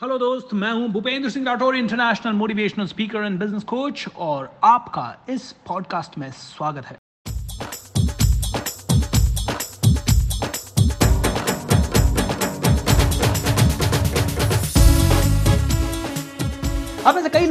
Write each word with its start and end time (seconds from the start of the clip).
Hello 0.00 0.16
दोस्त, 0.18 0.48
मैं 0.54 0.70
हूँ 0.72 0.88
Bhupendra 0.92 1.30
Singh 1.30 1.46
Rathore 1.46 1.76
international 1.76 2.32
motivational 2.32 2.86
speaker 2.86 3.24
and 3.24 3.38
business 3.40 3.64
coach 3.64 4.06
और 4.16 4.50
आपका 4.64 5.06
इस 5.28 5.50
पॉडकास्ट 5.68 6.18
में 6.18 6.30
स्वागत 6.32 6.86
है। 6.86 6.97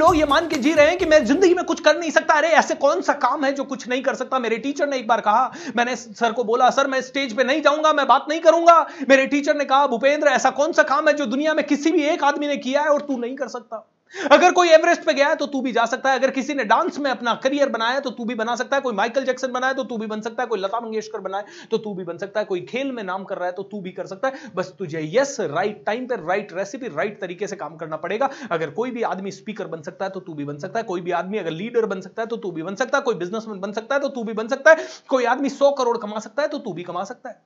लोग 0.08 0.18
ये 0.18 0.26
मान 0.26 0.48
के 0.48 0.56
जी 0.56 0.74
रहे 0.74 0.88
हैं 0.88 0.98
कि 0.98 1.06
मैं 1.06 1.24
ज़िंदगी 1.26 1.54
में 1.54 1.64
कुछ 1.66 1.80
कर 1.80 1.98
नहीं 2.00 2.12
सकता। 2.12 2.34
अरे, 2.34 2.48
ऐसे 2.50 2.76
कौन 2.76 3.02
सा 3.02 3.14
काम 3.14 3.44
है 3.46 3.52
जो 3.52 3.64
कुछ 3.64 3.88
नहीं 3.88 4.02
कर 4.02 4.16
सकता? 4.16 4.40
मेरे 4.40 4.58
टीचर 4.58 4.88
ने 4.88 4.98
एक 4.98 5.08
बार 5.08 5.22
कहा, 5.22 5.52
मैंने 5.76 5.96
सर 5.96 6.32
को 6.32 6.44
बोला 6.44 6.70
सर 6.70 6.88
मैं 6.88 7.02
स्टेज 7.02 7.36
पे 7.38 7.44
नहीं 7.44 7.62
जाऊँगा, 7.62 7.94
मैं 7.94 8.08
बात 8.08 8.26
नहीं 8.30 8.40
करूँगा। 8.40 8.80
मेरे 9.10 9.26
टीचर 9.28 9.56
ने 9.56 9.66
कहा, 9.66 9.88
भूपेंद्र, 9.88 10.28
ऐसा 10.28 10.50
कौन 10.52 10.72
सा 10.72 10.84
काम 10.84 11.08
है 11.08 11.14
जो 11.14 11.26
दुनिया 11.26 11.54
में 11.54 11.66
किसी 11.66 11.92
भी 11.92 12.04
एक 12.04 12.24
आदमी 12.24 12.48
ने 12.48 12.58
किया 12.58 12.82
है 12.82 12.90
और 12.90 13.02
तू 13.02 13.18
नहीं 13.18 13.36
कर 13.36 13.48
सकता? 13.48 13.86
अगर 14.32 14.52
कोई 14.52 14.70
एवरेस्ट 14.70 15.04
पे 15.04 15.14
गया 15.14 15.28
है 15.28 15.36
तो 15.36 15.46
तू 15.46 15.62
भी 15.62 15.72
जा 15.72 15.86
सकता 15.86 16.12
है। 16.12 16.20
अगर 16.20 16.32
किसी 16.32 16.54
ने 16.54 16.64
डांस 16.64 16.98
में 17.00 17.10
अपना 17.12 17.34
करियर 17.34 17.70
बनाया 17.70 18.00
तो 18.00 18.10
तू 18.10 18.26
भी 18.26 18.36
बना 18.36 18.56
सकता 18.56 18.76
है। 18.76 18.82
कोई 18.82 18.94
माइकल 18.94 19.26
जैक्सन 19.26 19.52
बनाया 19.52 19.74
तो 19.74 19.84
तू 19.84 19.98
भी 19.98 20.08
बन 20.08 20.22
सकता 20.22 20.44
है। 20.44 20.48
कोई 20.48 20.60
लता 20.60 20.80
मंगेशकर 20.80 21.20
बनाए 21.20 21.44
तो 21.72 21.78
तू 21.78 21.94
भी 21.94 22.04
बन 22.04 22.18
सकता 22.18 22.40
है। 22.40 22.46
कोई 22.46 22.62
खेल 22.62 22.92
में 22.92 23.04
नाम 23.04 23.24
कर 23.24 23.38
रहा 23.38 23.46
है 23.46 23.52
तो 23.52 23.64
तू 23.64 23.82
भी 23.82 23.92
कर 23.92 24.06
सकता 24.06 24.28
है। 24.28 24.52
बस 24.56 24.74
तुझे 24.80 25.02
यस 25.14 25.36
राइट 25.42 25.84
टाइम 25.86 26.06
पर 26.08 26.24
राइट 26.24 26.54
रेसिपी 26.54 26.88
राइट 26.88 27.20
तरीके 27.22 27.48
से 27.48 27.56
काम 27.56 27.76
करना 27.76 27.98
पड़ेगा। 27.98 28.30
अगर 28.52 28.70
कोई 28.72 28.92
भी 28.92 29.04
आदमी 29.04 29.32
स्पीकर 29.32 29.68
बन 29.68 29.82
सकता 29.82 30.06
है 30.06 30.12
तो 30.12 30.20
तू 30.20 30.34
भी 30.34 30.46
बन 30.46 30.58
सकता 30.58 30.80
है। 30.80 30.86
कोई 30.86 31.02
भी 31.02 31.12
आदमी 31.14 31.38
अगर 31.38 31.52
लीडर 31.52 31.86
बन 31.86 32.02
सकता 32.02 32.22
है 32.22 32.28
तो 32.28 32.38
तू 32.38 32.52
भी 32.52 32.64
बन 32.64 32.76
सकता 32.76 32.98
है। 32.98 33.04
कोई 33.04 33.16
बिजनेसमैन 33.16 33.60
बन 33.60 33.72
सकता 33.72 33.96
है 33.96 34.02
तो 34.02 34.08
तू 34.10 34.24
भी 34.24 34.34
बन 34.34 34.48
सकता 34.48 34.72
है। 34.72 34.88
कोई 35.10 35.26
आदमी 35.26 35.50
सौ 35.50 35.72
करोड़ 35.74 35.98
कमा 35.98 36.20
सकता 36.20 36.42
है 36.42 36.48
तो 36.48 36.58
तू 36.58 36.74
भी 36.74 36.84
कमा 36.84 37.04
सकता 37.04 37.30
है। 37.30 37.40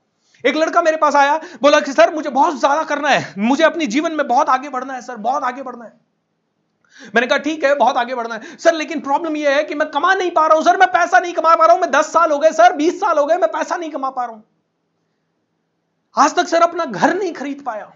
एक 0.43 0.55
लड़का 0.55 0.81
मेरे 0.81 0.97
पास 0.97 1.15
आया, 1.15 1.35
बोला 1.61 1.79
कि, 1.79 1.93
सर, 1.93 2.13
मुझे 2.13 2.29
बहुत 2.29 2.59
ज़्यादा 2.59 2.83
करना 2.83 3.09
है। 3.09 3.33
मुझे 3.39 3.63
अपनी 3.63 3.87
जीवन 3.87 4.11
में 4.11 4.27
बहुत 4.27 4.49
आगे 4.49 4.69
बढ़ना 4.69 4.93
है, 4.93 5.01
सर, 5.01 5.15
बहुत 5.17 5.43
आगे 5.43 5.63
बढ़ना 5.63 5.85
है। 5.85 5.93
मैंने 7.15 7.27
कहा, 7.27 7.37
ठीक 7.37 7.63
है, 7.63 7.73
बहुत 7.75 7.97
आगे 7.97 8.15
बढ़ना 8.15 8.35
है। 8.35 8.57
सर, 8.57 8.73
लेकिन 8.73 8.99
प्रॉब्लम 9.01 9.35
यह 9.35 9.55
है 9.55 9.63
कि 9.63 9.75
मैं 9.75 9.89
कमा 9.91 10.13
नहीं 10.13 10.31
पा 10.31 10.45
रहा 10.47 10.55
हूँ, 10.55 10.63
सर, 10.63 10.77
मैं 10.77 10.87
पैसा 10.87 11.19
नहीं 11.19 11.33
कमा 11.33 11.55
पा 11.55 11.65
रहा 11.65 11.73
हूँ, 11.73 11.81
मैं 11.81 11.91
दस 11.91 12.11
साल 12.13 12.31
हो 12.31 12.39
गए, 12.39 12.51
सर, 12.51 12.73
बीस 12.73 12.99
साल 12.99 13.17
हो 13.17 13.25
गए, 13.25 13.37
मैं 13.37 13.51
पैसा 13.51 13.77
नहीं 13.77 13.91
कमा 13.91 14.09
पा 14.09 14.25
रहा 14.25 14.35
हूँ। 14.35 14.43
आज 16.15 16.35
तक 16.35 16.47
सर 16.47 16.61
अपना 16.61 16.85
घर 16.85 17.13
नहीं 17.13 17.33
खरीद 17.33 17.63
पाया। 17.65 17.91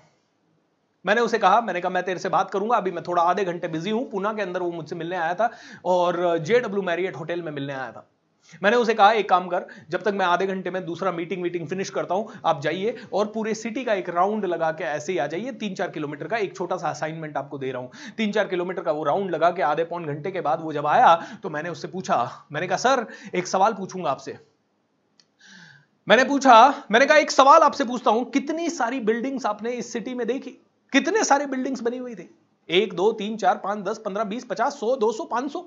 मैंने 1.06 1.22
उसे 1.22 1.38
कहा, 1.38 1.62
मैंने 1.62 1.82
कहा, 1.82 1.90
मैं 1.90 2.04
तेरे 2.04 2.20
से 2.20 2.30
बात 2.30 2.52
करूँगा, 2.52 2.78
अभी 2.78 2.92
मैं 2.92 3.04
थोड़ा 3.04 3.24
आधे 3.24 3.44
घंटे 3.46 3.68
बिज़ी 3.68 3.92
हूँ, 3.92 4.10
पूना 4.12 4.34
के 4.34 4.42
अंदर 4.42 4.62
वो 4.62 4.72
मुझसे 4.72 4.96
मिलने 4.96 5.16
आया 5.16 5.34
था 5.34 5.52
और 5.86 6.38
जेडब्ल्यू 6.38 6.82
मैरियट 6.82 7.16
होटल 7.16 7.42
में 7.42 7.52
मिलने 7.52 7.74
आया 7.74 7.92
था। 7.92 8.08
मैंने 8.64 8.78
उसे 8.78 8.94
कहा, 8.94 9.12
एक 9.12 9.30
काम 9.30 9.48
कर, 9.48 9.66
जब 9.90 10.04
तक 10.04 10.14
मैं 10.14 10.26
आधे 10.26 10.46
घंटे 10.48 10.72
में 10.72 10.86
दूसरा 10.86 11.12
मीटिंग 11.12 11.42
मीटिंग 11.42 11.68
फिनिश 11.68 11.90
करता 11.90 12.16
हूँ, 12.16 12.32
आप 12.46 12.62
जाइए 12.62 12.96
और 13.14 13.26
पूरे 13.28 13.54
सिटी 13.54 13.84
का 13.84 13.94
एक 13.94 14.10
राउंड 14.10 14.46
लगा 14.46 14.72
के 14.72 14.84
ऐसे 14.84 15.12
ही 15.12 15.18
आ 15.18 15.28
जाइए 15.28 15.52
तीन 15.52 15.76
चार 15.76 15.90
किलोमीटर 15.90 16.28
का 16.28 16.38
एक 16.38 16.56
छोटा 16.56 16.78
सा 16.78 16.90
असाइनमेंट 16.90 17.38
आपको 17.38 17.58
दे 17.58 17.72
रहा 17.72 17.82
हूँ। 17.82 17.92
तीन 18.18 18.32
चार 18.32 18.48
किलोमीटर 18.48 18.82
का 18.82 18.92
वो 18.92 19.04
राउंड 19.04 19.32
लगा 19.32 19.52
के 19.52 19.62
आधे 19.62 19.84
पौन 19.84 20.06
घंटे 20.06 20.32
के 20.32 20.42
बाद 20.42 20.62
वो 20.62 20.74
जब 20.74 20.88
आया 20.88 21.16
तो 21.44 21.50
मैंने 21.50 21.70
उससे 21.70 21.88
पूछा, 21.88 22.48
मैंने 22.52 22.68
कहा, 22.68 22.78
सर, 22.78 23.06
एक 23.36 23.48
सवाल 23.48 23.74
पूछूँगा 23.74 24.12
आपसे। 24.12 24.38
मैंने 26.08 26.24
पूछा, 26.24 26.84
मैंने 26.92 27.06
कहा, 27.06 27.18
एक 27.18 27.32
सवाल 27.32 27.62
आपसे 27.62 27.84
पूछता 27.84 28.12
हूँ, 28.12 28.30
कितनी 28.32 28.70
सारी 28.70 29.00
बिल्डिंग्स 29.00 29.46
आपने 29.46 29.72
इस 29.72 29.92
सिटी 29.94 30.14
में 30.14 30.26
देखी? 30.28 30.52
कितने 30.94 31.24
सारे 31.24 31.46
बिल्डिंग्स 31.46 31.82
बनी 31.82 31.98
हुई 31.98 32.16
थी? 32.16 32.30
एक, 32.70 32.94
दो, 32.94 33.12
तीन, 33.12 33.38
चार, 33.38 33.58
पाँच, 33.58 33.80
दस, 33.80 33.98
पंद्रह, 33.98 34.24
बीस, 34.24 34.44
पचास, 34.44 34.80
सौ, 34.80 34.96
दो 34.96 35.12
सौ, 35.12 35.24
पाँच 35.24 35.52
सौ 35.52 35.60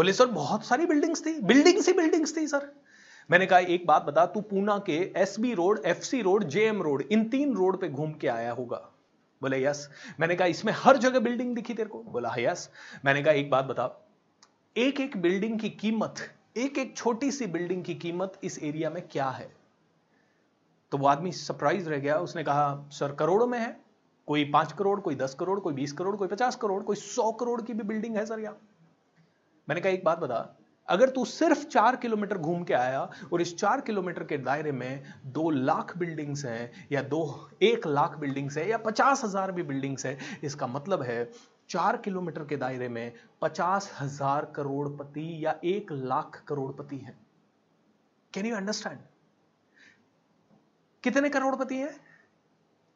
बोले, 0.00 0.12
सर, 0.12 0.26
बहुत 0.26 0.64
सारी 0.64 0.86
बिल्डिंग्स 0.86 1.26
थी। 1.26 1.40
बिल्डिंग्स 1.40 1.86
ही 1.86 1.92
बिल्डिंग्स 1.92 2.36
थी, 2.36 2.46
सर. 2.46 2.72
मैंने 3.30 3.46
कहा, 3.46 3.58
एक 3.58 3.86
बात 3.86 4.02
बता, 4.02 4.26
तू 4.26 4.40
पूना 4.40 4.78
के 4.78 5.12
SB 5.16 5.54
road 5.54 5.80
FC 5.86 6.22
road 6.22 6.44
JM 6.44 6.82
road 6.82 7.02
इन 7.02 7.28
तीन 7.28 7.54
रोड 7.54 7.80
पे 7.80 7.88
घूम 7.88 8.12
के 8.12 8.28
आया 8.28 8.52
होगा? 8.52 8.76
बोले 9.42 9.64
यस 9.64 9.90
मैंने 10.20 10.36
कहा, 10.36 10.46
इसमें 10.48 10.72
हर 10.76 10.96
जगह 10.96 11.18
बिल्डिंग 11.18 11.54
दिखी 11.54 11.74
तेरे 11.74 11.88
को? 11.88 12.02
बोला 12.02 12.34
यस 12.38 12.70
मैंने 13.04 13.22
कहा, 13.22 13.32
एक 13.32 13.50
बात 13.50 13.64
बता 13.64 14.08
एक 14.76 15.00
एक 15.00 15.16
बिल्डिंग 15.16 15.60
की 15.60 15.70
कीमत 15.70 16.14
एक 16.56 16.78
एक 16.78 16.96
छोटी 16.96 17.30
सी 17.30 17.46
बिल्डिंग 17.46 17.84
की 17.84 17.94
कीमत 17.94 18.40
इस 18.44 18.62
एरिया 18.62 18.90
में 18.90 19.08
क्या 19.08 19.28
है? 19.28 19.52
तो 20.92 20.98
वो 20.98 21.06
आदमी 21.06 21.32
सरप्राइज़ 21.32 21.88
रह 21.88 21.98
गया। 21.98 22.18
उसने 22.18 22.44
कहा, 22.44 22.88
सर, 22.90 23.12
करोड़ों 23.12 23.46
में 23.46 23.58
है। 23.58 23.80
कोई 24.26 24.44
पाँच 24.44 24.72
करोड़, 24.72 25.00
कोई 25.00 25.14
दस 25.14 25.34
करोड़, 25.34 25.60
कोई 25.60 25.74
बीस 25.74 25.92
करोड़, 25.92 26.16
कोई 26.16 26.28
पचास 26.28 26.56
करोड़, 26.56 26.82
कोई 26.82 26.96
सौ 26.96 27.32
करोड़ 27.32 27.62
की 27.62 27.74
भी 27.74 27.82
बिल्डिंग 27.82 28.16
है, 28.16 28.26
सर, 28.26 28.40
यहाँ। 28.40 28.58
मैंने 29.70 29.80
कहा, 29.80 29.92
एक 29.92 30.04
बात 30.04 30.18
बता, 30.18 30.36
अगर 30.88 31.08
तू 31.08 31.24
सिर्फ़ 31.24 31.64
चार 31.66 31.96
किलोमीटर 31.96 32.38
घूम 32.38 32.62
के 32.64 32.74
आया 32.74 33.00
और 33.32 33.40
इस 33.40 33.56
चार 33.56 33.80
किलोमीटर 33.80 34.22
के 34.24 34.36
दायरे 34.38 34.70
में 34.72 35.02
दो 35.26 35.50
लाख 35.50 35.96
बिल्डिंग्स 35.98 36.44
हैं 36.44 36.88
या 36.92 37.02
दो, 37.04 37.50
एक 37.62 37.86
लाख 37.86 38.16
बिल्डिंग्स 38.18 38.56
है 38.58 38.68
या 38.68 38.78
पचास 38.78 39.22
हज़ार 39.24 39.52
भी 39.52 39.62
बिल्डिंग्स 39.62 40.06
है, 40.06 40.16
इसका 40.44 40.66
मतलब 40.66 41.02
है 41.02 41.30
चार 41.70 41.96
किलोमीटर 41.96 42.44
के 42.44 42.56
दायरे 42.56 42.88
में 42.88 43.12
पचास 43.42 43.90
हज़ार 44.00 44.44
करोड़पति 44.56 45.44
या 45.44 45.54
एक 45.64 45.92
लाख 45.92 46.42
करोड़पति 46.48 46.96
है. 46.98 47.16
कैन 48.32 48.46
यू 48.46 48.56
अंडरस्टैंड 48.56 48.98
कितने 51.04 51.28
करोड़पति 51.30 51.76
हैं? 51.76 51.94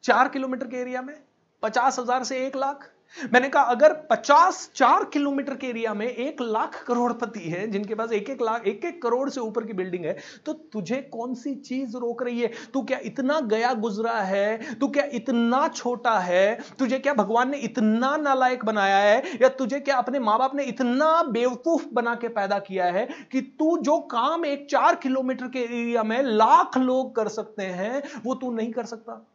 चार 0.03 0.29
किलोमीटर 0.29 0.67
के 0.67 0.77
एरिया 0.77 1.01
में 1.01 1.15
पचास 1.63 1.99
हज़ार 1.99 2.23
से 2.23 2.45
एक 2.47 2.55
लाख? 2.57 2.89
मैंने 3.15 3.49
कहा, 3.49 3.63
अगर 3.63 3.93
50 4.09 4.69
चार 4.75 5.03
किलोमीटर 5.05 5.55
के 5.55 5.67
एरिया 5.67 5.93
में 5.93 6.05
एक 6.07 6.41
लाख 6.41 6.83
करोड़पति 6.87 7.39
है, 7.39 7.67
जिनके 7.67 7.95
पास 7.95 8.11
एक 8.11 8.29
एक 8.29 8.41
लाख 8.41 8.65
एक 8.67 8.85
एक 8.85 9.01
करोड़ 9.03 9.29
से 9.29 9.39
ऊपर 9.39 9.65
की 9.65 9.73
बिल्डिंग 9.73 10.05
है 10.05 10.15
तो 10.45 10.53
तुझे 10.53 10.95
कौन 11.13 11.33
सी 11.33 11.53
चीज़ 11.55 11.95
रोक 11.97 12.23
रही 12.23 12.41
है? 12.41 12.51
तू 12.73 12.81
क्या 12.81 12.99
इतना 13.03 13.39
गया 13.45 13.73
गुजरा 13.73 14.13
है? 14.13 14.75
तू 14.75 14.87
क्या 14.87 15.03
इतना 15.13 15.67
छोटा 15.67 16.17
है? 16.19 16.59
तुझे 16.79 16.99
क्या 16.99 17.13
भगवान 17.13 17.49
ने 17.49 17.57
इतना 17.59 18.15
नालायक 18.17 18.65
बनाया 18.65 18.97
है? 18.97 19.23
या 19.41 19.49
तुझे 19.49 19.79
क्या 19.79 19.97
अपने 19.97 20.19
माँ 20.19 20.37
बाप 20.39 20.55
ने 20.55 20.63
इतना 20.63 21.23
बेवकूफ़ 21.23 21.85
बना 21.93 22.15
के 22.15 22.27
पैदा 22.27 22.59
किया 22.59 22.85
है 22.85 23.07
कि 23.31 23.41
तू 23.59 23.77
जो 23.77 23.97
काम 24.11 24.45
एक 24.45 24.67
चार 24.69 24.95
किलोमीटर 24.95 25.47
के 25.47 25.59
एरिया 25.59 26.03
में 26.03 26.21
लाख 26.23 26.77
लोग 26.77 27.15
कर 27.15 27.27
सकते 27.27 27.63
हैं, 27.63 28.03
वो 28.25 28.35
तू 28.35 28.51
नहीं 28.51 28.71
कर 28.71 28.85
सकता? 28.85 29.25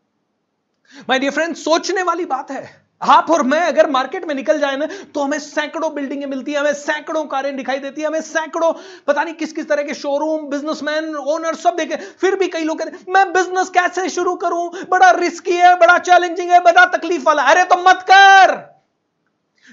माय 1.08 1.18
डियर 1.18 1.32
फ्रेंड 1.32 1.54
सोचने 1.54 2.02
वाली 2.02 2.24
बात 2.24 2.50
है। 2.50 2.89
आप 3.02 3.30
और 3.30 3.42
मैं 3.42 3.60
अगर 3.60 3.90
मार्केट 3.90 4.24
में 4.24 4.34
निकल 4.34 4.58
जाए 4.58 4.76
ना 4.76 4.86
तो 5.14 5.20
हमें 5.20 5.38
सैकड़ों 5.38 5.94
बिल्डिंगें 5.94 6.26
मिलती 6.26 6.52
है, 6.52 6.58
हमें 6.60 6.72
सैकड़ों 6.72 7.24
कारें 7.24 7.56
दिखाई 7.56 7.78
देती 7.78 8.00
है, 8.00 8.06
हमें 8.06 8.20
सैकड़ों, 8.20 8.72
पता 9.06 9.24
नहीं 9.24 9.34
किस 9.34 9.52
किस 9.52 9.68
तरह 9.68 9.82
के 9.82 9.94
शोरूम 9.94 10.46
बिजनेसमैन 10.46 11.14
ओनर 11.14 11.54
सब 11.54 11.76
देखे। 11.76 11.96
फिर 11.96 12.36
भी 12.36 12.48
कई 12.48 12.64
लोग 12.64 12.78
कहते 12.78 13.12
मैं 13.12 13.32
बिज़नेस 13.32 13.68
कैसे 13.68 14.08
शुरू 14.08 14.34
करूँ? 14.34 14.70
बड़ा 14.90 15.10
रिस्की 15.10 15.56
है, 15.56 15.74
बड़ा 15.76 15.98
चैलेंजिंग 15.98 16.50
है, 16.50 16.60
बड़ा 16.60 16.84
तकलीफ़ 16.84 17.22
वाला। 17.22 17.42
अरे 17.42 17.64
तो 17.64 17.76
मत 17.88 18.04
कर! 18.10 18.54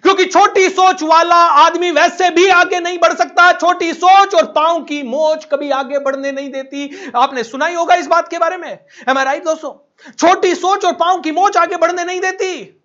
क्योंकि 0.03 0.25
छोटी 0.25 0.69
सोच 0.69 1.03
वाला 1.03 1.35
आदमी 1.35 1.91
वैसे 1.91 2.29
भी 2.29 2.47
आगे 2.47 2.79
नहीं 2.79 2.99
बढ़ 2.99 3.13
सकता। 3.13 3.51
छोटी 3.51 3.93
सोच 3.93 4.35
और 4.35 4.45
पाँव 4.45 4.83
की 4.83 5.03
मोच 5.03 5.45
कभी 5.45 5.69
आगे 5.69 5.99
बढ़ने 5.99 6.31
नहीं 6.31 6.51
देती। 6.51 7.11
आपने 7.15 7.43
सुना 7.43 7.65
ही 7.65 7.75
होगा 7.75 7.95
इस 7.95 8.07
बात 8.07 8.27
के 8.27 8.39
बारे 8.39 8.57
में। 8.57 8.69
एम 9.09 9.19
राइट 9.19 9.43
दोस्तों? 9.43 9.73
छोटी 10.11 10.55
सोच 10.55 10.85
और 10.85 10.93
पाँव 10.93 11.21
की 11.21 11.31
मोच 11.31 11.57
आगे 11.57 11.77
बढ़ने 11.77 12.03
नहीं 12.03 12.21
देती। 12.21 12.76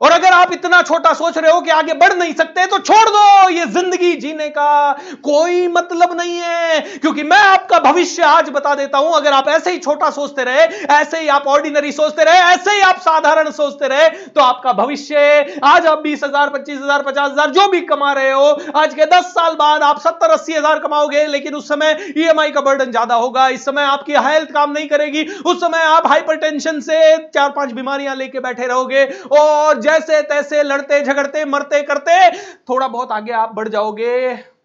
और 0.00 0.12
अगर 0.12 0.32
आप 0.32 0.52
इतना 0.52 0.80
छोटा 0.82 1.12
सोच 1.14 1.36
रहे 1.38 1.50
हो 1.50 1.60
कि 1.60 1.70
आगे 1.70 1.92
बढ़ 1.96 2.12
नहीं 2.14 2.32
सकते 2.34 2.64
तो 2.66 2.78
छोड़ 2.78 3.08
दो 3.08 3.48
ये 3.50 3.64
ज़िंदगी 3.66 4.12
जीने 4.16 4.48
का 4.48 4.92
कोई 5.24 5.66
मतलब 5.68 6.12
नहीं 6.16 6.36
है। 6.38 6.80
क्योंकि 6.98 7.22
मैं 7.22 7.38
आपका 7.38 7.78
भविष्य 7.80 8.22
आज 8.22 8.48
बता 8.50 8.74
देता 8.74 8.98
हूँ, 8.98 9.14
अगर 9.16 9.32
आप 9.32 9.48
ऐसे 9.48 9.70
ही 9.70 9.78
छोटा 9.78 10.10
सोचते 10.10 10.44
रहे, 10.44 10.64
ऐसे 10.94 11.20
ही 11.20 11.28
आप 11.28 11.46
ऑर्डिनरी 11.46 11.92
सोचते 11.92 12.24
रहे, 12.24 12.38
ऐसे 12.52 12.70
ही 12.70 12.80
आप 12.80 12.98
साधारण 12.98 13.50
सोचते 13.52 13.88
रहे 13.88 14.08
तो 14.08 14.40
आपका 14.40 14.72
भविष्य 14.74 15.60
आज 15.64 15.86
आप 15.86 16.00
बीस 16.00 16.24
हज़ार, 16.24 16.50
पच्चीस 16.50 16.78
हज़ार, 16.78 17.02
पचास 17.02 17.30
हज़ार 17.30 17.50
जो 17.50 17.66
भी 17.68 17.80
कमा 17.82 18.12
रहे 18.12 18.30
हो, 18.32 18.46
आज 18.76 18.94
के 18.94 19.06
दस 19.06 19.32
साल 19.32 19.54
बाद 19.54 19.82
आप 19.82 20.00
सत्तर, 20.00 20.30
अस्सी 20.30 20.54
हज़ार 20.54 20.78
कमाओगे, 20.78 21.26
लेकिन 21.28 21.54
उस 21.54 21.68
समय 21.68 21.96
ई 22.10 22.28
e 22.28 22.50
का 22.54 22.60
बर्डन 22.60 22.90
ज़्यादा 22.90 23.14
होगा, 23.14 23.48
इस 23.48 23.64
समय 23.64 23.82
आपकी 23.84 24.12
हेल्थ 24.18 24.52
काम 24.52 24.72
नहीं 24.72 24.88
करेगी, 24.88 25.24
उस 25.46 25.60
समय 25.60 25.82
आप 25.86 26.06
हाइपर 26.06 26.58
से 26.58 27.16
चार 27.28 27.50
पाँच 27.50 27.72
बीमारियाँ 27.72 28.16
लेके 28.16 28.40
बैठे 28.40 28.66
रहोगे, 28.66 29.04
और 29.32 29.84
जैसे 29.86 30.22
तैसे 30.22 30.62
लड़ते 30.62 31.02
झगड़ते 31.02 31.44
मरते 31.44 31.82
करते। 31.82 32.30
थोड़ा 32.68 32.88
बहुत 32.88 33.12
आगे 33.12 33.32
आप 33.32 33.54
बढ़ 33.54 33.68
जाओगे। 33.68 34.55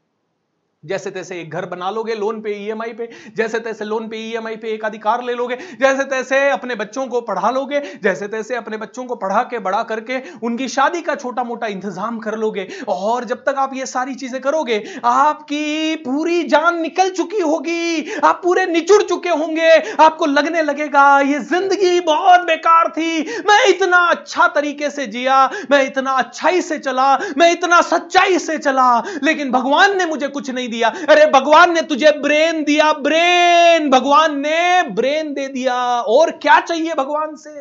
जैसे 0.83 1.10
तैसे 1.12 1.39
एक 1.42 1.51
घर 1.51 1.66
बना 1.66 1.89
लोगे 1.92 2.13
लोन 2.16 2.39
पे 2.42 2.51
ईएमआई 2.54 2.94
पे, 2.94 3.10
जैसे 3.38 3.60
तैसे 3.60 3.86
लोन 3.86 4.07
पे 4.07 4.18
ईएमआई 4.19 4.56
पे 4.56 4.68
एक 4.68 4.86
अधिकार 4.86 5.24
ले 5.24 5.33
लोगे, 5.33 5.56
जैसे 5.81 6.04
तैसे 6.04 6.38
अपने 6.50 6.75
बच्चों 6.75 7.06
को 7.07 7.19
पढ़ा 7.22 7.50
लोगे, 7.50 7.81
जैसे 8.04 8.28
तैसे 8.28 8.56
अपने 8.56 8.78
बच्चों 8.78 9.06
को 9.06 9.16
पढ़ा 9.16 9.44
के 9.44 9.60
बड़ा 9.60 9.81
करके 9.83 10.18
उनकी 10.44 10.68
शादी 10.68 11.01
का 11.01 11.16
छोटा 11.16 11.44
मोटा 11.44 11.68
इंतज़ाम 11.68 12.18
कर 12.19 12.38
लोगे। 12.38 12.68
और 12.88 13.25
जब 13.25 13.44
तक 13.44 13.56
आप 13.57 13.74
ये 13.74 13.86
सारी 13.86 14.16
चीज़ें 14.16 14.39
करोगे, 14.42 14.83
आपकी 15.04 15.95
पूरी 15.98 16.44
जान 16.45 16.81
निकल 16.81 17.10
चुकी 17.12 17.42
होगी, 17.42 18.19
आप 18.24 18.39
पूरे 18.44 18.66
निचुड़ 18.66 19.01
चुके 19.04 19.30
होंगे, 19.31 19.69
आपको 20.00 20.25
लगने 20.25 20.62
लगेगा, 20.62 21.19
ये 21.22 21.39
ज़िंदगी 21.42 22.00
बहुत 22.01 22.48
बेकार 22.48 22.89
थी, 22.89 23.22
मैं 23.42 23.66
इतना 23.68 23.98
अच्छा 24.07 24.48
तरीके 24.48 24.89
से 24.89 25.07
जिया, 25.07 25.45
मैं 25.72 25.84
इतना 25.86 26.12
अच्छाई 26.13 26.62
से 26.62 26.80
चला, 26.80 27.16
मैं 27.38 27.51
इतना 27.51 27.81
सच्चाई 27.84 28.39
से 28.39 28.57
चला, 28.57 28.89
लेकिन 29.24 29.51
भगवान 29.51 29.98
ने 29.98 30.06
मुझे 30.06 30.27
कुछ 30.30 30.50
नहीं 30.50 30.69
दिया। 30.72 30.90
अरे 31.10 31.26
भगवान 31.32 31.74
ने 31.74 31.82
तुझे 31.82 32.12
ब्रेन 32.12 32.64
दिया, 32.64 32.92
ब्रेन, 32.94 33.90
भगवान 33.90 34.40
ने 34.40 34.84
ब्रेन 34.90 35.34
दे 35.34 35.48
दिया। 35.48 35.76
और 36.02 36.32
क्या 36.32 36.60
चाहिए 36.62 36.94
भगवान 36.94 37.36
से? 37.36 37.54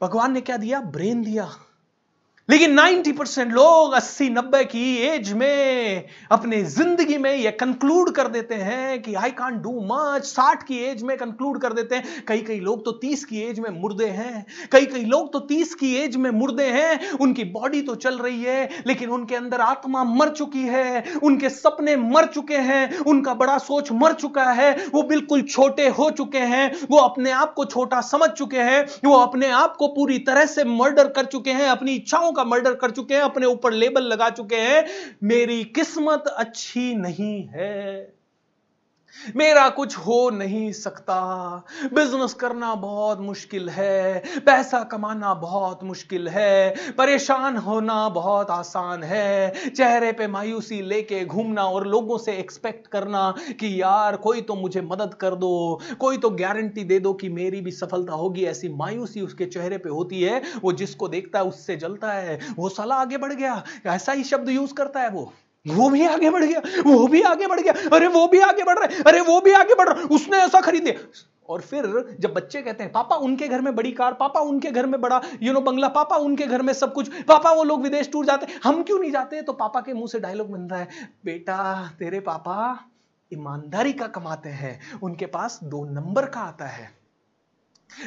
भगवान 0.00 0.32
ने 0.32 0.40
क्या 0.40 0.56
दिया? 0.56 0.80
ब्रेन 0.80 1.22
दिया। 1.22 1.50
लेकिन 2.48 2.72
90 2.74 3.12
परसेंट 3.12 3.52
लोग 3.52 3.94
80 3.94 4.28
90 4.30 4.64
की 4.64 4.96
एज 4.98 5.32
में 5.32 6.04
अपने 6.30 6.62
ज़िंदगी 6.62 7.18
में 7.18 7.34
ये 7.34 7.50
कंक्लूड 7.50 8.10
कर 8.10 8.28
देते 8.28 8.54
हैं 8.54 9.02
कि 9.02 9.14
आई 9.14 9.30
कांट 9.30 9.60
डू 9.62 9.70
मच 9.82 10.24
60 10.26 10.62
की 10.62 10.78
एज 10.78 11.02
में 11.02 11.16
कंक्लूड 11.16 11.60
कर 11.60 11.72
देते 11.72 11.94
हैं। 11.94 12.24
कई 12.28 12.38
कई 12.38 12.58
लोग 12.60 12.84
तो 12.84 12.92
30 13.02 13.24
की 13.24 13.42
एज 13.42 13.58
में 13.58 13.68
मुर्दे 13.70 14.06
हैं। 14.06 14.44
कई 14.72 14.86
कई 14.86 15.04
लोग 15.04 15.32
तो 15.32 15.38
30 15.40 15.74
की 15.74 15.94
एज 15.94 16.16
में 16.16 16.30
मुर्दे 16.30 16.66
हैं। 16.66 17.10
उनकी 17.10 17.44
बॉडी 17.44 17.82
तो 17.82 17.94
चल 17.94 18.18
रही 18.18 18.42
है, 18.42 18.68
लेकिन 18.86 19.10
उनके 19.10 19.34
अंदर 19.34 19.60
आत्मा 19.60 20.04
मर 20.04 20.28
चुकी 20.28 20.62
है। 20.62 21.04
उनके 21.22 21.48
सपने 21.50 21.96
मर 21.96 22.26
चुके 22.26 22.56
हैं। 22.56 22.98
उनका 22.98 23.34
बड़ा 23.34 23.56
सोच 23.58 23.92
मर 23.92 24.12
चुका 24.14 24.50
है। 24.52 24.72
वो 24.94 25.02
बिल्कुल 25.02 25.42
छोटे 25.42 25.88
हो 25.90 26.10
चुके 26.10 26.44
हैं। 26.54 26.70
वो 26.90 26.98
अपने 26.98 27.30
आप 27.30 27.54
को 27.54 27.64
छोटा 27.64 28.00
समझ 28.00 28.30
चुके 28.30 28.60
हैं। 28.60 28.84
वो 29.04 29.16
अपने 29.16 29.50
आप 29.52 29.76
को 29.76 29.88
पूरी 29.88 30.18
तरह 30.18 30.46
से 30.46 30.64
मर्डर 30.64 31.08
कर 31.08 31.24
चुके 31.26 31.50
हैं। 31.50 31.68
अपनी 31.68 31.94
इच्छाओं 31.94 32.31
का 32.32 32.44
मर्डर 32.44 32.74
कर 32.74 32.90
चुके 32.90 33.14
हैं, 33.14 33.22
अपने 33.22 33.46
ऊपर 33.46 33.72
लेबल 33.72 34.02
लगा 34.02 34.30
चुके 34.30 34.56
हैं, 34.56 34.86
मेरी 35.22 35.64
किस्मत 35.64 36.24
अच्छी 36.26 36.94
नहीं 36.94 37.44
है। 37.44 38.21
मेरा 39.36 39.68
कुछ 39.68 39.96
हो 39.96 40.30
नहीं 40.30 40.72
सकता। 40.72 41.16
बिज़नेस 41.94 42.34
करना 42.34 42.74
बहुत 42.74 43.20
मुश्किल 43.20 43.68
है। 43.68 44.22
पैसा 44.46 44.82
कमाना 44.82 45.34
बहुत 45.34 45.84
मुश्किल 45.84 46.28
है। 46.28 46.74
परेशान 46.98 47.56
होना 47.56 48.08
बहुत 48.08 48.50
आसान 48.50 49.02
है। 49.02 49.52
चेहरे 49.70 50.12
पे 50.12 50.26
मायूसी 50.26 50.82
लेके 50.82 51.24
घूमना 51.24 51.64
और 51.64 51.86
लोगों 51.86 52.18
से 52.18 52.32
एक्सपेक्ट 52.32 52.86
करना 52.86 53.34
कि 53.60 53.82
यार, 53.82 54.16
कोई 54.16 54.40
तो 54.40 54.54
मुझे 54.54 54.80
मदद 54.80 55.14
कर 55.14 55.34
दो। 55.34 55.80
कोई 55.98 56.18
तो 56.18 56.30
गारंटी 56.30 56.84
दे 56.84 56.98
दो 56.98 57.14
कि 57.14 57.28
मेरी 57.28 57.60
भी 57.60 57.70
सफलता 57.70 58.12
होगी। 58.12 58.44
ऐसी 58.44 58.68
मायूसी 58.68 59.20
उसके 59.20 59.46
चेहरे 59.46 59.78
पे 59.78 59.88
होती 59.88 60.22
है। 60.22 60.42
वो 60.62 60.72
जिसको 60.72 61.08
देखता 61.08 61.38
है, 61.38 61.44
उससे 61.44 61.76
जलता 61.76 62.12
है। 62.12 62.38
वो 62.56 62.68
साला 62.68 62.94
आगे 62.94 63.16
बढ़ 63.16 63.32
गया। 63.32 63.64
ऐसा 63.86 64.12
ही 64.12 64.24
शब्द 64.24 64.48
यूज़ 64.48 64.74
करता 64.74 65.00
है 65.00 65.10
वो। 65.10 65.32
वो 65.66 65.88
भी 65.90 66.06
आगे 66.06 66.30
बढ़ 66.30 66.44
गया, 66.44 66.60
वो 66.86 67.06
भी 67.08 67.20
आगे 67.22 67.46
बढ़ 67.46 67.60
गया, 67.60 67.72
अरे 67.92 68.06
वो 68.06 68.26
भी 68.28 68.40
आगे 68.40 68.64
बढ़ 68.64 68.78
रहा 68.78 69.02
अरे 69.06 69.20
वो 69.20 69.40
भी 69.40 69.52
आगे 69.52 69.74
बढ़ 69.74 69.88
रहा 69.88 70.00
है, 70.00 70.06
उसने 70.06 70.36
ऐसा 70.36 70.60
खरीद 70.60 70.84
दिया 70.84 71.22
और 71.48 71.60
फिर 71.60 72.16
जब 72.20 72.32
बच्चे 72.34 72.62
कहते 72.62 72.84
हैं, 72.84 72.92
पापा 72.92 73.16
उनके 73.16 73.48
घर 73.48 73.60
में 73.60 73.74
बड़ी 73.74 73.92
कार, 73.92 74.12
पापा 74.12 74.40
उनके 74.40 74.70
घर 74.70 74.86
में 74.86 75.00
बड़ा 75.00 75.20
यू 75.42 75.52
नो 75.52 75.60
बंगला, 75.60 75.88
पापा 75.88 76.16
उनके 76.16 76.46
घर 76.46 76.62
में 76.62 76.72
सब 76.72 76.92
कुछ, 76.92 77.08
पापा 77.22 77.52
वो 77.52 77.64
लोग 77.64 77.82
विदेश 77.82 78.10
टूर 78.12 78.26
जाते 78.26 78.46
हम 78.64 78.82
क्यों 78.82 78.98
नहीं 78.98 79.10
जाते? 79.10 79.42
तो 79.42 79.52
पापा 79.52 79.80
के 79.80 79.92
मुँह 79.92 80.06
से 80.06 80.20
डायलॉग 80.20 80.50
बन 80.50 80.60
रहा 80.60 80.80
है, 80.80 80.88
बेटा, 81.24 81.90
तेरे 81.98 82.20
पापा 82.20 82.88
ईमानदारी 83.32 83.92
का 83.92 84.06
कमाते 84.06 84.48
हैं, 84.48 84.78
उनके 85.00 85.26
पास 85.26 85.58
दो 85.64 85.84
नंबर 85.84 86.26
का 86.26 86.40
आता 86.40 86.66
है। 86.66 86.90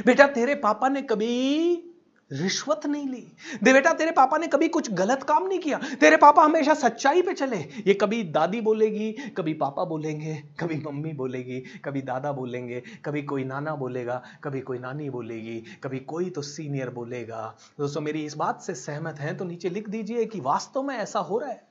बेटा, 0.06 0.28
तेरे 0.28 0.56
पापा 0.56 0.90
ने 0.90 1.02
कभी 1.02 1.92
रिश्वत 2.32 2.86
नहीं 2.86 3.08
ली। 3.08 3.32
दे 3.64 3.74
बेटा, 3.74 3.94
तेरे 3.94 4.12
पापा 4.12 4.38
ने 4.38 4.48
कभी 4.48 4.68
कुछ 4.68 4.92
गलत 4.92 5.24
काम 5.24 5.48
नहीं 5.48 5.60
किया। 5.60 5.80
तेरे 6.00 6.18
पापा 6.18 6.44
हमेशा 6.44 6.74
सच्चाई 6.74 7.22
पे 7.22 7.34
चले। 7.34 7.58
ये 7.58 7.94
कभी 7.94 8.24
दादी 8.24 8.62
बोलेगी, 8.62 9.12
कभी 9.12 9.54
पापा 9.54 9.84
बोलेंगे, 9.84 10.44
कभी 10.60 10.76
मम्मी 10.76 11.14
बोलेगी, 11.14 11.60
कभी 11.60 12.02
दादा 12.02 12.32
बोलेंगे, 12.32 12.84
कभी 13.06 13.24
कोई 13.24 13.44
नाना 13.44 13.76
बोलेगा, 13.76 14.24
कभी 14.44 14.62
कोई 14.62 14.80
नानी 14.80 15.10
बोलेगी, 15.10 15.64
कभी 15.84 16.00
कोई 16.00 16.30
तो 16.30 16.42
सीनियर 16.42 16.90
बोलेगा। 16.90 17.56
दोस्तों, 17.80 18.02
मेरी 18.02 18.26
इस 18.26 18.36
बात 18.36 18.62
से 18.62 18.76
सहमत 18.76 19.20
हैं 19.20 19.38
तो 19.38 19.46
नीचे 19.46 19.70
लिख 19.70 19.90
दीजिए 19.90 20.26
कि 20.26 20.40
वास्तव 20.40 20.84
में 20.84 20.96
ऐसा 20.96 21.20
हो 21.20 21.40
रहा 21.40 21.50
है। 21.50 21.68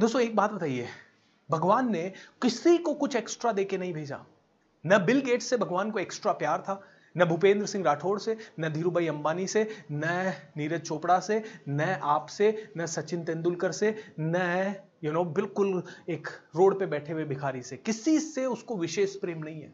दोस्तों, 0.00 0.22
एक 0.22 0.36
बात 0.36 0.52
बताइए। 0.52 0.86
भगवान 1.50 1.92
ने 1.92 2.12
किसी 2.42 2.78
को 2.78 2.94
कुछ 2.94 3.16
एक्स्ट्रा 3.16 3.52
देके 3.52 3.78
नहीं 3.78 3.92
भेजा। 3.92 4.24
न 4.86 4.98
बिल 4.98 5.20
गेट 5.20 5.42
से 5.42 5.56
भगवान 5.56 5.90
को 5.90 5.98
एक्स्ट्रा 5.98 6.32
प्यार 6.32 6.60
था 6.60 6.82
न 7.16 7.24
भूपेंद्र 7.24 7.66
सिंह 7.66 7.84
राठौड़ 7.84 8.18
से, 8.18 8.36
न 8.60 8.68
धीरू 8.68 8.90
भाई 8.90 9.06
अंबानी 9.06 9.46
से, 9.46 9.66
न 9.92 10.32
नीरज 10.56 10.80
चोपड़ा 10.80 11.18
से, 11.20 11.42
न 11.68 11.80
आपसे 12.02 12.72
न 12.78 12.86
सचिन 12.86 13.24
तेंदुलकर 13.24 13.72
से, 13.72 13.94
न 14.20 14.74
यू 15.04 15.12
नो 15.12 15.24
बिल्कुल 15.24 15.82
एक 16.08 16.28
रोड 16.56 16.78
पे 16.78 16.86
बैठे 16.86 17.12
हुए 17.12 17.24
भिखारी 17.24 17.62
से। 17.62 17.76
किसी 17.76 18.18
से 18.20 18.46
उसको 18.46 18.76
विशेष 18.76 19.14
प्रेम 19.16 19.38
नहीं 19.38 19.60
है। 19.62 19.72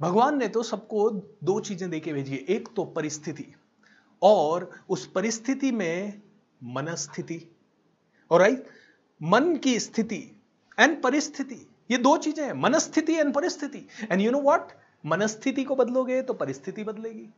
भगवान 0.00 0.38
ने 0.38 0.48
तो 0.48 0.62
सबको 0.62 1.10
दो 1.44 1.60
चीज़ें 1.60 1.88
देके 1.90 2.12
भेजी 2.12 2.32
है। 2.32 2.38
एक 2.38 2.68
तो 2.76 2.84
परिस्थिति 2.84 3.46
और 4.22 4.70
उस 4.88 5.06
परिस्थिति 5.06 5.72
में 5.72 6.20
मनस्थिति। 6.64 7.40
और 8.30 8.40
राइट 8.40 8.66
मन 9.22 9.56
की 9.56 9.78
स्थिति 9.80 10.20
एंड 10.78 11.02
परिस्थिति। 11.02 11.66
ये 11.90 11.98
दो 11.98 12.16
चीज़ें 12.16 12.44
हैं। 12.44 12.52
मनस्थिति 12.52 13.12
एंड 13.12 13.34
परिस्थिति। 13.34 13.86
एंड 14.12 14.20
यू 14.20 14.30
नो 14.30 14.40
व्हाट 14.40 14.72
मनस्थिति 15.06 15.64
को 15.64 15.76
बदलोगे 15.76 16.22
तो 16.22 16.34
परिस्थिति 16.34 16.84
बदलेगी। 16.84 17.28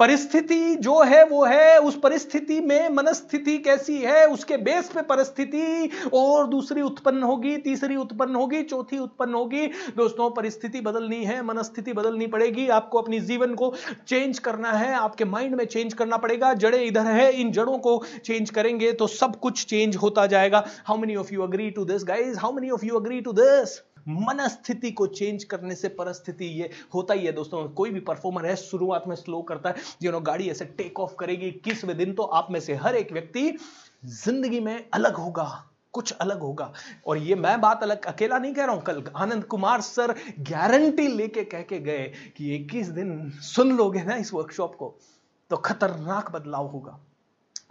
परिस्थिति 0.00 0.74
जो 0.74 1.02
है, 1.02 1.24
वो 1.24 1.44
है, 1.44 1.78
उस 1.78 1.98
परिस्थिति 2.00 2.60
में 2.60 2.88
मनस्थिति 2.88 3.58
कैसी 3.58 3.96
है, 3.98 4.26
उसके 4.26 4.56
बेस 4.56 4.88
पे 4.88 5.02
परिस्थिति 5.02 5.90
और 6.14 6.46
दूसरी 6.46 6.82
उत्पन्न 6.82 7.22
होगी, 7.22 7.56
तीसरी 7.56 7.96
उत्पन्न 7.96 8.34
होगी, 8.34 8.62
चौथी 8.62 8.98
उत्पन्न 8.98 9.34
होगी। 9.34 9.66
दोस्तों, 9.96 10.30
परिस्थिति 10.30 10.80
बदलनी 10.80 11.24
है, 11.24 11.42
मनस्थिति 11.42 11.92
बदलनी 11.92 12.26
पड़ेगी। 12.26 12.68
आपको 12.68 12.98
अपनी 12.98 13.20
जीवन 13.20 13.54
को 13.54 13.72
चेंज 14.08 14.38
करना 14.38 14.72
है, 14.72 14.94
आपके 14.94 15.24
माइंड 15.24 15.54
में 15.54 15.64
चेंज 15.64 15.94
करना 15.94 16.16
पड़ेगा। 16.16 16.54
जड़े 16.54 16.84
इधर 16.84 17.06
है, 17.06 17.32
इन 17.32 17.52
जड़ों 17.52 17.78
को 17.78 18.02
चेंज 18.24 18.50
करेंगे 18.50 18.92
तो 18.92 19.06
सब 19.06 19.40
कुछ 19.40 19.64
चेंज 19.66 19.96
होता 19.96 20.26
जाएगा। 20.26 20.66
How 20.84 20.98
many 20.98 21.16
of 21.16 21.34
you 21.34 21.42
agree 21.42 21.70
to 21.70 21.84
this 21.84 22.04
guys 22.04 22.38
how 22.38 22.52
many 22.52 22.70
of 22.70 22.84
you 22.84 22.96
agree 22.96 23.20
to 23.20 23.32
this 23.32 23.82
मनस्थिति 24.08 24.90
को 24.90 25.06
चेंज 25.08 25.44
करने 25.44 25.74
से 25.74 25.88
परिस्थिति 25.90 26.46
ये 26.60 26.70
होता 26.94 27.14
ही 27.14 27.26
है 27.26 27.32
दोस्तों। 27.32 27.66
कोई 27.70 27.90
भी 27.90 28.00
परफॉर्मर 28.02 28.46
है, 28.46 28.56
शुरुआत 28.56 29.04
में 29.08 29.16
स्लो 29.16 29.42
करता 29.42 29.68
है 29.68 29.76
यू 30.02 30.12
नो 30.12 30.20
गाड़ी 30.22 30.48
ऐसे 30.50 30.64
टेक 30.78 31.00
ऑफ़ 31.00 31.14
करेगी 31.18 31.50
किसवें 31.64 31.96
दिन 31.96 32.12
तो 32.14 32.22
आप 32.22 32.48
में 32.50 32.60
से 32.60 32.74
हर 32.76 32.96
एक 32.96 33.12
व्यक्ति 33.12 33.50
ज़िंदगी 34.04 34.60
में 34.60 34.88
अलग 34.90 35.16
होगा, 35.16 35.44
कुछ 35.94 36.12
अलग 36.12 36.40
होगा। 36.40 36.72
और 37.06 37.18
ये 37.18 37.34
मैं 37.34 37.60
बात 37.60 37.82
अलग, 37.82 38.04
अकेला 38.06 38.38
नहीं 38.38 38.54
कह 38.54 38.64
रहा 38.64 38.74
हूँ, 38.74 38.82
कल 38.82 39.02
आनंद 39.16 39.44
कुमार 39.44 39.80
सर 39.82 40.14
गारंटी 40.50 41.06
लेके 41.08 41.44
कह 41.44 41.62
के 41.62 41.78
गए 41.80 42.12
कि 42.36 42.54
21 42.56 42.88
दिन 42.90 43.30
सुन 43.44 43.76
लोगे 43.76 44.02
ना 44.04 44.16
इस 44.16 44.32
वर्कशॉप 44.34 44.74
को 44.74 44.94
तो 45.50 45.56
खतरनाक 45.58 46.30
बदलाव 46.32 46.66
होगा, 46.66 46.98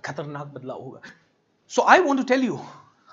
खतरनाक 0.05 0.47
बदलाव 0.47 0.81
होगा। 0.81 1.01
So 1.71 1.81
I 1.83 1.99
want 1.99 2.21
to 2.21 2.27
tell 2.27 2.43
you 2.43 2.59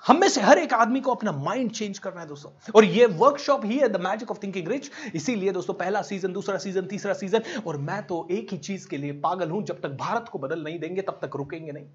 हम 0.03 0.19
में 0.19 0.27
से 0.29 0.41
हर 0.41 0.57
एक 0.57 0.73
आदमी 0.73 0.99
को 0.99 1.11
अपना 1.11 1.31
माइंड 1.31 1.71
चेंज 1.71 1.99
करना 1.99 2.21
है 2.21 2.27
दोस्तों। 2.27 2.71
और 2.75 2.85
ये 2.85 3.05
वर्कशॉप 3.05 3.65
ही 3.65 3.77
है 3.77 3.87
the 3.89 3.99
magic 4.01 4.31
of 4.31 4.37
thinking 4.43 4.67
rich 4.67 4.89
इसीलिए 5.15 5.51
दोस्तों, 5.51 5.73
पहला 5.73 6.01
सीज़न 6.01 6.33
दूसरा 6.33 6.57
सीज़न 6.57 6.85
तीसरा 6.85 7.13
सीज़न 7.13 7.41
और 7.67 7.77
मैं 7.77 8.01
तो 8.07 8.27
एक 8.31 8.47
ही 8.51 8.57
चीज़ 8.57 8.87
के 8.87 8.97
लिए 8.97 9.11
पागल 9.11 9.49
हूँ, 9.49 9.63
जब 9.65 9.79
तक 9.81 9.89
भारत 9.89 10.25
को 10.31 10.39
बदल 10.39 10.63
नहीं 10.63 10.79
देंगे, 10.79 11.01
तब 11.01 11.19
तक 11.21 11.35
रुकेंगे 11.35 11.71
नहीं। 11.71 11.85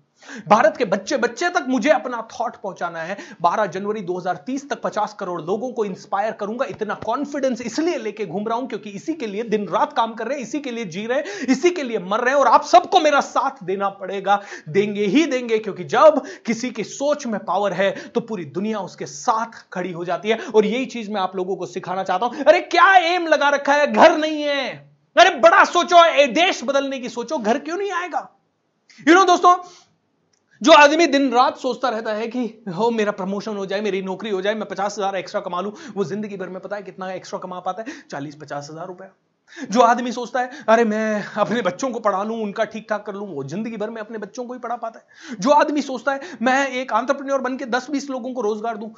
भारत 0.48 0.76
के 0.76 0.84
बच्चे 0.84 1.16
बच्चे 1.16 1.48
तक 1.48 1.66
मुझे 1.68 1.90
अपना 1.90 2.28
थॉट 2.32 2.56
पहुंचाना 2.56 3.02
है। 3.02 3.16
12 3.42 3.66
जनवरी 3.66 4.00
2030 4.00 4.68
तक 4.70 4.80
50 4.82 5.14
करोड़ 5.20 5.40
लोगों 5.42 5.70
को 5.72 5.84
इंस्पायर 5.84 6.32
करूँगा, 6.32 6.64
इतना 6.64 6.94
कॉन्फिडेंस 6.94 7.60
इसलिए 7.60 7.98
लेके 7.98 8.26
घूम 8.26 8.48
रहा 8.48 8.58
हूँ, 8.58 8.68
क्योंकि 8.68 8.90
इसी 8.90 9.14
के 9.14 9.26
लिए 9.26 9.42
दिन 9.42 9.68
रात 9.68 9.92
काम 9.92 10.14
कर 10.14 10.26
रहे 10.26 10.38
हैं, 10.38 10.44
इसी 10.44 10.60
के 10.60 10.70
लिए 10.70 10.84
जी 10.84 11.06
रहे 11.06 11.18
हैं, 11.18 11.46
इसी 11.48 11.70
के 11.70 11.82
लिए 11.82 11.98
मर 11.98 12.20
रहे 12.20 12.34
हैं, 12.34 12.40
और 12.40 12.46
आप 12.46 12.64
सबको 12.64 13.00
मेरा 13.00 13.20
साथ 13.20 13.64
देना 13.64 13.88
पड़ेगा। 13.88 14.42
देंगे 14.68 15.06
ही 15.06 15.26
देंगे, 15.26 15.58
क्योंकि 15.58 15.84
जब 15.84 16.22
किसी 16.46 16.70
की 16.70 16.84
सोच 16.84 17.26
में 17.26 17.40
पावर 17.44 17.72
है 17.72 17.96
तो 18.06 18.20
पूरी 18.20 18.44
दुनिया 18.44 18.78
उसके 18.80 19.06
साथ 19.06 19.64
खड़ी 19.72 19.92
हो 19.92 20.04
जाती 20.04 20.28
है। 20.28 20.38
और 20.54 20.66
यही 20.66 20.86
चीज़ 20.86 21.10
मैं 21.10 21.20
आप 21.20 21.36
लोगों 21.36 21.56
को 21.56 21.66
सिखाना 21.66 22.04
चाहता 22.04 22.26
हूँ। 22.26 22.44
अरे, 22.44 22.60
क्या 22.60 22.94
एम 22.96 23.26
लगा 23.26 23.48
रखा 23.48 23.74
है? 23.74 23.86
घर 23.86 24.16
नहीं 24.16 24.42
है। 24.42 24.70
अरे, 25.16 25.30
बड़ा 25.30 25.64
सोचो 25.64 26.02
देश 26.32 26.64
बदलने 26.64 26.98
की 26.98 27.08
सोचो। 27.08 27.38
घर 27.38 27.58
क्यों 27.58 27.76
नहीं 27.76 27.90
आएगा? 27.92 28.28
यू 29.08 29.14
नो 29.14 29.24
दोस्तों, 29.24 29.54
जो 30.62 30.72
आदमी 30.72 31.06
दिन 31.06 31.30
रात 31.32 31.58
सोचता 31.58 31.88
रहता 31.88 32.12
है 32.12 32.26
कि, 32.26 32.44
हो, 32.68 32.90
मेरा 32.90 33.12
प्रमोशन 33.12 33.56
हो 33.56 33.66
जाए, 33.66 33.80
मेरी 33.80 34.02
नौकरी 34.02 34.30
हो 34.30 34.40
जाए, 34.42 34.54
मैं 34.54 34.68
पचास 34.68 34.98
हज़ार 34.98 35.16
एक्स्ट्रा 35.16 35.40
कमा 35.40 35.60
लूँ, 35.60 35.72
वो 35.96 36.04
ज़िंदगी 36.04 36.36
भर 36.36 36.48
में 36.48 36.60
पता 36.60 36.76
है 36.76 36.82
कितना 36.82 37.12
एक्स्ट्रा 37.12 37.38
कमा 37.38 37.60
पाता 37.60 37.82
है? 37.82 38.02
चालीस 38.10 38.34
पचास 38.34 38.68
हज़ार 38.70 38.86
रुपया। 38.86 39.10
जो 39.56 39.80
आदमी 39.80 40.12
सोचता 40.12 40.40
है, 40.40 40.50
अरे 40.68 40.84
मैं 40.84 41.24
अपने 41.36 41.62
बच्चों 41.62 41.90
को 41.90 42.00
पढ़ा 42.00 42.22
लूँ, 42.22 42.40
उनका 42.42 42.64
ठीक 42.64 42.86
ठाक 42.90 43.04
कर 43.06 43.14
लूँ, 43.14 43.28
वो 43.28 43.44
ज़िंदगी 43.44 43.76
भर 43.76 43.90
में 43.90 44.00
अपने 44.00 44.18
बच्चों 44.18 44.44
को 44.44 44.52
ही 44.52 44.58
पढ़ा 44.58 44.76
पाता 44.76 44.98
है। 44.98 45.36
जो 45.36 45.50
आदमी 45.50 45.82
सोचता 45.82 46.12
है, 46.12 46.20
मैं 46.42 46.68
एक 46.70 46.92
आंट्रप्रन्योर 46.92 47.40
बन 47.40 47.56
के 47.56 47.66
दस 47.66 47.90
बीस 47.90 48.08
लोगों 48.10 48.32
को 48.34 48.40
रोज़गार 48.40 48.76
दूँ। 48.76 48.92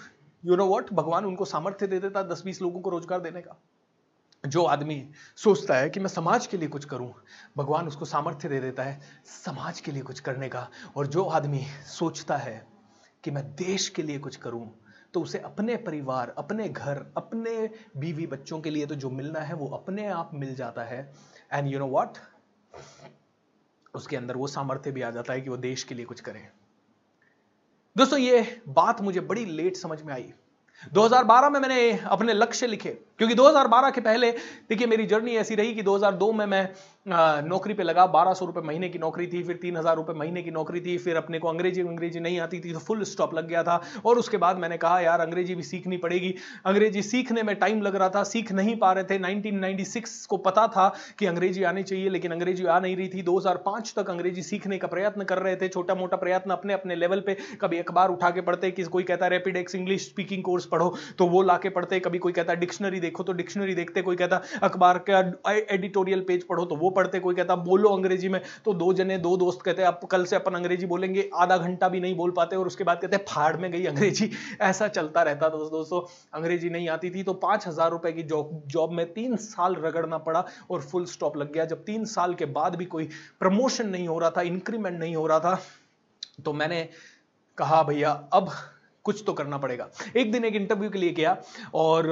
यू 0.45 0.57
नो 0.57 0.67
वॉट 0.67 0.93
भगवान 0.93 1.25
उनको 1.25 1.45
सामर्थ्य 1.45 1.87
दे 1.87 1.99
देता 2.01 2.23
दस 2.25 2.43
बीस 2.45 2.63
लोगों 2.63 2.81
को 2.81 2.91
रोज़गार 2.91 3.21
देने 3.21 3.41
का। 3.41 3.61
जो 4.45 4.65
आदमी 4.65 5.05
सोचता 5.39 5.75
है 5.75 5.89
कि 5.91 6.01
मैं 6.01 6.09
समाज 6.09 6.47
के 6.47 6.57
लिए 6.57 6.69
कुछ 6.69 6.85
करूँ, 6.85 7.13
भगवान 7.57 7.89
उसको 7.89 8.05
सामर्थ्य 8.05 8.49
दे 8.49 8.61
देता 8.61 8.83
है 8.83 9.01
समाज 9.27 9.81
के 9.81 9.93
लिए 9.93 10.03
कुछ 10.03 10.21
करने 10.21 10.49
का। 10.49 10.69
और 10.97 11.07
जो 11.07 11.25
आदमी 11.25 11.65
सोचता 11.89 12.37
है 12.37 12.63
कि 13.25 13.31
मैं 13.31 13.45
देश 13.57 13.89
के 13.89 14.03
लिए 14.03 14.19
कुछ 14.19 14.37
करूँ 14.37 14.67
तो 15.15 15.21
उसे 15.21 15.39
अपने 15.39 15.77
परिवार, 15.77 16.35
अपने 16.39 16.69
घर, 16.69 17.05
अपने 17.17 17.71
बीवी 17.97 18.27
बच्चों 18.27 18.61
के 18.61 18.71
लिए 18.71 18.87
तो 18.87 18.95
जो 18.95 19.11
मिलना 19.11 19.41
है 19.41 19.55
वो 19.55 19.69
अपने 19.69 20.07
आप 20.07 20.31
मिल 20.35 20.55
जाता 20.55 20.83
है। 20.83 21.13
एंड 21.53 21.69
यू 21.69 21.79
नो 21.79 21.87
वॉट 21.87 22.19
उसके 23.95 24.17
अंदर 24.17 24.37
वो 24.37 24.47
सामर्थ्य 24.47 24.91
भी 24.91 25.03
आ 25.03 25.11
जाता 25.11 25.33
है 25.33 25.41
कि 25.41 25.51
वो 25.51 25.57
देश 25.57 25.83
के 25.85 25.95
लिए 25.95 26.05
कुछ 26.05 26.21
करें। 26.21 26.49
दोस्तों, 27.97 28.19
ये 28.19 28.63
बात 28.69 29.01
मुझे 29.01 29.21
बड़ी 29.21 29.45
लेट 29.45 29.77
समझ 29.77 30.03
में 30.03 30.13
आई। 30.15 30.33
2012 30.93 31.51
में 31.51 31.61
मैंने 31.61 31.91
अपने 31.99 32.33
लक्ष्य 32.33 32.67
लिखे। 32.67 32.99
क्योंकि 33.21 33.35
2012 33.35 33.91
के 33.91 34.01
पहले, 34.01 34.31
देखिए 34.71 34.87
मेरी 34.87 35.07
जर्नी 35.07 35.35
ऐसी 35.37 35.55
रही 35.55 35.75
कि 35.75 35.83
2002 35.83 36.33
में 36.33 36.47
मैं 36.47 36.69
नौकरी 37.43 37.75
पे 37.75 37.83
लगा, 37.83 38.07
बारह 38.07 38.35
सौ 38.35 38.45
रुपए 38.47 38.61
महीने 38.61 38.89
की 38.89 38.99
नौकरी 38.99 39.27
थी, 39.27 39.43
फिर 39.43 39.57
तीन 39.57 39.77
हज़ार 39.77 39.97
रुपए 39.97 40.13
महीने 40.13 40.43
की 40.43 40.51
नौकरी 40.51 40.81
थी, 40.81 40.97
फिर 40.99 41.17
अपने 41.17 41.39
को 41.39 41.49
अंग्रेज़ी 41.49 41.83
अंग्रेज़ी 41.83 42.21
नहीं 42.21 42.39
आती 42.41 42.61
थी 42.61 42.73
तो 42.73 42.79
फुल 42.79 43.03
स्टॉप 43.05 43.35
लग 43.35 43.49
गया 43.49 43.63
था। 43.63 43.81
और 44.05 44.19
उसके 44.19 44.37
बाद 44.37 44.59
मैंने 44.59 44.77
कहा, 44.77 45.01
यार, 45.01 45.21
अंग्रेज़ी 45.21 45.55
भी 45.55 45.63
सीखनी 45.63 45.97
पड़ेगी। 45.97 46.35
अंग्रेज़ी 46.67 47.03
सीखने 47.03 47.43
में 47.43 47.55
टाइम 47.57 47.83
लग 47.83 47.97
रहा 47.97 48.09
था, 48.09 48.23
सीख 48.25 48.53
नहीं 48.53 48.77
पा 48.77 48.93
रहे 48.93 49.05
थे। 49.05 49.19
1996 49.19 50.27
को 50.27 50.37
पता 50.39 50.67
था 50.69 50.89
कि 51.19 51.27
अंग्रेज़ी 51.27 51.63
आनी 51.63 51.83
चाहिए, 51.83 52.09
लेकिन 52.09 52.33
अंग्रेज़ी 52.33 52.67
आ 52.67 52.79
नहीं 52.81 52.97
रही 52.97 53.09
थी। 53.09 53.23
2005 53.23 53.95
तक 53.97 54.11
अंग्रेज़ी 54.11 54.43
सीखने 54.43 54.79
का 54.79 54.89
प्रयत्न 54.89 55.25
कर 55.25 55.39
रहे 55.39 55.57
थे 55.57 55.69
छोटा 55.69 55.95
मोटा 55.95 56.17
प्रयत्न 56.17 56.51
अपने 56.51 56.75
अपने 56.75 56.97
लेवल 56.97 57.21
पे। 57.21 57.37
कभी 57.61 57.79
अखबार 57.79 58.11
उठा 58.11 58.31
के 58.31 58.41
पढ़ते 58.41 58.71
कि 58.71 58.85
कोई 58.87 59.03
कहता 59.03 59.25
है 59.25 59.31
rapid 59.31 59.57
X 59.57 59.75
English 59.75 60.09
speaking 60.09 60.43
course 60.43 60.67
पढ़ो। 60.67 60.95
तो 61.19 61.27
वो 61.27 61.43
ला 61.43 61.57
के 61.57 61.69
पढ़ते, 61.71 62.01
कभी 62.01 62.19
कोई 62.19 62.33
कहता 62.33 62.55
डिक्शनरी 62.57 63.01
देखो 63.11 63.23
तो 63.23 63.33
डिक्शनरी 63.33 63.75
देखते, 63.75 64.03
कोई 64.03 64.17
कहता, 64.17 64.41
अखबार 64.63 64.99
का 65.11 65.19
एडिटोरियल 65.71 66.21
पेज 66.23 66.43
पढ़ो 66.47 66.65
तो 66.65 66.77
वो 66.77 66.91
पढ़ते, 66.93 67.21
कोई 67.21 67.35
कहता, 67.35 67.57
बोलो 67.65 67.89
अंग्रेज़ी 67.91 68.29
में 68.29 68.41
तो 68.65 68.75
दो 68.75 68.93
जने, 68.95 69.19
दो 69.19 69.37
दोस्त 69.37 69.63
कहते, 69.63 69.83
अब 69.83 70.09
कल 70.11 70.25
से 70.25 70.37
अपन 70.37 70.55
अंग्रेज़ी 70.55 70.87
बोलेंगे, 70.87 71.29
आधा 71.35 71.57
घंटा 71.59 71.89
भी 71.89 72.01
नहीं 72.01 72.17
बोल 72.17 72.31
पाते 72.33 72.57
और 72.57 72.67
उसके 72.67 72.85
बाद 72.85 73.01
कहते, 73.01 73.17
फाड़ 73.29 73.57
में 73.57 73.71
गई 73.73 73.85
अंग्रेज़ी, 73.87 74.31
ऐसा 74.63 74.89
चलता 74.91 75.23
रहता 75.23 75.49
दोस्तों 75.49 75.79
दोस्तों, 75.79 76.01
अंग्रेज़ी 76.35 76.71
नहीं 76.71 76.89
आती 76.89 77.11
थी 77.11 77.23
तो 77.23 77.35
पाँच 77.41 77.67
हज़ार 77.67 77.91
रुपए 77.91 78.13
की 78.13 78.23
जॉब 78.25 78.63
जॉब 78.69 78.93
में 78.93 79.07
तीन 79.13 79.37
साल 79.41 79.75
रगड़ना 79.77 80.19
पड़ा 80.21 80.45
और 80.71 80.81
फुल 80.83 81.05
स्टॉप 81.09 81.37
लग 81.37 81.53
गया। 81.53 81.65
जब 81.67 81.85
तीन 81.85 82.05
साल 82.07 82.35
के 82.35 82.47
बाद 82.55 82.77
भी 82.77 82.85
कोई 82.87 83.09
प्रमोशन 83.41 83.89
नहीं 83.89 84.09
हो 84.09 84.19
रहा 84.19 84.31
था, 84.31 84.43
इंक्रीमेंट 84.43 84.99
नहीं 84.99 85.17
हो 85.17 85.27
रहा 85.27 85.39
था 85.41 85.61
तो 86.45 86.53
मैंने 86.53 86.89
कहा, 87.59 87.83
भैया, 87.83 88.11
अब 88.33 88.51
कुछ 89.05 89.23
तो 89.27 89.33
करना 89.33 89.59
पड़ेगा। 89.59 89.89
एक 90.17 90.33
दिन 90.33 90.45
एक 90.45 90.55
इंटरव्यू 90.55 90.91
के 90.91 90.99
लिए 90.99 91.13
किया 91.13 91.37
और 91.75 92.09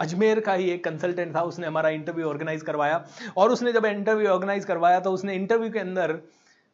अजमेर 0.00 0.40
का 0.40 0.54
ही 0.54 0.70
एक 0.70 0.84
कंसल्टेंट 0.84 1.34
था, 1.36 1.42
उसने 1.42 1.66
हमारा 1.66 1.88
इंटरव्यू 1.90 2.28
ऑर्गेनाइज 2.28 2.62
करवाया 2.62 3.04
और 3.36 3.50
उसने 3.50 3.72
जब 3.72 3.84
इंटरव्यू 3.86 4.28
ऑर्गेनाइज 4.28 4.64
करवाया 4.64 5.00
तो 5.00 5.12
उसने 5.12 5.34
इंटरव्यू 5.34 5.70
के 5.70 5.78
अंदर 5.78 6.18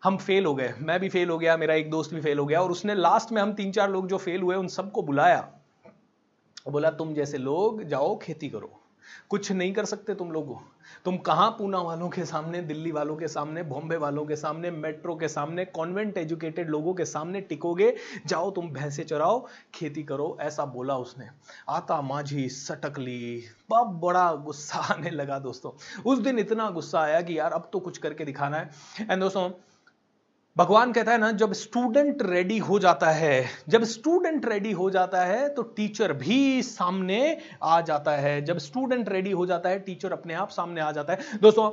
हम 0.03 0.17
फेल 0.19 0.47
हो 0.47 0.55
गए। 0.55 0.73
मैं 0.81 0.99
भी 1.01 1.09
फेल 1.09 1.31
हो 1.31 1.39
गया, 1.39 1.57
मेरा 1.57 1.75
एक 1.75 1.91
दोस्त 1.91 2.15
भी 2.15 2.21
फेल 2.21 2.39
हो 2.39 2.47
गया 2.47 2.63
और 2.63 2.71
उसने 2.71 2.95
लास्ट 2.95 3.33
में 3.33 3.43
हम 3.43 3.53
तीन 3.55 3.73
चार 3.73 3.91
लोग 3.91 4.09
जो 4.09 4.19
फेल 4.19 4.43
हुए 4.43 4.57
उन 4.57 4.69
सबको 4.69 5.03
बुलाया। 5.03 5.49
बोला, 6.71 6.91
तुम 6.91 7.15
जैसे 7.15 7.39
लोग 7.39 7.83
जाओ, 7.85 8.17
खेती 8.19 8.49
करो। 8.49 8.82
कुछ 9.29 9.53
नहीं 9.53 9.73
कर 9.73 9.85
सकते 9.85 10.15
तुम 10.15 10.33
लोगों। 10.33 10.57
तुम 11.05 11.17
कहाँ 11.17 11.51
पूना 11.51 11.79
वालों 11.79 12.09
के 12.09 12.25
सामने, 12.25 12.63
दिल्ली 12.63 12.93
वालों 12.93 13.17
के 13.17 13.29
सामने, 13.29 13.63
बॉम्बे 13.63 13.97
वालों 13.97 14.27
के 14.27 14.37
सामने, 14.37 14.71
मेट्रो 14.71 15.17
के 15.17 15.29
सामने, 15.29 15.65
कॉन्वेंट 15.65 16.19
एजुकेटेड 16.19 16.71
लोगों 16.71 16.95
के 16.95 17.05
सामने 17.05 17.41
टिकोगे? 17.41 17.97
जाओ 18.27 18.51
तुम 18.51 18.69
भैंसे 18.69 19.05
चराओ, 19.05 19.47
खेती 19.75 20.03
करो, 20.03 20.39
ऐसा 20.41 20.65
बोला 20.65 20.97
उसने। 20.97 21.29
आता 21.69 22.01
माझी 22.01 22.49
सटकली। 22.49 23.45
बहुत 23.71 23.87
बड़ा 23.87 24.33
गुस्सा 24.33 24.79
आने 24.79 25.11
लगा 25.11 25.39
दोस्तों। 25.39 26.03
उस 26.03 26.19
दिन 26.19 26.39
इतना 26.39 26.71
गुस्सा 26.71 27.01
आया 27.01 27.21
कि 27.21 27.39
यार 27.39 27.53
अब 27.53 27.71
तो 27.73 27.81
कुछ 27.81 27.99
करके 27.99 28.25
दिखाना 28.25 28.57
है। 28.57 28.71
एंड 29.11 29.21
दोस्तों 29.21 29.51
भगवान 30.57 30.93
कहता 30.93 31.13
है 31.13 31.19
ना, 31.19 31.31
जब 31.33 31.53
स्टूडेंट 31.53 32.23
रेडी 32.23 32.57
हो 32.59 32.79
जाता 32.79 33.11
है, 33.11 33.45
जब 33.69 33.85
स्टूडेंट 33.85 34.47
रेडी 34.47 34.73
हो 34.73 34.89
जाता 34.91 35.25
है 35.25 35.49
तो 35.49 35.63
टीचर 35.63 36.13
भी 36.13 36.63
सामने 36.63 37.39
आ 37.63 37.81
जाता 37.81 38.17
है। 38.17 38.41
जब 38.45 38.59
स्टूडेंट 38.59 39.09
रेडी 39.09 39.31
हो 39.31 39.47
जाता 39.47 39.69
है 39.69 39.79
टीचर 39.79 40.13
अपने 40.13 40.35
आप 40.35 40.49
सामने 40.49 40.81
आ 40.81 40.91
जाता 40.93 41.13
है। 41.13 41.39
दोस्तों, 41.43 41.71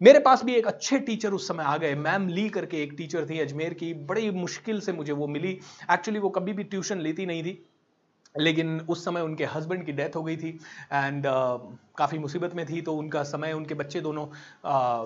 मेरे 0.00 0.18
पास 0.18 0.44
भी 0.44 0.54
एक 0.54 0.66
अच्छे 0.66 0.98
टीचर 0.98 1.32
उस 1.32 1.48
समय 1.48 1.64
आ 1.64 1.76
गए। 1.76 1.94
मैम 1.94 2.28
ली 2.28 2.48
करके 2.48 2.82
एक 2.82 2.94
टीचर 2.98 3.26
थी, 3.30 3.40
अजमेर 3.40 3.74
की। 3.74 3.92
बड़ी 3.94 4.30
मुश्किल 4.30 4.80
से 4.80 4.92
मुझे 4.92 5.12
वो 5.12 5.26
मिली। 5.26 5.58
एक्चुअली 5.90 6.20
वो 6.20 6.28
कभी 6.28 6.52
भी 6.52 6.64
ट्यूशन 6.64 7.00
लेती 7.00 7.26
नहीं 7.26 7.42
थी। 7.42 7.69
लेकिन 8.34 8.80
उस 8.80 9.04
समय 9.04 9.20
उनके 9.20 9.44
हस्बैंड 9.44 9.84
की 9.86 9.92
डेथ 9.92 10.16
हो 10.16 10.22
गई 10.22 10.36
थी 10.36 10.58
एंड 10.92 11.26
uh, 11.26 11.58
काफ़ी 11.98 12.18
मुसीबत 12.18 12.54
में 12.54 12.64
थी 12.66 12.80
तो 12.80 12.94
उनका 12.94 13.22
समय 13.22 13.52
उनके 13.52 13.74
बच्चे 13.74 14.00
दोनों 14.00 14.26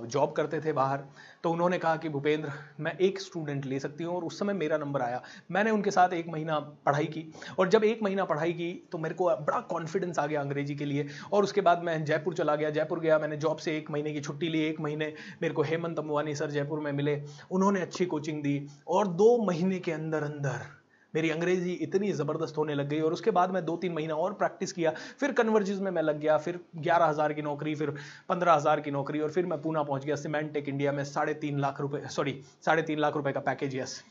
जॉब 0.06 0.30
uh, 0.30 0.36
करते 0.36 0.60
थे 0.60 0.72
बाहर। 0.72 1.04
तो 1.42 1.50
उन्होंने 1.50 1.78
कहा 1.78 1.96
कि 1.96 2.08
भूपेंद्र 2.08 2.52
मैं 2.80 2.96
एक 2.98 3.20
स्टूडेंट 3.20 3.66
ले 3.66 3.78
सकती 3.80 4.04
हूँ 4.04 4.14
और 4.16 4.24
उस 4.24 4.38
समय 4.38 4.52
मेरा 4.52 4.76
नंबर 4.78 5.02
आया। 5.02 5.22
मैंने 5.50 5.70
उनके 5.70 5.90
साथ 5.90 6.12
एक 6.12 6.28
महीना 6.28 6.58
पढ़ाई 6.86 7.06
की 7.06 7.24
और 7.58 7.68
जब 7.68 7.84
एक 7.84 8.02
महीना 8.02 8.24
पढ़ाई 8.24 8.52
की 8.52 8.72
तो 8.92 8.98
मेरे 8.98 9.14
को 9.14 9.24
बड़ा 9.24 9.60
कॉन्फिडेंस 9.70 10.18
आ 10.18 10.26
गया 10.26 10.40
अंग्रेज़ी 10.40 10.74
के 10.74 10.84
लिए 10.84 11.06
और 11.32 11.44
उसके 11.44 11.60
बाद 11.60 11.82
मैं 11.82 12.04
जयपुर 12.04 12.34
चला 12.34 12.56
गया। 12.56 12.70
जयपुर 12.70 13.00
गया 13.00 13.18
मैंने 13.18 13.36
जॉब 13.36 13.56
से 13.56 13.76
एक 13.76 13.90
महीने 13.90 14.12
की 14.12 14.20
छुट्टी 14.20 14.48
ली 14.48 14.60
एक 14.60 14.80
महीने 14.80 15.12
मेरे 15.42 15.54
को 15.54 15.62
हेमंत 15.62 15.98
अम्बानी 15.98 16.34
सर 16.34 16.50
जयपुर 16.50 16.80
में 16.80 16.92
मिले। 16.92 17.20
उन्होंने 17.50 17.80
अच्छी 17.80 18.06
कोचिंग 18.06 18.42
दी 18.42 18.66
और 18.88 19.08
दो 19.14 19.36
महीने 19.44 19.78
के 19.78 19.92
अंदर 19.92 20.22
अंदर 20.22 20.66
मेरी 21.14 21.30
अंग्रेज़ी 21.30 21.72
इतनी 21.82 22.12
ज़बरदस्त 22.12 22.56
होने 22.58 22.74
लग 22.74 22.88
गई 22.88 23.00
और 23.00 23.12
उसके 23.12 23.30
बाद 23.32 23.50
मैं 23.50 23.64
दो 23.64 23.76
तीन 23.76 23.92
महीना 23.92 24.14
और 24.16 24.32
प्रैक्टिस 24.34 24.72
किया, 24.72 24.92
फिर 25.20 25.32
कन्वर्जेस 25.32 25.78
में 25.78 25.90
मैं 25.90 26.02
लग 26.02 26.18
गया, 26.20 26.38
फिर 26.38 26.60
ग्यारह 26.78 27.06
हज़ार 27.06 27.32
की 27.32 27.42
नौकरी, 27.42 27.74
फिर 27.74 27.90
पंद्रह 28.28 28.52
हज़ार 28.52 28.80
की 28.80 28.90
नौकरी 28.90 29.20
और 29.20 29.30
फिर 29.30 29.46
मैं 29.46 29.60
पूना 29.62 29.82
पहुँच 29.82 30.04
गया 30.04 30.16
सीमेंट 30.16 30.52
टेक 30.52 30.68
इंडिया 30.68 30.92
में 30.92 31.04
साढ़े 31.06 31.34
तीन 31.36 31.58
लाख 31.60 31.80
रुपए 31.80 32.06
सॉरी 32.10 32.40
साढ़े 32.64 32.82
तीन 32.82 32.98
लाख 32.98 33.16
रुपए 33.16 33.32
का 33.32 33.40
पैकेज 33.42 33.76
यस 33.76 34.02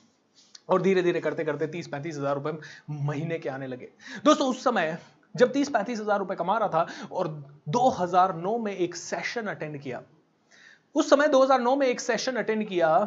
और 0.70 0.82
धीरे 0.82 1.02
धीरे 1.04 1.20
करते 1.20 1.44
करते 1.44 1.68
तीस 1.70 1.88
पैंतीस 1.88 2.18
हज़ार 2.18 2.36
रुपए 2.36 2.52
महीने 3.04 3.40
के 3.40 3.50
आने 3.50 3.68
लगे। 3.68 3.90
दोस्तों, 4.26 4.50
उस 4.50 4.64
समय 4.64 4.98
जब 5.36 5.52
तीस 5.54 5.70
पैंतीस 5.70 6.00
हज़ार 6.00 6.20
रुपए 6.20 6.36
कमा 6.36 6.58
रहा 6.58 6.68
था 6.70 7.08
और 7.12 7.28
2009 7.70 8.58
में 8.60 8.76
एक 8.76 8.96
सेशन 8.96 9.48
अटेंड 9.48 9.80
किया, 9.82 10.02
उस 10.96 11.10
समय 11.10 11.28
2009 11.28 11.76
में 11.76 11.88
एक 11.88 12.00
सेशन 12.00 12.36
अटेंड 12.38 12.68
किया 12.68 12.98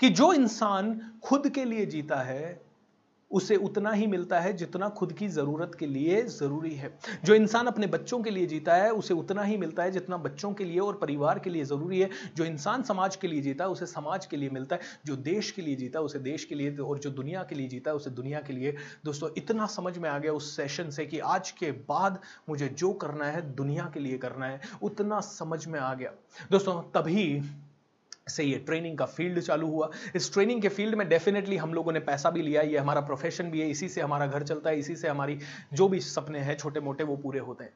कि 0.00 0.08
जो 0.10 0.32
इंसान 0.32 1.00
खुद 1.24 1.48
के 1.48 1.64
लिए 1.64 1.86
जीता 1.86 2.20
है 2.22 2.60
उसे 3.30 3.56
उतना 3.58 3.90
ही 3.92 4.06
मिलता 4.06 4.40
है 4.40 4.52
जितना 4.52 4.88
खुद 4.88 5.12
की 5.12 5.28
ज़रूरत 5.28 5.74
के 5.74 5.86
लिए 5.86 6.22
ज़रूरी 6.24 6.74
है 6.74 6.92
जो 7.24 7.34
इंसान 7.34 7.66
अपने 7.66 7.86
बच्चों 7.86 8.20
के 8.22 8.30
लिए 8.30 8.46
जीता 8.46 8.74
है 8.74 8.90
उसे 8.92 9.14
उतना 9.14 9.42
ही 9.42 9.56
मिलता 9.56 9.82
है 9.82 9.90
जितना 9.90 10.16
बच्चों 10.16 10.52
के 10.52 10.64
लिए 10.64 10.78
और 10.78 10.96
परिवार 10.96 11.38
के 11.38 11.50
लिए 11.50 11.64
ज़रूरी 11.64 12.00
है 12.00 12.10
जो 12.36 12.44
इंसान 12.44 12.82
समाज 12.82 13.16
के 13.16 13.28
लिए 13.28 13.40
जीता 13.40 13.64
है 13.64 13.70
उसे 13.70 13.86
समाज 13.86 14.26
के 14.26 14.36
लिए 14.36 14.50
मिलता 14.50 14.76
है 14.76 15.00
जो 15.06 15.16
देश 15.24 15.50
के 15.50 15.62
लिए 15.62 15.76
जीता 15.76 15.98
है 15.98 16.04
उसे 16.04 16.18
देश 16.20 16.44
के 16.44 16.54
लिए 16.54 16.76
और 16.78 16.98
जो 16.98 17.10
दुनिया 17.12 17.42
के 17.42 17.54
लिए 17.54 17.68
जीता 17.68 17.90
है 17.90 17.96
उसे 17.96 18.10
दुनिया 18.12 18.40
के 18.40 18.52
लिए 18.52 18.74
दोस्तों 19.04 19.30
इतना 19.36 19.66
समझ 19.66 19.96
में 19.98 20.08
आ 20.10 20.18
गया 20.18 20.32
उस 20.32 20.56
सेशन 20.56 20.90
से 20.90 21.06
कि 21.06 21.18
आज 21.30 21.50
के 21.50 21.70
बाद 21.88 22.20
मुझे 22.48 22.68
जो 22.68 22.92
करना 23.02 23.24
है 23.26 23.42
दुनिया 23.54 23.90
के 23.94 24.00
लिए 24.00 24.18
करना 24.18 24.46
है 24.46 24.60
उतना 24.82 25.20
समझ 25.26 25.66
में 25.66 25.78
आ 25.80 25.92
गया 25.94 26.12
दोस्तों 26.50 26.80
तभी 26.92 27.24
से 28.28 28.44
ये 28.44 28.58
ट्रेनिंग 28.58 28.98
का 28.98 29.06
फ़ील्ड 29.06 29.40
चालू 29.40 29.66
हुआ। 29.66 29.90
इस 30.16 30.32
ट्रेनिंग 30.32 30.62
के 30.62 30.68
फ़ील्ड 30.68 30.94
में 30.94 31.08
डेफिनेटली 31.08 31.56
हम 31.56 31.74
लोगों 31.74 31.92
ने 31.92 32.00
पैसा 32.00 32.30
भी 32.30 32.42
लिया, 32.42 32.62
ये 32.62 32.78
हमारा 32.78 33.00
प्रोफेशन 33.00 33.50
भी 33.50 33.60
है, 33.60 33.70
इसी 33.70 33.88
से 33.88 34.00
हमारा 34.00 34.26
घर 34.26 34.42
चलता 34.42 34.70
है, 34.70 34.78
इसी 34.78 34.96
से 34.96 35.08
हमारी 35.08 35.38
जो 35.72 35.88
भी 35.88 36.00
सपने 36.00 36.38
हैं 36.38 36.56
छोटे 36.56 36.80
मोटे 36.80 37.04
वो 37.04 37.16
पूरे 37.16 37.38
होते 37.38 37.64
हैं। 37.64 37.72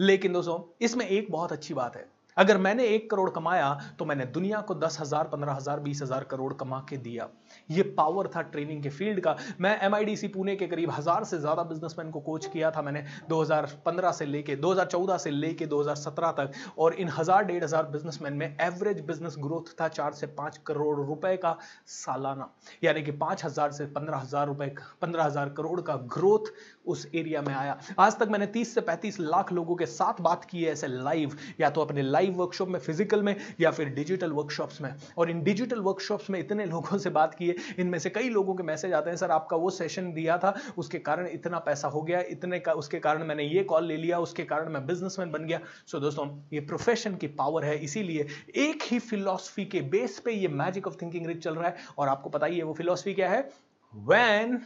लेकिन 0.00 0.32
दोस्तों, 0.32 0.76
इसमें 0.80 1.06
एक 1.08 1.30
बहुत 1.30 1.52
अच्छी 1.52 1.74
बात 1.74 1.96
है। 1.96 2.21
अगर 2.36 2.58
मैंने 2.58 2.84
एक 2.86 3.10
करोड़ 3.10 3.28
कमाया 3.30 3.72
तो 3.98 4.04
मैंने 4.04 4.24
दुनिया 4.26 4.60
को 4.60 4.74
दस 4.74 4.96
हज़ार, 5.00 5.24
पंद्रह 5.24 5.52
हज़ार, 5.52 5.80
बीस 5.80 6.02
हज़ार 6.02 6.24
करोड़ 6.24 6.52
कमा 6.54 6.78
के 6.88 6.96
दिया। 6.98 7.28
ये 7.70 7.82
पावर 7.92 8.26
था 8.36 8.42
ट्रेनिंग 8.44 8.82
के 8.82 8.88
फ़ील्ड 8.90 9.20
का। 9.20 9.36
मैं 9.60 9.78
एमआईडीसी 9.82 10.28
पुणे 10.28 10.56
के 10.56 10.66
करीब 10.66 10.90
हज़ार 10.90 11.24
से 11.24 11.38
ज़्यादा 11.38 11.62
बिजनेसमैन 11.64 12.10
को 12.10 12.20
कोच 12.20 12.46
किया 12.46 12.70
था 12.70 12.82
मैंने 12.82 13.04
2015 13.28 14.12
से 14.12 14.26
लेके 14.26 14.56
2014 14.56 15.18
से 15.18 15.30
लेके 15.30 15.66
2017 15.66 16.32
तक। 16.32 16.52
और 16.78 16.94
इन 16.94 17.08
हज़ार, 17.08 17.44
डेढ़ 17.44 17.64
हज़ार 17.64 17.86
बिजनेसमैन 17.88 18.32
में 18.32 18.56
एवरेज 18.60 19.00
बिज़नेस 19.06 19.36
ग्रोथ 19.38 19.74
था 19.80 19.88
चार 19.90 20.12
से 20.12 20.26
पाँच 20.32 20.58
करोड़ 20.66 20.96
रुपए 20.98 21.36
का 21.36 21.56
सालाना। 21.88 22.48
यानी 22.84 23.02
कि 23.02 23.10
पाँच 23.18 23.44
हज़ार 23.44 23.72
से 23.72 23.86
पंद्रह 23.88 24.16
हज़ार 24.16 24.46
रुपए, 24.46 24.66
पंद्रह 25.02 25.24
हज़ार 25.24 25.48
करोड़ 25.50 25.80
का 25.80 25.96
ग्रोथ 26.14 26.52
उस 26.86 27.06
एरिया 27.14 27.42
में 27.42 27.52
आया। 27.54 27.78
आज 27.98 28.18
तक 28.18 28.28
मैंने 28.28 28.46
30 28.46 28.74
से 28.74 28.80
35 28.80 29.18
लाख 29.20 29.52
लोगों 29.52 29.76
के 29.76 29.86
साथ 29.86 30.20
बात 30.20 30.44
की 30.44 30.62
है 30.64 30.72
ऐसे 30.72 30.86
लाइव 30.86 31.36
या 31.60 31.70
तो 31.70 31.80
अपने 31.80 32.02
लाइव 32.02 32.34
वर्कशॉप 32.34 32.68
में 32.68 32.78
फ़िज़िकल 32.80 33.22
में, 33.22 33.36
या 33.60 33.70
फिर 33.70 33.88
डिजिटल 33.88 34.32
वर्कशॉप्स 34.32 34.80
में। 34.80 34.94
और 35.18 35.30
इन 35.30 35.42
डिजिटल 35.42 35.80
वर्कशॉप्स 35.80 36.30
में 36.30 36.38
इतने 36.40 36.64
लोगों 36.64 36.98
से 36.98 37.10
बात 37.10 37.34
की 37.34 37.48
है, 37.48 37.54
इनमें 37.78 37.98
से 37.98 38.10
कई 38.10 38.28
लोगों 38.28 38.54
के 38.54 38.62
मैसेज 38.62 38.92
आते 38.92 39.10
हैं, 39.10 39.16
सर, 39.16 39.30
आपका 39.30 39.56
वो 39.56 39.70
सेशन 39.70 40.12
दिया 40.12 40.38
था, 40.38 40.54
उसके 40.78 40.98
कारण 40.98 41.26
इतना 41.26 41.58
पैसा 41.58 41.88
हो 41.88 42.02
गया, 42.02 42.20
इतने 42.20 42.58
का, 42.58 42.72
उसके 42.72 42.98
कारण 42.98 43.24
मैंने 43.24 43.44
ये 43.44 43.64
कॉल 43.64 43.86
ले 43.86 43.96
लिया, 43.96 44.18
उसके 44.18 44.44
कारण 44.44 44.72
मैं 44.72 44.86
बिजनेसमैन 44.86 45.30
बन 45.30 45.46
गया। 45.46 45.60
सो 45.86 46.00
दोस्तों, 46.00 46.28
ये 46.52 46.60
प्रोफेशन 46.60 47.16
की 47.16 47.26
पावर 47.26 47.64
है, 47.64 47.78
इसीलिए 47.78 48.26
एक 48.56 48.82
ही 48.82 48.98
फिलॉसफी 48.98 49.64
के 49.64 49.80
बेस 49.90 50.18
पे 50.18 50.32
ये 50.32 50.48
मैजिक 50.48 50.86
ऑफ़ 50.86 50.96
थिंकिंग 51.02 51.26
रिच 51.26 51.42
चल 51.44 51.54
रहा 51.54 51.68
है। 51.68 51.76
और 51.98 52.08
आपको 52.08 52.30
पता 52.30 52.46
ही 52.46 52.58
है 52.58 52.64
वो 52.64 52.74
फिलॉसफी 52.74 53.14
क्या 53.14 53.30
है? 53.30 53.48
When 53.92 54.56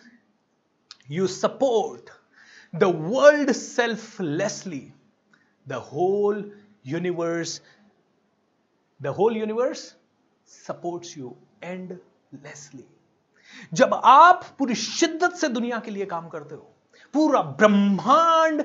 you 1.09 1.27
support 1.29 2.11
the 2.73 2.89
world 2.89 3.55
selflessly, 3.55 4.93
the 5.67 5.79
whole 5.81 6.43
universe, 6.85 7.61
the 9.01 9.13
whole 9.13 9.37
universe 9.37 9.95
supports 10.47 11.17
you 11.17 11.37
endlessly. 11.63 12.85
जब 13.75 14.01
आप 14.05 14.45
पूरी 14.59 14.75
शिद्दत 14.75 15.35
से 15.41 15.49
दुनिया 15.49 15.79
के 15.85 15.91
लिए 15.91 16.07
काम 16.07 16.29
करते 16.29 16.55
हो 16.55 16.73
पूरा 17.15 17.43
ब्रह्मांड 17.61 18.65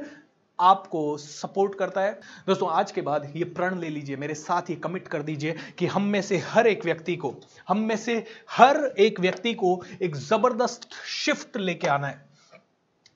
आपको 0.60 1.18
सपोर्ट 1.18 1.76
करता 1.76 2.02
है। 2.02 2.12
दोस्तों 2.48 2.70
आज 2.72 2.92
के 2.92 3.02
बाद 3.02 3.32
ये 3.36 3.44
प्रण 3.44 3.80
ले 3.80 3.90
लीजिए 3.90 4.16
मेरे 4.16 4.34
साथ 4.34 4.70
ये 4.70 4.76
कमिट 4.84 5.08
कर 5.08 5.22
दीजिए 5.24 5.56
कि 5.80 5.86
हम 5.88 6.04
में 6.12 6.22
से 6.22 6.38
हर 6.48 6.68
एक 6.68 6.86
व्यक्ति 6.86 7.16
को 7.16 7.34
हम 7.68 7.80
में 7.88 7.96
से 7.98 8.18
हर 8.50 8.84
एक 9.00 9.20
व्यक्ति 9.20 9.54
को 9.54 9.82
एक 10.02 10.16
ज़बरदस्त 10.16 10.90
शिफ्ट 11.06 11.58
लेके 11.58 11.88
आना 11.88 12.08
है। 12.08 12.31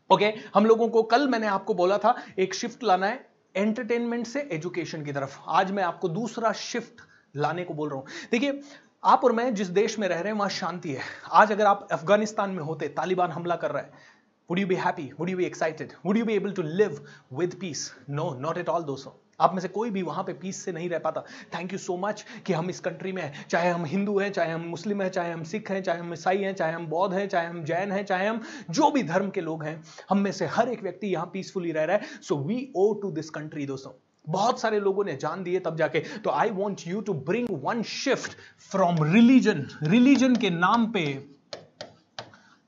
ओके 0.09 0.25
हम 0.55 0.65
लोगों 0.65 0.87
को 0.89 1.01
कल 1.03 1.27
मैंने 1.27 1.47
आपको 1.47 1.73
बोला 1.73 1.97
था, 1.97 2.15
एक 2.39 2.53
शिफ्ट 2.53 2.83
लाना 2.83 3.07
है 3.07 3.27
एंटरटेनमेंट 3.55 4.27
से 4.27 4.47
एजुकेशन 4.53 5.03
की 5.05 5.11
तरफ़। 5.11 5.37
आज 5.49 5.71
मैं 5.71 5.83
आपको 5.83 6.09
दूसरा 6.09 6.51
शिफ्ट 6.53 7.01
लाने 7.35 7.63
को 7.63 7.73
बोल 7.73 7.89
रहा 7.89 7.99
हूँ। 7.99 8.07
देखिए, 8.31 8.61
आप 9.03 9.23
और 9.23 9.31
मैं 9.31 9.53
जिस 9.55 9.67
देश 9.69 9.97
में 9.99 10.07
रह 10.07 10.19
रहे 10.19 10.31
हैं, 10.31 10.37
वहाँ 10.37 10.49
शांति 10.51 10.91
है। 10.91 11.01
आज 11.31 11.51
अगर 11.51 11.65
आप 11.65 11.87
अफ़गानिस्तान 11.91 12.49
में 12.49 12.63
होते, 12.63 12.87
तालिबान 12.89 13.31
हमला 13.31 13.55
कर 13.55 13.71
रहा 13.71 13.81
है 13.81 14.13
would 14.49 14.59
you 14.59 14.67
be 14.67 14.75
happy 14.75 15.11
would 15.19 15.29
you 15.29 15.37
be 15.37 15.45
excited 15.45 15.93
would 16.05 16.17
you 16.17 16.25
be 16.25 16.33
able 16.33 16.51
to 16.51 16.61
live 16.61 17.05
with 17.33 17.57
peace 17.61 17.91
no 18.09 18.33
not 18.39 18.57
at 18.57 18.69
all 18.69 18.83
दोस्तों। 18.83 19.11
आप 19.39 19.53
में 19.53 19.59
से 19.61 19.67
कोई 19.67 19.89
भी 19.89 20.01
वहाँ 20.01 20.23
पे 20.23 20.33
पीस 20.33 20.63
से 20.65 20.71
नहीं 20.71 20.89
रह 20.89 20.99
पाता। 20.99 21.21
थैंक 21.55 21.73
यू 21.73 21.79
सो 21.79 21.97
मच 21.97 22.25
कि 22.45 22.53
हम 22.53 22.69
इस 22.69 22.79
कंट्री 22.79 23.11
में 23.11 23.21
हैं। 23.21 23.45
चाहे 23.47 23.69
हम 23.69 23.85
हिंदू 23.85 24.19
हैं, 24.19 24.31
चाहे 24.31 24.51
हम 24.51 24.61
मुस्लिम 24.61 25.01
हैं, 25.01 25.09
चाहे 25.09 25.31
हम 25.31 25.43
सिख 25.43 25.71
हैं, 25.71 25.81
चाहे 25.83 25.99
हम 25.99 26.13
ईसाई 26.13 26.37
हैं, 26.37 26.53
चाहे 26.55 26.73
हम 26.73 26.87
बौद्ध 26.87 27.13
हैं, 27.13 27.27
चाहे 27.27 27.47
हम 27.47 27.63
जैन 27.63 27.91
हैं, 27.91 28.05
चाहे 28.05 28.27
हम 28.27 28.41
जो 28.69 28.91
भी 28.91 29.03
धर्म 29.03 29.29
के 29.29 29.41
लोग 29.41 29.63
हैं, 29.63 29.81
हम 30.09 30.19
में 30.19 30.31
से 30.31 30.45
हर 30.45 30.69
एक 30.69 30.83
व्यक्ति 30.83 31.07
यहाँ 31.07 31.25
पीसफुली 31.25 31.71
रह 31.71 31.83
रहा 31.83 31.97
है। 31.97 32.21
So 32.21 32.37
we 32.37 32.67
owe 32.75 32.93
to 32.93 33.11
this 33.11 33.29
country 33.29 33.65
दोस्तों। 33.65 33.91
बहुत 34.27 34.59
सारे 34.61 34.79
लोगों 34.79 35.03
ने 35.05 35.15
जान 35.15 35.43
दिए 35.43 35.59
तब 35.59 35.77
जाके। 35.77 35.99
तो 35.99 36.29
I 36.29 36.49
want 36.49 36.81
you 36.87 37.01
to 37.01 37.13
bring 37.13 37.47
one 37.63 37.81
shift 37.83 38.37
from 38.71 39.03
religion 39.03 39.65
religion 39.83 40.35
के 40.35 40.49
नाम 40.49 40.85
पे 40.91 41.03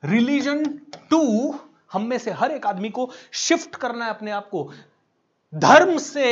रिलीजन 0.03 0.63
टू 1.09 1.55
हम 1.93 2.05
में 2.05 2.17
से 2.17 2.31
हर 2.31 2.51
एक 2.51 2.65
आदमी 2.65 2.89
को 2.89 3.09
शिफ्ट 3.31 3.75
करना 3.75 4.05
है 4.05 4.11
अपने 4.11 4.31
आप 4.31 4.49
को। 4.49 4.69
धर्म 5.53 5.97
से 5.97 6.25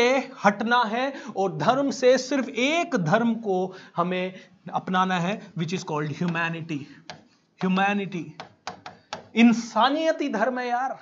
हटना 0.43 0.81
है 0.83 1.13
और 1.37 1.55
धर्म 1.57 1.89
से 1.91 2.17
सिर्फ़ 2.17 2.49
एक 2.49 2.95
धर्म 2.95 3.33
को 3.33 3.73
हमें 3.95 4.33
अपनाना 4.73 5.19
है 5.19 5.41
which 5.57 5.73
is 5.73 5.83
called 5.85 6.11
humanity 6.11 6.75
humanity 7.59 8.25
इंसानियती 9.35 10.29
धर्म 10.29 10.59
है 10.59 10.67
यार। 10.67 10.97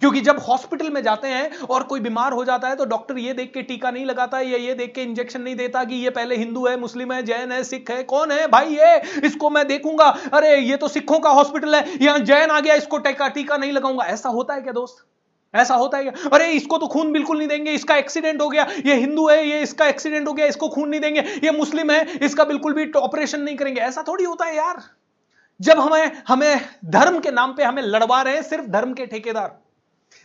क्योंकि 0.00 0.20
जब 0.20 0.38
हॉस्पिटल 0.38 0.90
में 0.90 1.02
जाते 1.02 1.28
हैं 1.28 1.58
और 1.60 1.82
कोई 1.82 2.00
बीमार 2.00 2.32
हो 2.32 2.44
जाता 2.44 2.68
है 2.68 2.76
तो 2.76 2.84
डॉक्टर 2.84 3.18
ये 3.18 3.32
देख 3.32 3.52
के 3.54 3.62
टीका 3.62 3.90
नहीं 3.90 4.04
लगाता, 4.06 4.40
या 4.40 4.58
ये 4.58 4.74
देख 4.74 4.94
के 4.94 5.02
इंजेक्शन 5.02 5.42
नहीं 5.42 5.56
देता 5.56 5.84
कि 5.84 5.94
ये 5.94 6.10
पहले 6.10 6.36
हिंदू 6.36 6.66
है, 6.66 6.78
मुस्लिम 6.80 7.12
है, 7.12 7.22
जैन 7.22 7.52
है, 7.52 7.62
सिख 7.64 7.90
है, 7.90 8.02
कौन 8.04 8.32
है? 8.32 8.46
भाई 8.46 8.76
ये, 8.76 9.00
इसको 9.24 9.50
मैं 9.50 9.66
देखूँगा। 9.68 10.08
अरे, 10.32 10.56
ये 10.58 10.76
तो 10.76 10.88
सिखों 10.88 11.18
का 11.18 11.30
हॉस्पिटल 11.30 11.74
है, 11.74 11.84
यहाँ 12.02 12.18
जैन 12.18 12.50
आ 12.50 12.60
गया, 12.60 12.74
इसको 12.74 12.98
टीका 12.98 13.28
टीका 13.28 13.56
नहीं 13.56 13.72
लगाऊँगा। 13.72 14.04
ऐसा 14.06 14.28
होता 14.28 14.54
है 14.54 14.62
क्या 14.62 14.72
दोस्त? 14.72 15.04
ऐसा 15.54 15.74
होता 15.74 15.98
है 15.98 16.04
क्या 16.04 16.28
अरे, 16.32 16.50
इसको 16.52 16.78
तो 16.78 16.86
खून 16.86 17.12
बिल्कुल 17.12 17.38
नहीं 17.38 17.48
देंगे, 17.48 17.70
इसका 17.70 17.96
एक्सीडेंट 17.96 18.40
हो 18.40 18.48
गया, 18.48 18.66
ये 18.86 18.94
हिंदू 18.94 19.28
है, 19.28 19.46
ये 19.48 19.60
इसका 19.60 19.86
एक्सीडेंट 19.86 20.28
हो 20.28 20.32
गया, 20.32 20.46
इसको 20.46 20.68
खून 20.68 20.88
नहीं 20.88 21.00
देंगे, 21.00 21.20
ये 21.44 21.50
मुस्लिम 21.50 21.90
है, 21.90 22.18
इसका 22.22 22.44
बिल्कुल 22.44 22.74
भी 22.74 22.90
ऑपरेशन 22.96 23.40
नहीं 23.40 23.56
करेंगे। 23.56 23.80
ऐसा 23.80 24.04
थोड़ी 24.08 24.24
होता 24.24 24.44
है 24.44 24.56
यार। 24.56 24.82
जब 25.60 25.78
हमें 25.80 26.22
हमें 26.28 26.60
धर्म 26.84 27.18
के 27.18 27.30
नाम 27.30 27.52
पे 27.52 27.64
हमें 27.64 27.82
लड़वा 27.82 28.20
रहे 28.22 28.34
हैं, 28.34 28.42
सिर्फ़ 28.42 28.66
धर्म 28.66 28.92
के 28.92 29.06
ठेकेदार। 29.06 29.56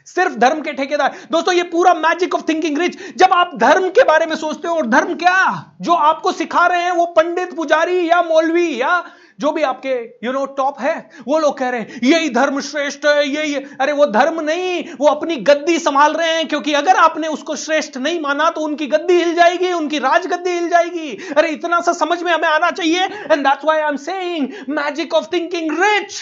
सिर्फ़ 0.07 0.33
धर्म 0.33 0.61
के 0.61 0.73
ठेकेदार। 0.73 1.15
दोस्तों, 1.31 1.53
ये 1.53 1.63
पूरा 1.63 1.93
मैजिक 1.93 2.35
ऑफ़ 2.35 2.43
थिंकिंग 2.49 2.77
रिच 2.77 2.97
जब 3.17 3.33
आप 3.33 3.51
धर्म 3.55 3.89
के 3.89 4.03
बारे 4.03 4.25
में 4.25 4.35
सोचते 4.35 4.67
हो, 4.67 4.75
और 4.75 4.87
धर्म 4.87 5.15
क्या? 5.15 5.73
जो 5.81 5.93
आपको 5.93 6.31
सिखा 6.31 6.65
रहे 6.67 6.83
हैं, 6.83 6.91
वो 6.91 7.05
पंडित, 7.05 7.55
पुजारी 7.55 8.09
या 8.09 8.21
मौलवी 8.21 8.81
या 8.81 9.03
जो 9.39 9.51
भी 9.51 9.63
आपके 9.63 9.93
यू 10.23 10.31
नो 10.31 10.45
टॉप 10.57 10.79
है, 10.79 10.95
वो 11.27 11.39
लोग 11.39 11.57
कह 11.57 11.69
रहे 11.69 11.81
हैं, 11.81 11.99
यही 12.03 12.29
धर्म 12.29 12.59
श्रेष्ठ 12.61 13.05
है, 13.05 13.27
यही 13.27 13.55
अरे, 13.55 13.91
वो 13.91 14.05
धर्म 14.05 14.41
नहीं, 14.41 14.83
वो 14.99 15.07
अपनी 15.07 15.35
गद्दी 15.43 15.77
संभाल 15.79 16.13
रहे 16.13 16.35
हैं, 16.35 16.47
क्योंकि 16.47 16.73
अगर 16.73 16.95
आपने 16.97 17.27
उसको 17.27 17.55
श्रेष्ठ 17.55 17.97
नहीं 17.97 18.19
माना 18.21 18.49
तो 18.49 18.61
उनकी 18.61 18.87
गद्दी 18.87 19.13
हिल 19.13 19.33
जाएगी, 19.35 19.71
उनकी 19.73 19.99
राज 19.99 20.27
गद्दी 20.27 20.51
हिल 20.51 20.69
जाएगी। 20.69 21.17
अरे, 21.37 21.49
इतना 21.49 21.81
सा 21.81 21.93
समझ 21.93 22.21
में 22.23 22.31
हमें 22.31 22.47
आना 22.47 22.71
चाहिए 22.71 23.03
and 23.03 23.47
that's 23.47 23.65
why 23.65 23.79
I 23.79 23.89
am 23.89 23.97
saying 24.03 24.47
magic 24.69 25.13
of 25.13 25.27
thinking 25.33 25.71
rich 25.83 26.21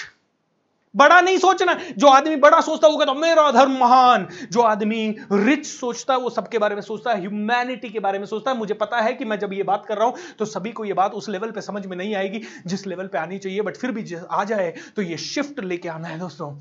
बड़ा 0.95 1.19
नहीं 1.21 1.37
सोचना। 1.37 1.73
जो 1.97 2.07
आदमी 2.07 2.35
बड़ा 2.37 2.59
सोचता 2.61 2.87
होगा 2.87 3.05
तो 3.05 3.13
मेरा 3.15 3.49
धर्म 3.51 3.77
महान। 3.79 4.27
जो 4.51 4.61
आदमी 4.61 5.07
रिच 5.31 5.65
सोचता 5.65 6.13
है, 6.13 6.19
वो 6.19 6.29
सबके 6.29 6.57
बारे 6.57 6.75
में 6.75 6.81
सोचता 6.81 7.11
है 7.11 7.19
ह्यूमैनिटी 7.19 7.89
के 7.89 7.99
बारे 7.99 8.19
में 8.19 8.25
सोचता 8.25 8.51
है। 8.51 8.57
मुझे 8.57 8.73
पता 8.75 9.01
है 9.01 9.13
कि 9.13 9.25
मैं 9.25 9.39
जब 9.39 9.53
ये 9.53 9.63
बात 9.63 9.85
कर 9.85 9.97
रहा 9.97 10.07
हूँ 10.07 10.15
तो 10.39 10.45
सभी 10.47 10.71
को 10.71 10.85
ये 10.85 10.93
बात 10.93 11.13
उस 11.13 11.29
लेवल 11.29 11.51
पे 11.51 11.61
समझ 11.61 11.85
में 11.85 11.97
नहीं 11.97 12.15
आएगी, 12.15 12.41
जिस 12.67 12.87
लेवल 12.87 13.07
पे 13.07 13.17
आनी 13.17 13.37
चाहिए। 13.37 13.61
बट 13.61 13.77
फिर 13.77 13.91
भी 13.91 14.05
आ 14.31 14.43
जाए 14.43 14.73
तो 14.95 15.01
ये 15.01 15.17
शिफ्ट 15.19 15.59
लेके 15.61 15.89
आना 15.89 16.07
है 16.07 16.19
दोस्तों। 16.19 16.53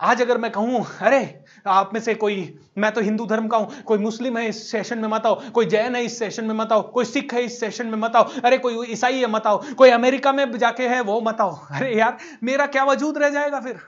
आज 0.00 0.22
अगर 0.22 0.38
मैं 0.38 0.50
कहूँ, 0.52 0.84
अरे, 1.00 1.44
आप 1.66 1.90
में 1.94 2.00
से 2.00 2.14
कोई, 2.14 2.58
मैं 2.78 2.92
तो 2.92 3.00
हिंदू 3.00 3.26
धर्म 3.26 3.48
का 3.48 3.56
हूँ, 3.56 3.82
कोई 3.82 3.98
मुस्लिम 3.98 4.38
है 4.38 4.48
इस 4.48 4.70
सेशन 4.70 4.98
में 4.98 5.08
मत 5.08 5.26
आओ, 5.26 5.50
कोई 5.50 5.66
जैन 5.66 5.96
है 5.96 6.04
इस 6.04 6.18
सेशन 6.18 6.44
में 6.44 6.54
मत 6.54 6.72
आओ, 6.72 6.82
कोई 6.90 7.04
सिख 7.04 7.34
है 7.34 7.42
इस 7.42 7.60
सेशन 7.60 7.86
में 7.86 7.98
मत 7.98 8.16
आओ, 8.16 8.24
अरे, 8.44 8.58
कोई 8.58 8.86
ईसाई 8.86 9.18
है 9.18 9.26
मत 9.26 9.46
आओ, 9.46 9.62
कोई 9.74 9.90
अमेरिका 9.90 10.32
में 10.32 10.58
जाके 10.58 10.88
है 10.88 11.00
वो 11.00 11.20
मत 11.20 11.40
आओ। 11.40 11.54
अरे 11.70 11.94
यार, 11.98 12.18
मेरा 12.42 12.66
क्या 12.66 12.84
वजूद 12.84 13.18
रह 13.18 13.28
जाएगा 13.28 13.60
फिर? 13.60 13.80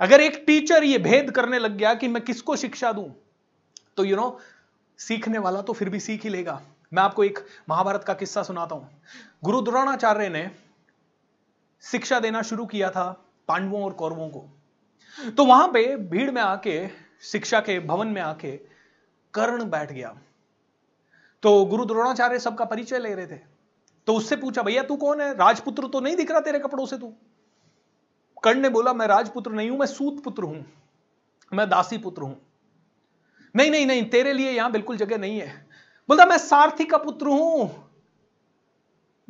अगर 0.00 0.20
एक 0.20 0.44
टीचर 0.46 0.84
ये 0.84 0.98
भेद 0.98 1.30
करने 1.30 1.58
लग 1.58 1.76
गया 1.76 1.94
कि 1.94 2.08
मैं 2.08 2.22
किसको 2.24 2.56
शिक्षा 2.56 2.92
दूँ 2.92 3.08
तो 3.96 4.04
यू 4.04 4.16
नो 4.16 4.38
सीखने 4.98 5.38
वाला 5.38 5.62
तो 5.62 5.72
फिर 5.72 5.88
भी 5.88 6.00
सीख 6.00 6.24
ही 6.24 6.30
लेगा। 6.30 6.60
मैं 6.92 7.02
आपको 7.02 7.24
एक 7.24 7.38
महाभारत 7.68 8.04
का 8.04 8.14
किस्सा 8.14 8.42
सुनाता 8.42 8.74
हूँ। 8.74 9.02
गुरु 9.44 9.60
द्रोणाचार्य 9.60 10.28
ने 10.28 10.50
शिक्षा 11.82 12.20
देना 12.20 12.42
शुरू 12.42 12.66
किया 12.66 12.90
था 12.90 13.10
पांडवों 13.48 13.82
और 13.82 13.92
कौरवों 13.92 14.28
को। 14.28 14.59
तो 15.36 15.44
वहाँ 15.44 15.68
पे 15.68 15.96
भीड़ 15.96 16.30
में 16.30 16.42
आके, 16.42 16.88
शिक्षा 17.22 17.60
के 17.60 17.80
भवन 17.80 18.08
में 18.08 18.22
आके 18.22 18.60
कर्ण 19.34 19.64
बैठ 19.64 19.92
गया। 19.92 20.18
तो 21.42 21.64
गुरु 21.64 21.84
द्रोणाचार्य 21.84 22.38
सबका 22.38 22.64
परिचय 22.64 22.98
ले 22.98 23.14
रहे 23.14 23.26
थे। 23.26 23.40
तो 24.06 24.14
उससे 24.14 24.36
पूछा, 24.36 24.62
भैया, 24.62 24.82
तू 24.82 24.96
कौन 24.96 25.20
है? 25.20 25.34
राजपुत्र 25.34 25.88
तो 25.88 26.00
नहीं 26.00 26.16
दिख 26.16 26.30
रहा 26.30 26.40
तेरे 26.40 26.58
कपड़ों 26.58 26.86
से 26.86 26.98
तू? 26.98 27.14
कर्ण 28.42 28.60
ने 28.60 28.68
बोला, 28.68 28.92
मैं 28.92 29.06
राजपुत्र 29.06 29.50
नहीं 29.50 29.70
हूँ, 29.70 29.78
मैं 29.78 29.86
सूत 29.86 30.24
पुत्र 30.24 30.42
हूँ। 30.42 30.66
मैं 31.54 31.68
दासी 31.68 31.98
पुत्र 31.98 32.22
हूँ। 32.22 32.40
नहीं 33.56 33.70
नहीं 33.70 33.86
नहीं, 33.86 34.04
तेरे 34.04 34.32
लिए 34.32 34.50
यहाँ 34.50 34.72
बिल्कुल 34.72 34.96
जगह 34.96 35.18
नहीं 35.18 35.40
है। 35.40 35.68
बोलता, 36.08 36.24
मैं 36.24 36.38
सारथी 36.38 36.84
का 36.84 36.98
पुत्र 36.98 37.26
हूँ। 37.26 37.90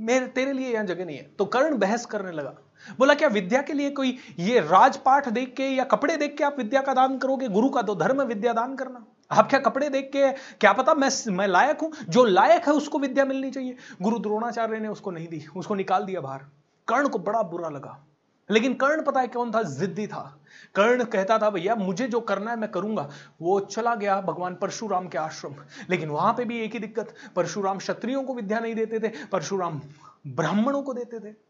मेरे, 0.01 0.27
तेरे 0.27 0.53
लिए 0.53 0.73
यहाँ 0.73 0.87
जगह 0.87 1.05
नहीं 1.05 1.17
है। 1.17 1.23
तो 1.23 1.45
कर्ण 1.45 1.79
बहस 1.79 2.07
करने 2.07 2.33
लगा। 2.33 2.70
बोला, 2.99 3.15
क्या 3.15 3.29
विद्या 3.29 3.63
के 3.63 3.73
लिए 3.73 3.91
कोई 3.91 4.19
ये 4.39 4.61
राजपाठ 4.61 5.29
देख 5.29 5.55
के 5.57 5.63
या 5.63 5.85
कपड़े 5.85 6.17
देख 6.17 6.37
के 6.37 6.45
आप 6.45 6.55
विद्या 6.59 6.81
का 6.81 6.95
दान 6.95 7.19
करोगे? 7.19 7.49
गुरु 7.49 7.69
का 7.69 7.83
तो 7.83 7.95
धर्म 7.95 8.23
विद्या 8.23 8.53
दान 8.53 8.77
करना। 8.77 9.07
आप 9.31 9.51
क्या 9.51 9.61
कपड़े 9.61 9.89
देख 9.89 10.11
के, 10.13 10.33
क्या 10.33 10.73
पता 10.73 10.95
मैं 10.95 11.11
मैं 11.33 11.47
लायक 11.47 11.81
हूँ? 11.81 11.93
जो 12.09 12.25
लायक 12.25 12.67
है 12.67 12.73
उसको 12.73 12.99
विद्या 12.99 13.25
मिलनी 13.25 13.51
चाहिए। 13.51 13.77
गुरु 14.03 14.19
द्रोणाचार्य 14.19 14.79
ने 14.81 14.89
उसको 14.89 15.11
नहीं 15.11 15.29
दी, 15.29 15.45
उसको 15.57 15.75
निकाल 15.75 16.05
दिया 16.05 16.21
बाहर। 16.21 16.41
कर्ण 16.89 17.09
को 17.09 17.19
बड़ा 17.19 17.43
बुरा 17.43 17.69
लगा। 17.69 18.07
लेकिन 18.51 18.75
कर्ण 18.75 19.03
पता 19.03 19.21
है 19.21 19.29
कौन 19.29 19.51
था? 19.51 19.63
जिद्दी 19.63 20.07
था। 20.07 20.41
कर्ण 20.75 21.05
कहता 21.05 21.39
था, 21.39 21.51
भैया, 21.51 21.75
मुझे 21.75 22.09
जो 22.09 22.21
करना 22.21 22.51
है 22.51 22.57
मैं 22.57 22.71
करूँगा। 22.71 23.11
वो 23.43 23.61
चला 23.61 23.95
गया 23.95 24.21
भगवान 24.21 24.55
परशुराम 24.55 25.09
के 25.09 25.19
आश्रम। 25.19 25.55
लेकिन 25.91 26.09
वहाँ 26.09 26.33
पे 26.33 26.45
भी 26.45 26.61
एक 26.61 26.73
ही 26.73 26.79
दिक्कत। 26.79 27.15
परशुराम 27.37 27.79
क्षत्रियों 27.79 28.23
को 28.23 28.35
विद्या 28.35 28.61
नहीं 28.61 28.75
देते 28.75 28.99
थे, 29.01 29.13
परशुराम 29.33 29.81
ब्राह्मणों 30.27 30.83
को 30.83 30.95
देते 30.95 31.21
थे। 31.21 31.50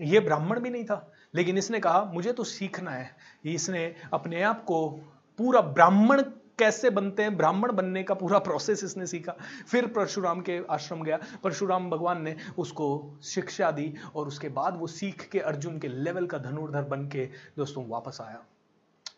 ये 0.00 0.20
ब्राह्मण 0.20 0.60
भी 0.60 0.70
नहीं 0.70 0.84
था। 0.84 1.12
लेकिन 1.34 1.58
इसने 1.58 1.80
कहा, 1.80 2.04
मुझे 2.04 2.32
तो 2.32 2.44
सीखना 2.44 2.90
है। 2.90 3.16
इसने 3.44 3.94
अपने 4.12 4.42
आप 4.42 4.64
को 4.64 4.88
पूरा 5.38 5.60
ब्राह्मण 5.60 6.22
कैसे 6.58 6.90
बनते 6.90 7.22
हैं, 7.22 7.36
ब्राह्मण 7.36 7.72
बनने 7.72 8.02
का 8.02 8.14
पूरा 8.14 8.38
प्रोसेस 8.38 8.84
इसने 8.84 9.06
सीखा। 9.06 9.34
फिर 9.68 9.86
परशुराम 9.86 10.40
के 10.40 10.60
आश्रम 10.70 11.02
गया। 11.02 11.18
परशुराम 11.44 11.90
भगवान 11.90 12.22
ने 12.22 12.36
उसको 12.58 13.18
शिक्षा 13.22 13.70
दी 13.70 13.94
और 14.16 14.28
उसके 14.28 14.48
बाद 14.48 14.76
वो 14.76 14.86
सीख 14.86 15.28
के 15.32 15.38
अर्जुन 15.38 15.78
के 15.78 15.88
लेवल 15.88 16.26
का 16.26 16.38
धनुर्धर 16.38 16.82
बन 16.82 17.08
के 17.08 17.26
दोस्तों 17.56 17.88
वापस 17.88 18.18
आया। 18.20 18.44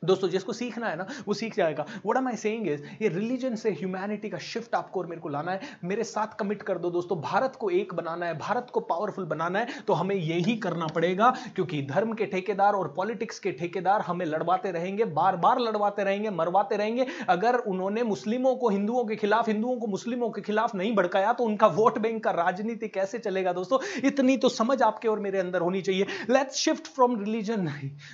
दोस्तों, 0.05 0.29
जिसको 0.29 0.53
सीखना 0.53 0.89
है 0.89 0.97
ना, 0.97 1.07
वो 1.29 1.35
सीख 1.35 1.57
जाएगा। 1.57 1.87
What 2.05 2.17
am 2.17 2.29
I 2.29 2.37
saying 2.39 2.69
is 2.69 2.83
ये 3.03 3.09
रिलीजन 3.11 3.55
से 3.57 3.71
ह्यूमैनिटी 3.73 4.29
का 4.29 4.39
शिफ्ट 4.41 4.75
आपको 4.75 5.01
और 5.01 5.07
मेरे 5.07 5.21
को 5.21 5.29
लाना 5.29 5.53
है। 5.53 5.61
मेरे 5.85 6.05
साथ 6.05 6.39
कमिट 6.39 6.63
कर 6.63 6.79
दो 6.79 6.91
दोस्तों। 6.91 7.21
भारत 7.23 7.57
को 7.61 7.71
एक 7.73 7.95
बनाना 7.95 8.27
है, 8.27 8.39
भारत 8.39 8.67
को 8.73 8.81
पावरफुल 8.83 9.25
बनाना 9.27 9.59
है 9.59 9.83
तो 9.87 9.93
हमें 9.95 10.15
यही 10.17 10.57
करना 10.59 10.87
पड़ेगा, 10.87 11.31
क्योंकि 11.55 11.83
धर्म 11.85 12.13
के 12.13 12.27
ठेकेदार 12.27 12.75
और 12.75 12.93
पॉलिटिक्स 12.97 13.39
के 13.39 13.53
ठेकेदार 13.53 14.01
हमें 14.01 14.25
लड़वाते 14.27 14.71
रहेंगे 14.73 15.05
बार 15.15 15.37
बार 15.37 15.61
लड़वाते 15.61 16.05
रहेंगे, 16.05 16.31
मरवाते 16.33 16.77
रहेंगे। 16.77 17.07
अगर 17.29 17.57
उन्होंने 17.57 18.03
मुस्लिमों 18.05 18.55
को, 18.57 18.69
हिंदुओं 18.69 19.05
के 19.05 19.17
खिलाफ, 19.17 19.49
हिंदुओं 19.49 19.77
को 19.77 19.87
मुस्लिमों 19.87 20.31
के 20.31 20.41
खिलाफ 20.43 20.75
नहीं 20.75 20.95
भड़काया 20.95 21.33
तो 21.33 21.45
उनका 21.45 21.67
वोट 21.69 21.99
बैंक 21.99 22.23
का 22.25 22.31
राजनीति 22.33 22.89
कैसे 22.89 23.19
चलेगा 23.19 23.53
दोस्तों? 23.53 23.79
इतनी 24.05 24.37
तो 24.37 24.49
समझ 24.51 24.81
आपके 24.83 25.09
और 25.09 25.21
मेरे 25.21 25.39
अंदर 25.39 25.61
होनी 25.61 25.83
चाहिए। 25.83 26.07
Let's 26.31 26.57
shift 26.57 26.87
from 26.87 27.19
religion 27.21 27.69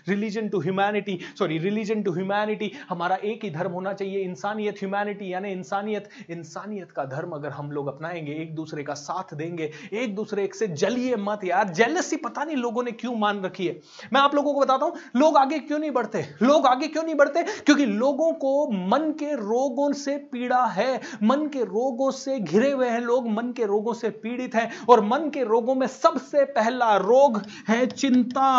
religion 0.08 0.48
to 0.48 0.60
humanity 0.60 1.18
sorry 1.38 1.58
religion 1.58 1.78
religion 1.80 2.02
to 2.02 2.12
humanity 2.12 2.70
हमारा 2.88 3.16
एक 3.24 3.44
ही 3.44 3.50
धर्म 3.50 3.72
होना 3.72 3.92
चाहिए, 3.92 4.20
इंसानियत 4.20 4.74
ह्यूमैनिटी 4.74 5.32
यानी 5.32 5.52
इंसानियत 5.52 6.08
इंसानियत 6.30 6.90
का 6.90 7.04
धर्म 7.04 7.30
अगर 7.30 7.50
हम 7.50 7.70
लोग 7.72 7.86
अपनाएँगे, 7.86 8.32
एक 8.32 8.54
दूसरे 8.54 8.82
का 8.82 8.94
साथ 8.94 9.34
देंगे, 9.34 9.70
एक 9.92 10.14
दूसरे 10.14 10.44
एक 10.44 10.54
से 10.54 10.68
जलिए 10.68 11.16
मत 11.16 11.44
यार 11.44 11.68
जेलसी 11.68 12.16
पता 12.16 12.44
नहीं 12.44 12.56
लोगों 12.56 12.82
ने 12.84 12.92
क्यों 12.92 13.14
मान 13.16 13.42
रखी 13.42 13.66
है। 13.66 13.80
मैं 14.12 14.20
आप 14.20 14.34
लोगों 14.34 14.54
को 14.54 14.60
बताता 14.60 14.86
हूँ, 14.86 14.94
लोग 15.16 15.36
आगे 15.36 15.58
क्यों 15.58 15.78
नहीं 15.78 15.90
बढ़ते? 15.90 16.24
लोग 16.42 16.66
आगे 16.66 16.86
क्यों 16.86 17.02
नहीं 17.02 17.14
बढ़ते? 17.14 17.42
क्योंकि 17.42 17.86
लोगों 17.86 18.32
को 18.32 18.52
मन 18.88 19.10
के 19.18 19.32
रोगों 19.34 19.92
से 19.92 20.16
पीड़ा 20.32 20.64
है, 20.66 21.00
मन 21.22 21.46
के 21.46 21.64
रोगों 21.64 22.10
से 22.10 22.38
घिरे 22.40 22.70
हुए 22.72 22.88
हैं 22.88 23.00
लोग, 23.00 23.28
मन 23.28 23.52
के 23.52 23.64
रोगों 23.64 23.94
से 23.94 24.10
पीड़ित 24.10 24.54
हैं, 24.54 24.70
और 24.88 25.04
मन 25.04 25.30
के 25.30 25.44
रोगों 25.44 25.74
में 25.74 25.86
सबसे 25.86 26.44
पहला 26.44 26.96
रोग 26.96 27.40
है 27.68 27.86
चिंता। 27.86 28.50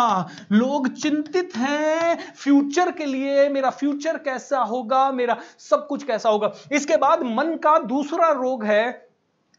लोग 0.52 0.88
चिंतित 0.88 1.56
हैं 1.56 2.18
फ्यूचर 2.34 2.90
के 2.90 3.06
लिए 3.12 3.48
मेरा 3.48 3.70
फ्यूचर 3.70 4.18
कैसा 4.18 4.58
होगा 4.58 5.10
मेरा 5.12 5.36
सब 5.58 5.86
कुछ 5.86 6.04
कैसा 6.04 6.28
होगा। 6.28 6.52
इसके 6.72 6.96
बाद 6.96 7.22
मन 7.22 7.56
का 7.56 7.78
दूसरा 7.78 8.30
रोग 8.32 8.64
है 8.64 9.08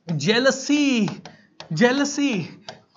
जेलसी 0.07 1.09
जेलसी 1.73 2.31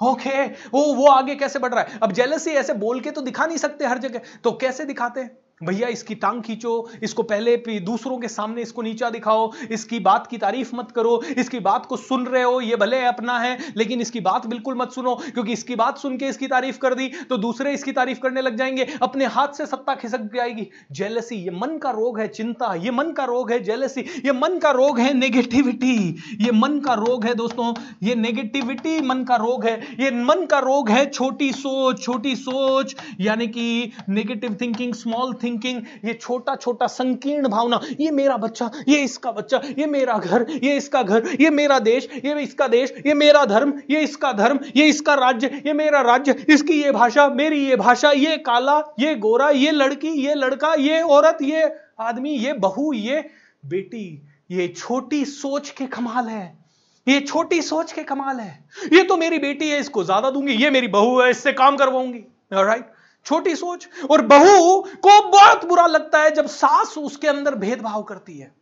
ओके 0.03 0.31
okay, 0.31 0.73
वो 0.75 0.83
वो 0.95 1.07
आगे 1.07 1.35
कैसे 1.35 1.59
बढ़ 1.59 1.75
रहा 1.75 1.83
है? 1.83 1.99
अब 2.03 2.13
जेलसी 2.13 2.51
ऐसे 2.51 2.73
बोल 2.75 3.01
के 3.01 3.11
तो 3.11 3.21
दिखा 3.21 3.47
नहीं 3.47 3.57
सकते 3.57 3.85
हर 3.87 3.99
जगह। 3.99 4.21
तो 4.45 4.53
कैसे 4.53 4.85
दिखाते 4.85 5.21
हैं? 5.21 5.31
भैया, 5.61 5.89
इसकी 5.89 6.15
टांग 6.15 6.41
खींचो, 6.43 6.73
इसको 7.03 7.23
पहले 7.23 7.57
दूसरों 7.81 8.17
के 8.19 8.29
सामने 8.29 8.63
इसको 8.63 8.83
नीचा 8.83 9.09
दिखाओ, 9.11 9.51
इसकी 9.71 9.99
बात 10.01 10.27
की 10.27 10.39
तारीफ़ 10.39 10.75
मत 10.77 10.91
करो, 10.91 11.21
इसकी 11.39 11.59
बात 11.61 11.87
को 11.87 11.97
सुन 11.97 12.27
रहे 12.27 12.43
हो, 12.43 12.61
ये 12.61 12.77
भले 12.77 13.01
अपना 13.07 13.39
है, 13.39 13.59
लेकिन 13.77 14.01
इसकी 14.01 14.21
बात 14.21 14.47
बिल्कुल 14.47 14.75
मत 14.75 14.93
सुनो, 14.93 15.15
क्योंकि 15.25 15.53
इसकी 15.53 15.77
बात 15.77 15.99
सुन 15.99 16.17
के 16.17 16.27
इसकी 16.27 16.47
तारीफ़ 16.47 16.79
कर 16.79 16.95
दी 16.95 17.09
तो 17.29 17.37
दूसरे 17.37 17.73
इसकी 17.75 17.93
तारीफ़ 17.93 18.21
करने 18.21 18.41
लग 18.41 18.57
जाएँगे, 18.57 18.87
अपने 19.03 19.27
हाथ 19.27 19.57
से 19.57 19.67
सत्ता 19.67 19.95
खिसक 19.95 20.29
जाएगी। 20.35 20.67
जेलसी 20.93 21.37
ये 21.37 21.51
मन 21.53 21.79
का 21.79 21.91
रोग 21.91 22.21
है, 22.21 22.29
चिंता, 22.29 22.75
ये 22.75 22.91
मन 22.91 23.13
का 23.13 23.25
रोग 23.25 23.53
है 23.53 23.59
जेलसी 23.63 24.01
ये 24.25 24.33
मन 24.33 24.59
का 24.59 24.71
रोग 24.73 25.01
है 25.01 25.13
नेगेटिविटी 25.15 25.97
ये 26.41 26.53
मन 26.53 26.79
का 26.81 26.95
रोग 26.97 27.25
है 27.25 27.35
दोस्तों, 27.35 27.73
ये 28.03 28.15
नेगेटिविटी 28.17 29.01
मन 29.01 29.25
का 29.25 29.37
रोग 29.37 29.65
है, 29.65 29.81
ये 30.01 30.11
मन 30.23 30.47
का 30.47 30.59
रोग 30.61 30.91
है 30.91 31.05
छोटी 31.11 31.53
सोच 31.55 32.03
छोटी 32.03 32.37
सोच, 32.37 32.95
यानी 33.21 33.47
कि 33.49 33.93
negative 34.09 34.59
thinking 34.61 34.95
small 34.95 35.33
thinking 35.33 35.45
thinking 35.47 35.83
ये 36.05 36.15
छोटा 36.15 36.55
छोटा, 36.57 36.87
संकीर्ण 36.87 37.49
भावना, 37.49 37.81
ये 38.01 38.11
मेरा 38.11 38.37
बच्चा, 38.37 38.71
ये 38.89 38.99
इसका 38.99 39.33
बच्चा, 39.33 39.61
ये 39.79 39.87
मेरा 39.87 40.19
घर, 40.19 40.47
ये 40.65 40.77
इसका 40.77 41.03
घर, 41.03 41.29
ये 41.41 41.51
मेरा 41.51 41.79
देश, 41.79 42.09
ये 42.25 42.41
इसका 42.43 42.69
देश, 42.69 42.95
ये 43.07 43.15
मेरा 43.15 43.45
धर्म, 43.45 43.73
ये 43.91 44.01
इसका 44.01 44.33
धर्म, 44.33 44.61
ये 44.77 44.87
इसका 44.87 45.15
राज्य, 45.15 45.63
ये 45.67 45.73
मेरा 45.73 46.01
राज्य, 46.01 46.35
इसकी 46.49 46.83
ये 46.83 46.93
भाषा, 46.93 47.29
मेरी 47.29 47.65
ये 47.67 47.77
भाषा, 47.77 48.11
ये 48.11 48.37
काला, 48.37 48.79
ये 48.99 49.15
गोरा, 49.15 49.51
ये 49.51 49.71
लड़की, 49.71 50.09
ये 50.09 50.35
लड़का, 50.35 50.75
ये 50.75 51.01
औरत, 51.01 51.39
ये 51.43 51.71
आदमी, 52.01 52.31
ये 52.31 52.53
बहू, 52.53 52.93
ये 52.93 53.25
बेटी, 53.67 54.07
ये 54.51 54.69
छोटी 54.69 55.25
सोच 55.25 55.71
के 55.71 55.87
कमाल 55.87 56.29
है, 56.29 56.59
ये 57.07 57.21
छोटी 57.21 57.61
सोच 57.63 57.93
के 57.93 58.03
कमाल 58.03 58.41
है। 58.41 58.65
ये 58.93 59.03
तो 59.03 59.17
मेरी 59.17 59.39
बेटी 59.39 59.69
है, 59.69 59.79
इसको 59.81 60.05
ज़्यादा 60.05 60.31
दूँगी, 60.31 60.53
ये 60.53 60.71
मेरी 60.71 60.89
बहू 60.89 61.21
है, 61.21 61.31
इससे 61.31 61.53
काम 61.53 61.77
करवाऊँगी 61.77 62.25
राइट 62.53 62.93
छोटी 63.27 63.55
सोच। 63.57 63.89
और 64.11 64.23
बहू 64.27 64.81
को 64.99 65.21
बहुत 65.31 65.65
बुरा 65.65 65.87
लगता 65.87 66.23
है 66.23 66.31
जब 66.31 66.47
सास 66.47 66.97
उसके 66.99 67.29
अंदर 67.29 67.55
भेदभाव 67.55 68.03
करती 68.03 68.39
है। 68.39 68.55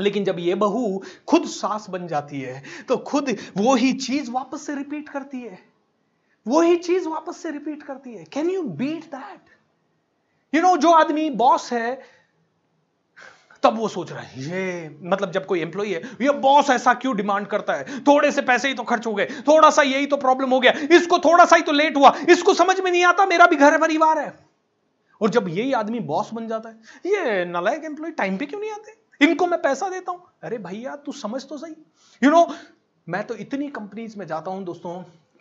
लेकिन 0.00 0.24
जब 0.24 0.38
ये 0.38 0.54
बहू 0.54 1.02
खुद 1.28 1.46
सास 1.46 1.86
बन 1.90 2.06
जाती 2.06 2.40
है 2.40 2.62
तो 2.88 2.96
खुद 2.96 3.36
वो 3.56 3.74
ही 3.74 3.92
चीज़ 3.92 4.30
वापस 4.30 4.66
से 4.66 4.74
रिपीट 4.74 5.08
करती 5.08 5.40
है। 5.40 5.58
वो 6.46 6.60
ही 6.60 6.76
चीज़ 6.76 7.08
वापस 7.08 7.36
से 7.36 7.50
रिपीट 7.50 7.82
करती 7.82 8.14
है। 8.14 8.24
Can 8.24 8.50
you 8.50 8.62
beat 8.62 9.04
that 9.04 10.54
you 10.54 10.62
know 10.62 10.76
जो 10.76 10.90
आदमी 10.90 11.28
बॉस 11.30 11.72
है 11.72 12.00
तब 13.64 13.78
वो 13.78 13.88
सोच 13.88 14.12
रहा 14.12 14.20
है 14.20 14.42
ये 14.42 14.98
मतलब 15.02 15.30
जब 15.30 15.46
कोई 15.46 15.60
एम्प्लॉय 15.60 15.94
है 15.94 16.02
ये 16.20 16.30
बॉस 16.40 16.70
ऐसा 16.70 16.94
क्यों 16.94 17.16
डिमांड 17.16 17.46
करता 17.46 17.74
है? 17.74 17.98
थोड़े 18.00 18.32
से 18.32 18.42
पैसे 18.42 18.68
ही 18.68 18.74
तो 18.74 18.82
खर्च 18.84 19.06
हो 19.06 19.14
गए 19.14 19.26
थोड़ा 19.48 19.70
सा 19.70 19.82
यही 19.82 20.06
तो 20.06 20.16
प्रॉब्लम 20.16 20.50
हो 20.50 20.60
गया 20.60 20.72
इसको 20.96 21.18
थोड़ा 21.18 21.44
सा 21.44 21.56
ही 21.56 21.62
तो 21.62 21.72
लेट 21.72 21.96
हुआ 21.96 22.12
इसको 22.28 22.54
समझ 22.54 22.80
में 22.80 22.90
नहीं 22.90 23.04
आता 23.04 23.26
मेरा 23.26 23.46
भी 23.46 23.56
घर 23.56 23.78
परिवार 23.78 24.18
है. 24.18 24.32
और 25.20 25.30
जब 25.30 25.48
यही 25.48 25.72
आदमी 25.72 26.00
बॉस 26.00 26.30
बन 26.34 26.48
जाता 26.48 26.68
है 26.68 26.74
ये 27.06 27.44
नलायक 27.44 27.84
एम्प्लॉय 27.84 28.10
टाइम 28.10 28.36
पे 28.36 28.46
क्यों 28.46 28.60
नहीं 28.60 28.70
आते? 28.70 28.94
इनको 29.20 29.46
मैं 29.46 29.60
पैसा 29.62 29.88
देता 29.88 30.12
हूँ। 30.12 30.22
अरे 30.42 30.58
भैया 30.58 30.96
तू 30.96 31.12
समझ 31.12 31.44
तो 31.44 31.58
सही। 31.58 31.72
यू 31.72 32.28
you 32.30 32.32
नो 32.32 32.42
know, 32.42 32.54
मैं 33.08 33.22
तो 33.26 33.34
इतनी 33.34 33.68
कंपनीज़ 33.68 34.18
में 34.18 34.26
जाता 34.26 34.50
हूँ 34.50 34.64
दोस्तों 34.64 34.92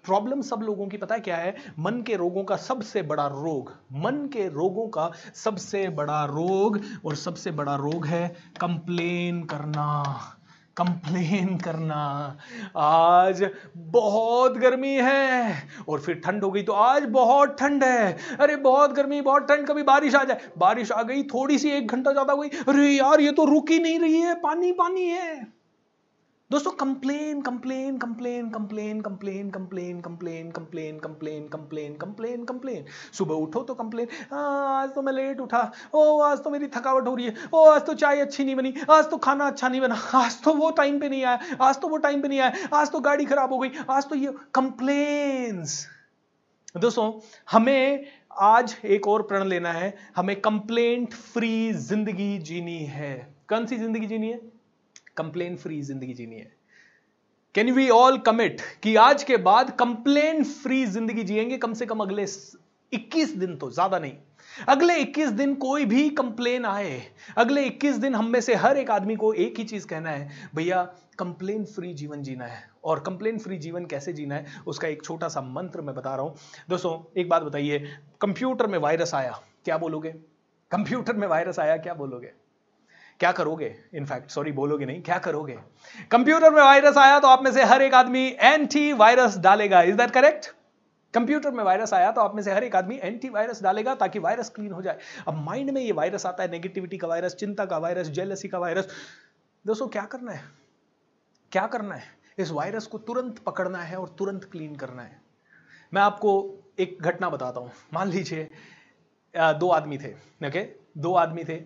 प्रॉब्लम 0.06 0.42
सब 0.42 0.62
लोगों 0.64 0.88
की, 0.88 0.98
पता 0.98 1.16
है 1.16 1.22
क्या 1.22 1.38
है? 1.38 1.56
मन 1.80 2.02
के 2.02 2.16
रोगों 2.16 2.44
का 2.44 2.56
सबसे 2.56 3.02
बड़ा 3.02 3.28
रोग, 3.28 3.74
मन 3.94 4.30
के 4.34 4.48
रोगों 4.50 4.88
का 4.88 5.12
सबसे 5.36 5.90
बड़ा 5.90 6.24
रोग, 6.26 6.80
और 7.06 7.16
सबसे 7.16 7.52
बड़ा 7.52 7.76
रोग 7.76 8.06
है 8.06 8.28
कंप्लेन 8.62 9.44
करना। 9.44 10.04
कंप्लेन 10.78 11.58
करना। 11.58 12.38
आज 12.78 13.50
बहुत 13.78 14.58
गर्मी 14.58 14.94
है, 14.94 15.64
और 15.90 16.00
फिर 16.00 16.16
ठंड 16.16 16.44
हो 16.44 16.52
गई 16.52 16.64
तो 16.64 16.74
आज 16.74 17.04
बहुत 17.04 17.56
ठंड 17.60 17.84
है। 17.84 18.18
अरे, 18.40 18.56
बहुत 18.56 18.94
गर्मी, 18.94 19.22
बहुत 19.22 19.44
ठंड, 19.44 19.68
कभी 19.68 19.84
बारिश 19.84 20.16
आ 20.16 20.24
जाए। 20.24 20.50
बारिश 20.58 20.92
आ 20.92 21.02
गई, 21.04 21.24
थोड़ी 21.24 21.60
सी 21.60 21.70
एक 21.70 21.92
घंटा 21.92 22.12
ज़्यादा 22.12 22.34
हुई, 22.34 22.50
अरे 22.50 22.90
यार, 22.90 23.22
ये 23.22 23.32
तो 23.32 23.46
रुक 23.46 23.72
ही 23.72 23.80
नहीं 23.80 24.00
रही 24.00 24.22
है, 24.22 24.36
पानी 24.36 24.72
पानी 24.72 25.08
है। 25.08 25.63
दोस्तों 26.52 26.72
complain 26.72 27.42
complain 27.42 27.98
complain 27.98 28.50
complain 28.50 29.00
complain 29.02 29.50
complain 29.52 30.02
complain 30.02 30.52
complain 30.52 31.00
complain 31.00 31.48
complain 31.48 31.96
complain 31.96 32.44
complain 32.46 32.86
सुबह 33.14 33.36
उठो 33.36 33.62
तो 33.64 33.74
कंप्लेन 33.74 34.08
आज 34.34 34.90
तो 34.96 35.02
मैं 35.02 35.14
लेट 35.14 35.40
उठा 35.40 35.62
ओ 35.94 36.20
आज 36.22 36.44
तो 36.44 36.50
मेरी 36.50 36.68
थकावट 36.76 37.08
हो 37.08 37.16
रही 37.16 37.26
है 37.26 37.48
ओ 37.54 37.64
आज 37.70 37.86
तो 37.86 37.94
चाय 37.96 38.20
अच्छी 38.22 38.44
नहीं 38.44 38.56
बनी 38.56 38.74
आज 38.90 39.10
तो 39.12 39.18
खाना 39.20 39.48
अच्छा 39.48 39.70
नहीं 39.70 39.82
बना 39.82 39.96
आज 40.16 40.42
तो 40.44 40.54
वो 40.54 40.70
टाइम 40.74 41.00
पे 41.00 41.10
नहीं 41.10 41.24
आया 41.24 41.58
आज 41.62 41.82
तो 41.82 41.88
वो 41.88 41.98
टाइम 42.06 42.22
पे 42.22 42.28
नहीं 42.28 42.40
आया 42.40 42.78
आज 42.78 42.92
तो 42.92 43.00
गाड़ी 43.02 43.26
खराब 43.26 43.54
हो 43.54 43.60
गई 43.60 43.86
आज 43.90 44.10
तो 44.10 44.16
ये 44.18 44.36
कंप्लेन्स 44.54 45.86
दोस्तों 46.78 47.12
हमें 47.48 48.06
आज 48.44 48.76
एक 48.92 49.08
और 49.08 49.22
प्रण 49.24 49.48
लेना 49.48 49.72
है 49.74 49.94
हमें 50.16 50.40
कंप्लेंट 50.42 51.14
फ्री 51.14 51.54
ज़िंदगी 51.84 52.38
जीनी 52.44 52.84
है 52.92 53.16
कौन 53.50 53.66
सी 53.66 53.78
ज़िंदगी 53.78 54.08
जीनी 54.08 54.30
है 54.30 54.53
कंप्लेन 55.18 55.56
फ्री 55.56 55.82
ज़िंदगी 55.82 56.14
जीनी 56.14 56.36
है। 56.36 56.52
कैन 57.56 57.72
वी 57.72 57.90
ऑल 57.90 58.18
कमिट 58.18 58.62
कि 58.84 58.96
आज 58.96 59.24
के 59.24 59.38
बाद 59.38 59.72
कंप्लेन 59.72 60.44
फ्री 60.44 60.86
ज़िंदगी 60.86 61.24
जिएँगे? 61.24 61.58
कम 61.58 61.74
से 61.74 61.86
कम 61.86 62.00
अगले 62.00 62.26
21 62.92 63.36
दिन 63.38 63.56
तो 63.58 63.70
ज़्यादा 63.72 64.00
नहीं। 64.00 64.14
अगले 64.68 64.98
21 64.98 65.30
दिन 65.30 65.54
कोई 65.56 65.86
भी 65.86 66.10
कंप्लेन 66.10 66.66
आए, 66.66 67.02
अगले 67.38 67.64
21 67.66 67.98
दिन 67.98 68.16
हम 68.16 68.28
में 68.28 68.40
से 68.42 68.56
हर 68.56 68.78
एक 68.78 68.92
आदमी 68.92 69.16
को 69.16 69.34
एक 69.34 69.58
ही 69.58 69.64
चीज़ 69.64 69.88
कहना 69.88 70.10
है, 70.10 70.30
भैया 70.56 70.84
कंप्लेन 71.20 71.66
फ्री 71.66 71.94
जीवन 71.94 72.24
जीना 72.24 72.46
है। 72.46 72.64
और 72.84 73.00
कंप्लेन 73.00 73.40
फ्री 73.40 73.58
जीवन 73.58 73.86
कैसे 73.86 74.14
जीना 74.14 74.36
है, 74.36 74.46
उसका 74.68 74.88
एक 74.88 75.04
छोटा 75.04 75.28
सा 75.28 75.42
मंत्र 75.42 75.82
मैं 75.82 75.96
बता 75.96 76.16
रहा 76.16 76.26
हूँ। 76.26 76.36
दोस्तों, 76.70 77.20
एक 77.22 77.30
बात 77.30 77.44
बताइए 77.44 77.80
कंप्यूटर 78.22 78.68
में 78.68 78.78
वायरस 78.78 79.14
आया, 79.14 79.40
क्या 79.66 79.78
बोलोगे? 79.78 80.10
कंप्यूटर 80.72 81.14
में 81.14 81.28
वायरस 81.28 81.60
आया, 81.60 81.78
क्या 81.78 81.94
बोलोगे? 81.94 82.32
क्या 83.24 83.32
करोगे? 83.34 83.76
इनफैक्ट 83.96 84.32
सॉरी 84.32 84.52
बोलोगे 84.54 84.86
नहीं, 84.86 85.02
क्या 85.02 85.18
करोगे? 85.20 85.58
कंप्यूटर 86.12 86.52
में 86.52 86.62
वायरस 86.62 86.98
आया 86.98 87.20
तो 87.20 87.28
आप 87.28 87.44
में 87.44 87.52
से 87.52 87.64
हर 87.66 87.82
एक 87.82 87.94
आदमी 87.96 88.26
एंटी 88.42 88.92
वायरस 88.96 89.38
डालेगा 89.40 89.82
इज़ 89.82 89.96
दैट 89.98 90.12
करेक्ट 90.12 90.48
कंप्यूटर 91.14 91.52
में 91.52 91.64
वायरस 91.64 91.94
आया 91.94 92.12
तो 92.12 92.22
आप 92.22 92.36
में 92.36 92.42
से 92.44 92.54
हर 92.54 92.64
एक 92.64 92.76
आदमी 92.76 93.00
एंटी 93.04 93.30
वायरस 93.30 93.62
डालेगा 93.64 93.94
ताकि 93.96 94.20
वायरस 94.20 94.50
क्लीन 94.50 94.72
हो 94.72 94.82
जाए। 94.82 94.98
अब 95.28 95.38
माइंड 95.44 95.70
में 95.70 95.82
ये 95.82 95.92
वायरस 95.92 96.26
आता 96.26 96.44
है 96.44 96.52
नेगेटिविटी 96.52 96.98
का 96.98 97.08
वायरस 97.08 97.36
चिंता 97.36 97.66
का 97.66 97.78
वायरस 97.78 98.08
जेलसी 98.10 98.48
का 98.48 98.60
वायरस 98.60 98.88
दोस्तों, 99.66 99.88
क्या 99.88 100.04
करना 100.06 100.32
है? 100.32 100.42
क्या 101.52 101.66
करना 101.68 101.96
है? 101.96 102.04
इस 102.38 102.52
वायरस 102.52 102.88
को 102.88 102.98
तुरंत 103.00 103.40
पकड़ना 103.40 103.82
है 103.82 103.98
और 103.98 104.16
तुरंत 104.20 104.44
क्लीन 104.52 104.76
करना 104.76 105.02
है। 105.02 105.22
मैं 105.94 106.02
आपको 106.02 106.34
एक 106.80 106.98
घटना 107.02 107.30
बताता 107.30 107.60
हूँ। 107.60 107.72
मान 107.94 108.10
लीजिए 108.10 108.50
दो 109.36 109.70
आदमी 109.72 109.98
थे 109.98 110.12
ओके 110.48 110.68
दो 110.98 111.14
आदमी 111.16 111.44
थे। 111.44 111.58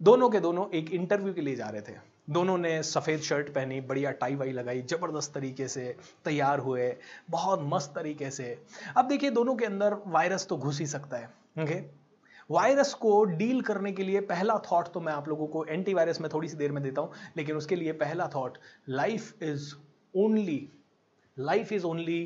दोनों 0.00 0.28
के 0.30 0.40
दोनों 0.40 0.64
एक 0.74 0.90
इंटरव्यू 0.92 1.32
के 1.34 1.40
लिए 1.40 1.56
जा 1.56 1.68
रहे 1.68 1.80
थे। 1.82 1.92
दोनों 2.30 2.56
ने 2.58 2.82
सफ़ेद 2.82 3.20
शर्ट 3.20 3.48
पहनी, 3.54 3.80
बढ़िया 3.82 4.10
टाई 4.12 4.34
वाई 4.34 4.52
लगाई, 4.52 4.82
ज़बरदस्त 4.82 5.32
तरीके 5.34 5.66
से 5.68 5.84
तैयार 6.24 6.58
हुए, 6.58 6.94
बहुत 7.30 7.60
मस्त 7.64 7.92
तरीके 7.94 8.30
से। 8.30 8.56
अब 8.96 9.08
देखिए, 9.08 9.30
दोनों 9.30 9.54
के 9.56 9.64
अंदर 9.66 9.96
वायरस 10.06 10.46
तो 10.48 10.56
घुस 10.56 10.78
ही 10.80 10.86
सकता 10.86 11.16
है 11.16 11.28
ओके 11.58 11.80
वायरस 12.50 12.92
को 12.94 13.22
डील 13.24 13.60
करने 13.62 13.92
के 13.92 14.02
लिए 14.02 14.20
पहला 14.28 14.58
थॉट 14.62 14.88
तो 14.92 15.00
मैं 15.00 15.12
आप 15.12 15.28
लोगों 15.28 15.46
को 15.46 15.64
एंटीवायरस 15.66 16.20
में 16.20 16.30
थोड़ी 16.32 16.48
सी 16.48 16.56
देर 16.56 16.72
में 16.72 16.82
देता 16.82 17.00
हूँ, 17.00 17.12
लेकिन 17.36 17.56
उसके 17.56 17.76
लिए 17.76 17.92
पहला 17.94 18.28
thought 18.34 18.58
life 18.88 19.42
is 19.42 19.74
only 20.14 20.68
life 21.36 21.72
is 21.72 21.84
only 21.84 22.22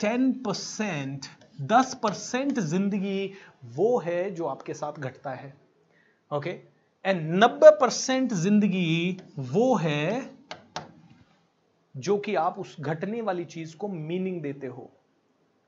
ten 0.00 0.32
percent 0.42 1.26
दस 1.68 1.94
परसेंट 2.02 2.58
ज़िंदगी 2.60 3.32
वो 3.76 3.98
है 4.00 4.30
जो 4.30 4.46
आपके 4.46 4.74
साथ 4.74 5.00
घटता 5.00 5.30
है 5.30 5.54
ओके 6.30 6.50
okay? 6.50 6.71
एंड 7.04 7.20
नब्बे 7.34 7.70
परसेंट 7.70 8.32
ज़िंदगी 8.32 9.18
वो 9.38 9.74
है 9.76 10.30
जो 11.94 12.16
कि 12.18 12.34
आप 12.34 12.58
उस 12.58 12.76
घटने 12.80 13.20
वाली 13.20 13.44
चीज़ 13.44 13.76
को 13.76 13.88
मीनिंग 13.88 14.40
देते 14.42 14.66
हो। 14.66 14.90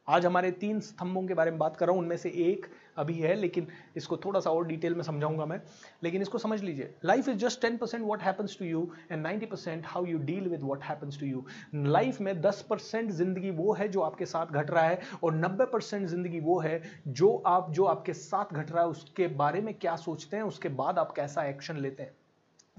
आज 0.08 0.24
हमारे 0.26 0.50
तीन 0.52 0.80
स्तंभों 0.80 1.22
के 1.26 1.34
बारे 1.34 1.50
में 1.50 1.58
बात 1.58 1.76
कर 1.76 1.86
रहा 1.86 1.94
हूँ, 1.94 2.02
उनमें 2.02 2.16
से 2.16 2.28
एक 2.28 2.66
अभी 2.98 3.14
है, 3.14 3.34
लेकिन 3.34 3.66
इसको 3.96 4.16
थोड़ा 4.16 4.40
सा 4.40 4.50
और 4.50 4.66
डिटेल 4.66 4.94
में 4.94 5.02
समझाऊँगा 5.02 5.44
मैं। 5.46 5.60
लेकिन 6.02 6.22
इसको 6.22 6.38
समझ 6.38 6.60
लीजिए 6.62 6.94
life 7.04 7.28
is 7.28 7.36
just 7.36 7.60
ten 7.62 7.76
percent 7.76 8.04
what 8.04 8.22
happens 8.22 8.58
to 8.58 8.64
you 8.64 8.82
and 9.10 9.22
ninety 9.22 9.46
percent 9.46 9.86
how 9.86 10.04
you 10.06 10.18
deal 10.20 10.48
with 10.48 10.62
what 10.62 10.82
happens 10.84 11.18
to 11.20 11.26
you 11.26 11.44
life 11.74 12.20
में 12.20 12.40
दस 12.40 12.60
परसेंट 12.70 13.10
ज़िंदगी 13.10 13.50
वो 13.52 13.72
है 13.74 13.88
जो 13.88 14.00
आपके 14.00 14.26
साथ 14.26 14.46
घट 14.46 14.70
रहा 14.70 14.84
है 14.84 15.00
और 15.22 15.34
नब्बे 15.34 15.66
परसेंट 15.66 16.06
ज़िंदगी 16.08 16.40
वो 16.40 16.58
है 16.60 16.80
जो 17.08 17.34
आप, 17.46 17.70
जो 17.70 17.84
आपके 17.84 18.12
साथ 18.12 18.52
घट 18.52 18.72
रहा 18.72 18.82
है, 18.82 18.88
उसके 18.88 19.26
बारे 19.36 19.60
में 19.60 19.72
क्या 19.74 19.96
सोचते 19.96 20.36
हैं, 20.36 20.44
उसके 20.44 20.68
बाद 20.70 20.98
आप 20.98 21.12
कैसा 21.12 21.44
एक्शन 21.44 21.76
लेते 21.76 22.02
हैं। 22.02 22.12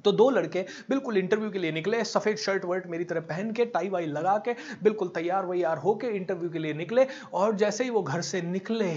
तो 0.05 0.11
दो 0.13 0.29
लड़के 0.29 0.65
बिल्कुल 0.89 1.17
इंटरव्यू 1.17 1.49
के 1.51 1.59
लिए 1.59 1.71
निकले, 1.71 2.03
सफ़ेद 2.05 2.37
शर्ट 2.37 2.65
वर्ट 2.65 2.87
मेरी 2.87 3.03
तरह 3.03 3.21
पहन 3.25 3.51
के 3.51 3.65
टाई 3.67 3.89
वाई 3.89 4.05
लगा 4.07 4.37
के, 4.45 4.53
बिल्कुल 4.83 5.07
तैयार 5.15 5.45
वैयार 5.45 5.77
होके 5.77 6.07
इंटरव्यू 6.07 6.49
के 6.49 6.59
लिए 6.59 6.73
निकले 6.73 7.07
और 7.33 7.55
जैसे 7.55 7.83
ही 7.83 7.89
वो 7.89 8.01
घर 8.03 8.21
से 8.21 8.41
निकले, 8.41 8.91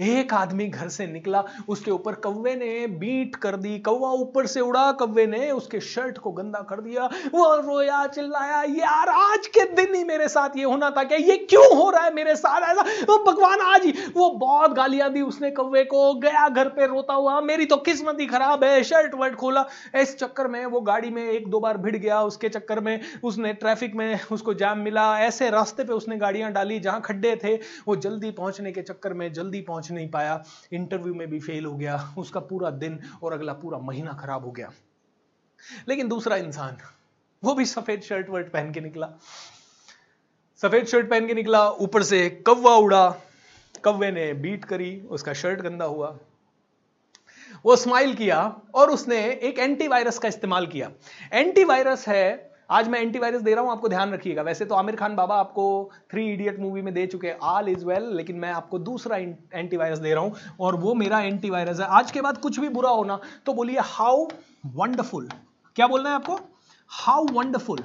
एक 0.00 0.34
आदमी 0.34 0.66
घर 0.68 0.88
से 0.88 1.06
निकला, 1.06 1.44
उसके 1.68 1.90
ऊपर 1.90 2.14
कौवे 2.20 2.54
ने 2.54 2.86
बीट 3.00 3.36
कर 3.36 3.56
दी, 3.56 3.78
कौवा 3.78 4.10
ऊपर 4.20 4.46
से 4.46 4.60
उड़ा, 4.60 4.90
कौवे 4.92 5.26
ने 5.26 5.50
उसके 5.50 5.80
शर्ट 5.80 6.18
को 6.18 6.30
गंदा 6.32 6.60
कर 6.70 6.80
दिया 6.80 7.08
वो 7.34 7.54
रोया, 7.56 8.06
चिल्लाया, 8.06 8.62
यार, 8.76 9.08
आज 9.08 9.46
के 9.46 9.64
दिन 9.74 9.94
ही 9.94 10.02
मेरे 10.04 10.28
साथ 10.28 10.56
ये 10.56 10.64
होना 10.64 10.90
था 10.90 11.04
क्या? 11.04 11.18
ये 11.18 11.36
क्यों 11.50 11.66
हो 11.76 11.88
रहा 11.90 12.04
है 12.04 12.14
मेरे 12.14 12.34
साथ 12.36 12.68
ऐसा? 12.70 12.82
वो 13.08 13.18
भगवान, 13.24 13.60
आज 13.66 13.84
ही 13.84 13.92
वो 14.16 14.30
बहुत 14.40 14.72
गालियाँ 14.72 15.10
दी 15.12 15.22
उसने 15.22 15.50
कौवे 15.50 15.84
को, 15.84 16.14
गया 16.20 16.48
घर 16.48 16.68
पे 16.68 16.86
रोता 16.86 17.14
हुआ, 17.14 17.40
मेरी 17.40 17.66
तो 17.66 17.76
किस्मत 17.88 18.20
ही 18.20 18.26
खराब 18.26 18.64
है 18.64 18.82
शर्ट 18.84 19.14
वर्ट 19.14 19.34
खोला, 19.34 19.64
इस 19.96 20.16
चक्कर 20.18 20.48
में, 20.50 20.66
वो 20.66 20.80
गाड़ी 20.80 21.10
में 21.10 21.22
एक 21.30 21.48
दो 21.48 21.60
बार 21.60 21.78
भिड़ 21.78 21.96
गया, 21.96 22.20
उसके 22.22 22.48
चक्कर 22.48 22.80
में 22.80 23.00
उसने 23.24 23.52
ट्रैफ़िक 23.52 23.94
में 23.94 24.20
उसको 24.32 24.54
जाम 24.54 24.78
मिला। 24.78 25.20
ऐसे 25.20 25.50
रास्ते 25.50 25.84
पे 25.84 25.92
उसने 25.92 26.16
गाड़ियाँ 26.16 26.52
डाली, 26.52 26.80
जहाँ 26.80 27.00
खड्डे 27.00 27.36
थे, 27.44 27.54
वो 27.56 27.96
जल्दी 27.96 28.30
पहुँचने 28.30 28.72
के 28.72 28.82
चक्कर 28.82 29.12
में 29.12 29.32
जल्दी 29.32 29.60
पहुँच 29.60 29.90
नहीं 29.90 30.10
पाया। 30.10 30.42
इंटरव्यू 30.72 31.14
में 31.14 31.30
भी 31.30 31.40
फेल 31.40 31.64
हो 31.64 31.76
गया, 31.76 32.14
उसका 32.18 32.40
पूरा 32.40 32.70
दिन 32.70 33.00
और 33.22 33.32
अगला 33.32 33.52
पूरा 33.52 33.78
महीना 33.78 34.12
खराब 34.12 34.44
हो 34.44 34.50
गया। 34.50 34.70
लेकिन 35.88 36.08
दूसरा 36.08 36.36
इंसान, 36.36 36.76
वो 37.44 37.54
भी 37.54 37.64
सफ़ेद 37.64 38.00
शर्ट 38.00 38.30
वर्ट 38.30 38.52
पहन 38.52 38.72
के 38.72 38.80
निकला। 38.80 39.08
सफ़ेद 40.62 40.86
शर्ट 40.86 41.10
पहन 41.10 41.26
के 41.26 41.34
निकला, 41.34 41.70
ऊपर 41.70 42.02
से 42.02 42.30
कौवा 42.30 42.76
उड़ा। 42.76 43.10
कौवे 43.84 44.10
ने 44.10 44.32
बीट 44.32 44.64
करी, 44.64 45.00
उसका 45.10 45.32
शर्ट 45.32 45.60
गंदा 45.60 45.84
हुआ। 45.84 46.18
वो 47.64 47.76
स्माइल 47.76 48.14
किया 48.14 48.40
और 48.74 48.90
उसने 48.90 49.16
एक 49.42 49.58
एंटीवायरस 49.58 50.18
का 50.18 50.28
इस्तेमाल 50.28 50.66
किया। 50.66 50.90
एंटीवायरस 51.32 52.06
है, 52.08 52.50
आज 52.70 52.88
मैं 52.88 53.00
एंटीवायरस 53.00 53.42
दे 53.42 53.54
रहा 53.54 53.64
हूँ, 53.64 53.70
आपको 53.72 53.88
ध्यान 53.88 54.12
रखिएगा। 54.12 54.42
वैसे 54.42 54.64
तो 54.64 54.74
आमिर 54.74 54.96
खान 54.96 55.14
बाबा 55.16 55.36
आपको 55.36 55.90
थ्री 56.10 56.26
इडियट 56.32 56.58
मूवी 56.60 56.82
में 56.82 56.92
दे 56.94 57.06
चुके 57.06 57.32
ऑल 57.32 57.68
इज़ 57.68 57.84
वेल 57.86 58.04
लेकिन 58.16 58.36
मैं 58.36 58.50
आपको 58.52 58.78
दूसरा 58.80 59.16
एंटीवायरस 59.16 59.98
दे 59.98 60.14
रहा 60.14 60.24
हूँ 60.24 60.56
और 60.60 60.76
वो 60.76 60.94
मेरा 60.94 61.20
एंटीवायरस 61.20 61.80
है। 61.80 61.86
आज 61.88 62.10
के 62.10 62.20
बाद 62.20 62.38
कुछ 62.38 62.60
भी 62.60 62.68
बुरा 62.68 62.90
होना 62.90 63.18
तो 63.46 63.52
बोलिए 63.52 63.78
हाउ 63.80 64.26
वंडरफुल 64.66 65.28
क्या 65.76 65.86
बोलना 65.86 66.08
है 66.08 66.14
आपको? 66.14 66.38
हाउ 66.90 67.26
वंडरफुल 67.32 67.82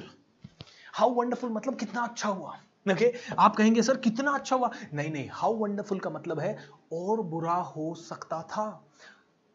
हाउ 0.94 1.10
वंडरफुल 1.14 1.50
मतलब 1.50 1.74
कितना 1.74 2.02
अच्छा 2.02 2.28
हुआ। 2.28 2.56
Okay 2.86 2.92
okay? 2.94 3.36
आप 3.38 3.56
कहेंगे, 3.56 3.82
सर, 3.82 3.96
कितना 3.96 4.30
अच्छा 4.30 4.56
हुआ? 4.56 4.70
नहीं 4.94 5.10
नहीं 5.12 5.28
हाउ 5.32 5.54
वंडरफुल 5.54 5.98
का 5.98 6.10
मतलब 6.10 6.40
है, 6.40 6.56
और 6.92 7.22
बुरा 7.22 7.52
हो 7.52 7.94
सकता 7.94 8.40
था। 8.42 8.66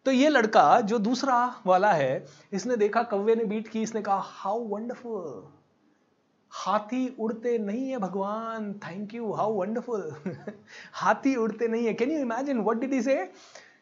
तो 0.06 0.12
ये 0.12 0.30
लड़का 0.30 0.80
जो 0.82 0.98
दूसरा 1.00 1.36
वाला 1.66 1.92
है, 1.92 2.26
इसने 2.54 2.76
देखा 2.78 3.04
कौवे 3.06 3.36
ने 3.36 3.44
बीट 3.46 3.68
की, 3.68 3.82
इसने 3.82 4.02
कहा 4.02 4.22
हाउ 4.26 4.68
वंडरफुल 4.68 5.44
हाथी 6.52 7.08
उड़ते 7.20 7.58
नहीं 7.58 7.90
है 7.90 7.98
भगवान. 7.98 8.74
थैंक 8.76 9.14
यू 9.14 9.32
हाउ 9.34 9.54
वंडरफुल 9.54 10.12
हाथी 10.94 11.36
उड़ते 11.36 11.68
नहीं 11.68 11.86
है. 11.86 11.94
Can 11.94 12.12
you 12.12 12.20
imagine 12.20 12.60
what 12.60 12.78
did 12.78 12.94
he 12.94 13.02
say 13.02 13.16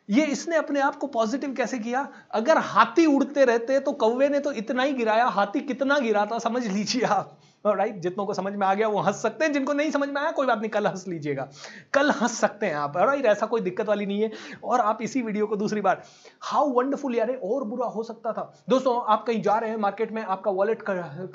ये 0.09 0.25
इसने 0.25 0.55
अपने 0.55 0.79
आप 0.81 0.95
को 0.95 1.07
पॉजिटिव 1.07 1.53
कैसे 1.53 1.79
किया? 1.79 2.07
अगर 2.31 2.57
हाथी 2.57 3.05
उड़ते 3.05 3.45
रहते 3.45 3.79
तो 3.79 3.91
कौवे 3.93 4.29
ने 4.29 4.39
तो 4.39 4.51
इतना 4.53 4.83
ही 4.83 4.93
गिराया, 4.93 5.25
हाथी 5.27 5.59
कितना 5.61 5.99
गिराता, 5.99 6.39
समझ 6.39 6.65
लीजिए 6.67 7.03
आप. 7.03 7.37
राइट? 7.67 7.95
जितनों 7.95 8.25
को 8.25 8.33
समझ 8.33 8.53
में 8.53 8.67
आ 8.67 8.73
गया, 8.73 8.87
वो 8.87 8.99
हंस 8.99 9.21
सकते 9.21 9.45
हैं। 9.45 9.53
जिनको 9.53 9.73
नहीं 9.73 9.91
समझ 9.91 10.09
में 10.09 10.21
आया, 10.21 10.31
कोई 10.31 10.47
बात 10.47 10.59
नहीं, 10.59 10.69
कल 10.69 10.87
हंस 10.87 11.07
लीजिएगा। 11.07 11.49
कल 11.93 12.11
हंस 12.11 12.39
सकते 12.39 12.65
हैं 12.65 12.75
आप। 12.75 12.97
राइट 12.97 13.25
ऐसा 13.25 13.45
कोई 13.45 13.61
दिक्कत 13.61 13.87
वाली 13.87 14.05
नहीं 14.05 14.21
है। 14.21 14.31
और 14.63 14.79
आप 14.79 15.01
इसी 15.01 15.21
वीडियो 15.21 15.47
को 15.47 15.55
दूसरी 15.55 15.81
बार। 15.81 16.03
हाउ 16.41 16.69
वंडरफुल 16.69 17.15
यार 17.15 17.35
और 17.43 17.63
बुरा 17.63 17.87
हो 17.87 18.03
सकता 18.03 18.33
था। 18.33 18.63
दोस्तों, 18.69 19.03
आप 19.13 19.25
कहीं 19.27 19.41
जा 19.41 19.57
रहे 19.57 19.69
हैं 19.69 19.77
मार्केट 19.77 20.11
में, 20.11 20.23
आपका 20.23 20.51
वॉलेट 20.51 20.81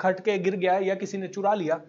खटके 0.01 0.37
गिर 0.39 0.55
गया 0.55 0.73
या 0.73 0.95
किसी 0.95 1.17
ने 1.17 1.27
चुरा 1.27 1.53
लिया 1.53 1.81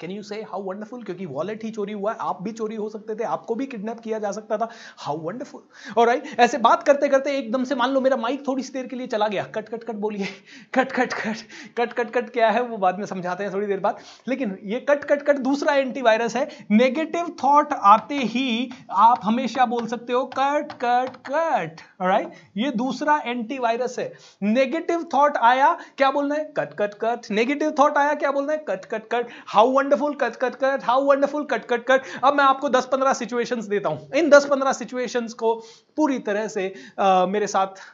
can 0.00 0.10
you 0.10 0.22
say 0.22 0.36
how 0.42 0.62
wonderful 0.62 1.02
क्योंकि 1.02 1.26
वॉलेट 1.26 1.62
ही 1.64 1.70
चोरी 1.70 1.92
हुआ 1.92 2.12
है, 2.12 2.18
आप 2.20 2.42
भी 2.42 2.52
चोरी 2.52 2.76
हो 2.76 2.88
सकते 2.88 3.14
थे, 3.14 3.24
आपको 3.24 3.54
भी 3.54 3.66
किडनैप 3.66 4.00
किया 4.00 4.18
जा 4.18 4.30
सकता 4.32 4.56
था। 4.58 4.68
हाउ 4.98 5.18
वंडरफुल 5.18 5.62
और 5.96 6.06
राइट 6.06 6.38
ऐसे 6.40 6.58
बात 6.58 6.82
करते 6.82 7.08
करते 7.08 7.36
एकदम 7.38 7.64
से 7.64 7.74
मान 7.74 7.90
लो 7.90 8.00
मेरा 8.00 8.16
माइक 8.16 8.46
थोड़ी 8.48 8.62
सी 8.62 8.72
देर 8.72 8.86
के 8.86 8.96
लिए 8.96 9.06
चला 9.06 9.28
गया। 9.28 9.44
कट 9.54 9.68
कट 9.68 9.84
कट 9.84 9.94
बोलिए। 9.96 10.28
Cut 10.74 10.92
cut 10.92 11.12
cut 11.12 11.36
cut 11.76 11.92
cut 11.92 12.10
cut 12.10 12.30
क्या 12.30 12.50
है 12.50 12.62
वो 12.62 12.76
बाद 12.76 12.98
में 12.98 13.06
समझाते 13.06 13.44
हैं 13.44 13.52
थोड़ी 13.52 13.66
देर 13.66 13.80
बाद। 13.80 13.98
लेकिन 14.28 14.56
ये 14.64 14.80
कट 14.80 15.04
कट 15.04 15.22
कट 15.22 15.38
दूसरा 15.38 15.74
एंटीवायरस 15.74 16.36
है। 16.36 16.48
नेगेटिव 16.70 17.34
थॉट 17.44 17.72
आते 17.72 18.16
ही 18.16 18.70
आप 18.90 19.20
हमेशा 19.24 19.66
बोल 19.66 19.86
सकते 19.86 20.12
हो, 20.12 20.24
कट 20.38 20.72
कट 20.84 21.16
कट। 21.28 21.80
राइट 22.02 22.32
ये 22.56 22.70
दूसरा 22.76 23.16
एंटीवायरस 23.26 23.98
है। 23.98 24.12
नेगेटिव 24.42 25.08
थॉट 25.14 25.36
आया, 25.36 25.72
क्या 25.98 26.10
बोलना 26.10 26.34
है? 26.34 26.44
Cut 26.56 26.74
cut 26.74 26.94
cut. 26.94 27.30
Negative 27.30 27.74
thought 27.78 27.98
आया, 27.98 28.14
क्या 28.14 28.30
बोलना 28.32 28.52
है? 28.52 28.64
Cut 28.68 28.84
cut 28.84 29.08
cut. 29.12 29.28
How 29.46 29.74
wonderful 29.86 30.14
cut 30.14 30.36
cut 30.36 30.54
cut 30.54 30.84
how 30.84 31.02
wonderful 31.04 31.44
cut 31.44 31.64
cut 31.64 31.84
cut 31.84 32.02
अब 32.24 32.34
मैं 32.34 32.44
आपको 32.44 32.68
10-15 32.70 33.12
सिचुएशंस 33.14 33.64
देता 33.66 33.88
हूँ। 33.88 34.10
इन 34.14 34.30
10-15 34.30 34.72
सिचुएशंस 34.72 35.32
को 35.34 35.54
पूरी 35.96 36.18
तरह 36.20 36.48
से 36.48 36.72
आ, 37.00 37.26
मेरे 37.26 37.46
साथ 37.46 37.84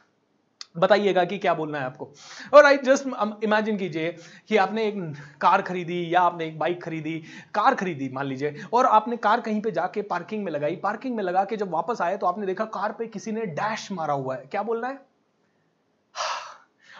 बताइएगा 0.77 1.23
कि 1.25 1.37
क्या 1.37 1.53
बोलना 1.53 1.79
है 1.79 1.85
आपको। 1.85 2.09
और 2.53 2.65
आई 2.65 2.77
जस्ट 2.77 3.07
इमेजिन 3.43 3.77
कीजिए 3.77 4.15
कि 4.49 4.57
आपने 4.57 4.85
एक 4.87 4.95
कार 5.41 5.61
खरीदी 5.61 6.13
या 6.13 6.21
आपने 6.21 6.45
एक 6.45 6.57
बाइक 6.59 6.83
खरीदी। 6.83 7.17
कार 7.53 7.75
खरीदी 7.75 8.09
मान 8.13 8.25
लीजिए। 8.25 8.65
और 8.73 8.85
आपने 8.85 9.17
कार 9.17 9.41
कहीं 9.41 9.61
पे 9.61 9.71
जाके 9.71 10.01
पार्किंग 10.01 10.43
में 10.43 10.51
लगाई। 10.51 10.75
पार्किंग 10.75 11.15
में 11.15 11.23
लगा 11.23 11.43
के 11.43 11.57
जब 11.57 11.71
वापस 11.71 12.01
आए 12.01 12.17
तो 12.17 12.27
आपने 12.27 12.45
देखा 12.45 12.65
कार 12.73 12.91
पे 12.91 13.07
किसी 13.07 13.31
ने 13.31 13.45
डैश 13.55 13.91
मारा 13.91 14.13
हुआ 14.13 14.35
है। 14.35 14.45
क्या 14.51 14.63
बोलना 14.63 14.87
है? 14.87 15.12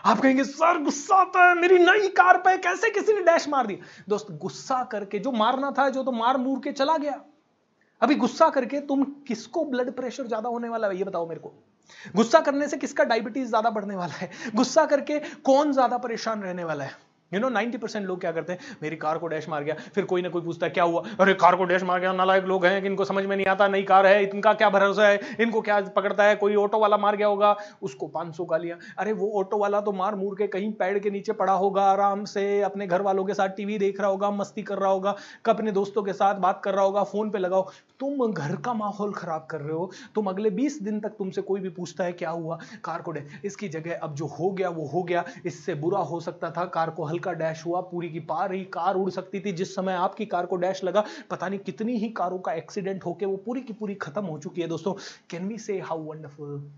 आप 0.03 0.19
कहेंगे, 0.19 0.43
सर, 0.43 0.77
गुस्सा 0.83 1.15
आता 1.15 1.47
है, 1.47 1.55
मेरी 1.55 1.77
नई 1.79 2.07
कार 2.07 2.37
पे 2.37 2.57
कैसे 2.57 2.89
किसी 2.89 3.13
ने 3.13 3.21
डैश 3.21 3.47
मार 3.47 3.67
दिया 3.67 4.03
दोस्त, 4.09 4.27
गुस्सा 4.31 4.83
करके, 4.83 5.19
जो 5.19 5.31
मारना 5.31 5.71
था, 5.71 5.89
जो 5.89 6.03
तो 6.03 6.11
मार 6.11 6.37
मूर 6.37 6.59
के 6.59 6.71
चला 6.71 6.97
गया। 6.97 7.21
अभी 8.01 8.15
गुस्सा 8.15 8.49
करके 8.49 8.79
तुम 8.79 9.03
किसको 9.03 9.63
ब्लड 9.65 9.91
प्रेशर 9.95 10.27
ज़्यादा 10.27 10.49
होने 10.49 10.69
वाला 10.69 10.87
है, 10.87 10.97
ये 10.97 11.03
बताओ 11.03 11.27
मेरे 11.27 11.39
को। 11.39 11.53
गुस्सा 12.15 12.39
करने 12.39 12.67
से 12.67 12.77
किसका 12.77 13.03
डायबिटीज़ 13.03 13.47
ज़्यादा 13.49 13.69
बढ़ने 13.69 13.95
वाला 13.95 14.13
है? 14.13 14.29
गुस्सा 14.55 14.85
करके 14.85 15.19
कौन 15.19 15.71
ज़्यादा 15.73 15.97
परेशान 15.97 16.41
रहने 16.41 16.63
वाला 16.63 16.83
है? 16.83 17.12
यू 17.33 17.39
नो 17.39 17.49
90 17.49 17.77
परसेंट 17.77 18.07
लोग 18.07 18.21
क्या 18.21 18.31
करते 18.31 18.53
हैं? 18.53 18.59
मेरी 18.83 18.95
कार 18.95 19.17
को 19.17 19.27
डैश 19.27 19.49
मार 19.49 19.63
गया। 19.63 19.75
फिर 19.95 20.05
कोई 20.05 20.21
ना 20.21 20.29
कोई 20.29 20.41
पूछता 20.41 20.65
है, 20.65 20.69
क्या 20.69 20.83
हुआ? 20.83 21.03
अरे, 21.19 21.33
कार 21.33 21.55
को 21.55 21.63
डैश 21.63 21.83
मार 21.83 21.99
गया। 21.99 22.13
नालायक 22.13 22.43
लोग 22.43 22.65
हैं, 22.65 22.83
इनको 22.83 23.05
समझ 23.05 23.25
में 23.25 23.35
नहीं 23.35 23.45
आता, 23.45 23.67
नई 23.67 23.83
कार 23.83 24.07
है, 24.07 24.23
इनका 24.23 24.53
क्या 24.53 24.69
भरोसा 24.69 25.07
है? 25.07 25.19
इनको 25.39 25.61
क्या 25.61 25.81
पकड़ता 25.81 26.23
है? 26.23 26.35
कोई 26.35 26.55
ऑटो 26.55 26.79
वाला 26.79 26.97
मार 26.97 27.15
गया 27.15 27.27
होगा। 27.27 27.57
उसको 27.81 28.07
500 28.07 28.45
गालियाँ 28.45 28.79
अरे, 28.97 29.13
वो 29.13 29.39
ऑटो 29.39 29.57
वाला 29.57 29.81
तो 29.81 29.91
मार 29.91 30.15
मूर 30.15 30.35
के 30.35 30.47
कहीं 30.47 30.71
पेड़ 30.71 30.99
के 30.99 31.09
नीचे 31.09 31.31
पड़ा 31.31 31.53
होगा, 31.53 31.83
आराम 31.83 32.25
से 32.25 32.61
अपने 32.61 32.87
घर 32.87 33.01
वालों 33.01 33.25
के 33.25 33.33
साथ 33.33 33.49
टीवी 33.49 33.77
देख 33.77 33.99
रहा 33.99 34.09
होगा, 34.09 34.31
मस्ती 34.31 34.61
कर 34.61 34.77
रहा 34.77 34.91
होगा, 34.91 35.15
कब 35.45 35.55
अपने 35.55 35.71
दोस्तों 35.71 36.03
के 36.03 36.13
साथ 36.13 36.35
बात 36.35 36.61
कर 36.63 36.73
रहा 36.73 36.83
होगा, 36.83 37.03
फ़ोन 37.03 37.29
पे 37.29 37.39
लगाओ। 37.39 37.69
तुम 38.03 38.31
घर 38.31 38.55
का 38.55 38.73
माहौल 38.73 39.11
खराब 39.13 39.47
कर 39.49 39.61
रहे 39.61 39.73
हो, 39.73 39.91
तुम 40.15 40.27
अगले 40.27 40.49
बीस 40.49 40.81
दिन 40.81 40.99
तक 40.99 41.09
तुमसे 41.09 41.41
कोई 41.41 41.61
भी 41.61 41.69
पूछता 41.69 42.03
है, 42.03 42.13
क्या 42.13 42.29
हुआ? 42.29 42.59
कार 42.83 43.01
को 43.01 43.11
डैश 43.11 43.41
इसकी 43.45 43.69
जगह 43.69 43.99
अब 44.03 44.15
जो 44.15 44.25
हो 44.25 44.51
गया, 44.51 44.69
वो 44.69 44.87
हो 44.87 45.03
गया। 45.03 45.23
इससे 45.45 45.75
बुरा 45.75 45.99
हो 45.99 46.19
सकता 46.19 46.51
था, 46.51 46.65
कार 46.65 46.89
को 46.89 47.03
हल्का 47.03 47.33
डैश 47.33 47.65
हुआ, 47.65 47.81
पूरी 47.81 48.09
की 48.09 48.19
पार 48.19 48.53
ही 48.53 48.63
कार 48.63 48.95
उड़ 48.95 49.09
सकती 49.09 49.39
थी, 49.39 49.51
जिस 49.51 49.75
समय 49.75 49.93
आपकी 49.93 50.25
कार 50.25 50.45
को 50.45 50.55
डैश 50.55 50.83
लगा, 50.83 51.03
पता 51.29 51.49
नहीं 51.49 51.59
कितनी 51.59 51.97
ही 51.97 52.09
कारों 52.09 52.39
का 52.39 52.53
एक्सीडेंट 52.53 53.05
होकर 53.05 53.25
वो 53.25 53.37
पूरी 53.37 53.61
की 53.61 53.73
पूरी 53.73 53.95
खत्म 53.95 54.25
हो 54.25 54.39
चुकी 54.39 54.61
है, 54.61 54.67
दोस्तों। 54.67 54.93
Can 55.29 55.47
we 55.47 55.57
say 55.57 55.79
how 55.79 56.03
wonderful 56.03 56.71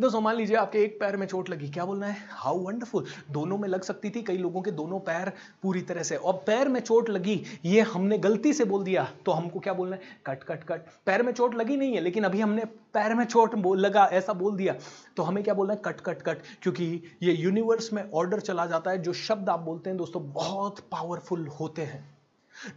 दोस्तों, 0.00 0.20
मान 0.20 0.36
लीजिए 0.36 0.56
आपके 0.56 0.78
एक 0.78 0.98
पैर 1.00 1.16
में 1.16 1.26
चोट 1.26 1.48
लगी, 1.50 1.68
क्या 1.68 1.84
बोलना 1.84 2.06
है? 2.06 2.16
हाउ 2.30 2.58
वंडरफुल 2.58 3.04
दोनों 3.30 3.58
में 3.58 3.68
लग 3.68 3.82
सकती 3.82 4.10
थी, 4.10 4.22
कई 4.22 4.36
लोगों 4.38 4.62
के 4.62 4.70
दोनों 4.70 4.98
पैर 5.00 5.32
पूरी 5.62 5.80
तरह 5.82 6.02
से। 6.02 6.16
और 6.16 6.42
पैर 6.46 6.68
में 6.68 6.80
चोट 6.80 7.10
लगी, 7.10 7.42
ये 7.64 7.80
हमने 7.82 8.18
गलती 8.18 8.52
से 8.52 8.64
बोल 8.64 8.84
दिया 8.84 9.04
तो 9.26 9.32
हमको 9.32 9.60
क्या 9.60 9.72
बोलना 9.72 9.96
है? 9.96 10.02
Cut 10.26 10.44
cut 10.44 10.64
cut. 10.64 10.86
पैर 11.06 11.22
में 11.22 11.32
चोट 11.32 11.54
लगी 11.54 11.76
नहीं 11.76 11.94
है, 11.94 12.00
लेकिन 12.00 12.24
अभी 12.24 12.40
हमने 12.40 12.64
पैर 12.94 13.14
में 13.14 13.24
चोट 13.24 13.54
लगा, 13.68 14.04
ऐसा 14.04 14.32
बोल 14.34 14.56
दिया। 14.56 14.74
तो 15.16 15.22
हमें 15.22 15.42
क्या 15.44 15.54
बोलना 15.54 15.74
है? 15.74 15.80
कट 15.84 16.00
कट 16.00 16.22
कट, 16.22 16.42
क्योंकि 16.62 17.02
ये 17.22 17.32
यूनिवर्स 17.34 17.92
में 17.92 18.10
ऑर्डर 18.10 18.40
चला 18.40 18.66
जाता 18.66 18.90
है, 18.90 19.02
जो 19.02 19.12
शब्द 19.12 19.48
आप 19.48 19.60
बोलते 19.60 19.90
हैं, 19.90 19.96
दोस्तों, 19.98 20.30
बहुत 20.32 20.80
पावरफुल 20.92 21.46
होते 21.60 21.82
हैं। 21.82 22.17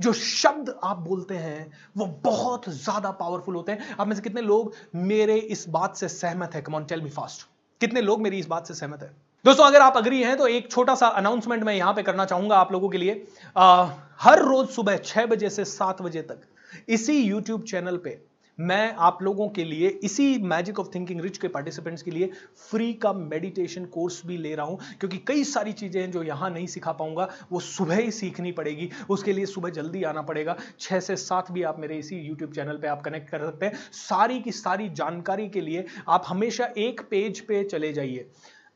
जो 0.01 0.13
शब्द 0.13 0.73
आप 0.83 0.97
बोलते 0.99 1.35
हैं 1.37 1.71
वो 1.97 2.05
बहुत 2.23 2.69
ज़्यादा 2.69 3.11
पावरफुल 3.13 3.55
होते 3.55 3.71
हैं। 3.71 3.95
आप 3.95 4.07
में 4.07 4.15
से 4.15 4.21
कितने 4.21 4.41
लोग 4.41 4.73
मेरे 4.95 5.35
इस 5.37 5.67
बात 5.69 5.95
से 5.95 6.07
सहमत 6.09 6.55
है? 6.55 6.61
कमॉन 6.61 6.85
टेल 6.85 7.01
मी 7.01 7.09
फास्ट 7.09 7.47
कितने 7.81 8.01
लोग 8.01 8.21
मेरी 8.21 8.39
इस 8.39 8.47
बात 8.47 8.67
से 8.67 8.73
सहमत 8.73 9.01
है? 9.01 9.11
दोस्तों 9.45 9.65
अगर 9.65 9.81
आप 9.81 9.97
अग्री 9.97 10.21
हैं 10.23 10.37
तो 10.37 10.47
एक 10.47 10.71
छोटा 10.71 10.95
सा 10.95 11.07
अनाउंसमेंट 11.17 11.63
मैं 11.63 11.73
यहाँ 11.73 11.93
पे 11.93 12.03
करना 12.03 12.25
चाहूँगा 12.25 12.57
आप 12.57 12.71
लोगों 12.71 12.89
के 12.89 12.97
लिए। 12.97 13.25
आ, 13.57 13.89
हर 14.19 14.41
रोज 14.41 14.67
सुबह 14.69 14.97
छह 14.97 15.25
बजे 15.25 15.49
से 15.49 15.65
सात 15.67 16.01
बजे 16.01 16.21
तक 16.21 16.41
इसी 16.89 17.17
यूट्यूब 17.19 17.63
चैनल 17.63 17.97
पे 17.97 18.19
मैं 18.59 18.93
आप 18.99 19.21
लोगों 19.23 19.47
के 19.49 19.63
लिए 19.63 19.87
इसी 20.03 20.37
मैजिक 20.39 20.79
ऑफ़ 20.79 20.87
थिंकिंग 20.95 21.21
रिच 21.21 21.37
के 21.37 21.47
पार्टिसिपेंट्स 21.47 22.01
के 22.03 22.11
लिए 22.11 22.29
फ्री 22.69 22.91
का 22.95 23.13
मेडिटेशन 23.13 23.85
कोर्स 23.87 24.21
भी 24.25 24.37
ले 24.37 24.53
रहा 24.55 24.65
हूँ, 24.65 24.77
क्योंकि 24.99 25.17
कई 25.27 25.43
सारी 25.43 25.73
चीज़ें 25.73 26.01
हैं 26.01 26.11
जो 26.11 26.23
यहाँ 26.23 26.49
नहीं 26.49 26.67
सिखा 26.67 26.91
पाऊँगा, 26.91 27.27
वो 27.51 27.59
सुबह 27.59 27.95
ही 27.95 28.11
सीखनी 28.11 28.51
पड़ेगी, 28.51 28.89
उसके 29.09 29.33
लिए 29.33 29.45
सुबह 29.45 29.69
जल्दी 29.71 30.03
आना 30.03 30.21
पड़ेगा, 30.21 30.55
छह 30.79 30.99
से 30.99 31.15
सात 31.17 31.51
भी 31.51 31.63
आप 31.63 31.79
मेरे 31.79 31.97
इसी 31.97 32.19
यूट्यूब 32.19 32.53
चैनल 32.53 32.77
पे 32.77 32.87
आप 32.87 33.01
कनेक्ट 33.01 33.29
कर 33.29 33.45
सकते 33.45 33.65
हैं। 33.65 33.79
सारी 33.93 34.39
की 34.39 34.51
सारी 34.53 34.89
जानकारी 34.91 35.47
के 35.49 35.61
लिए 35.61 35.85
आप 36.09 36.25
हमेशा 36.27 36.69
एक 36.77 37.01
पेज 37.11 37.39
पे 37.39 37.63
चले 37.65 37.93
जाइए 37.93 38.29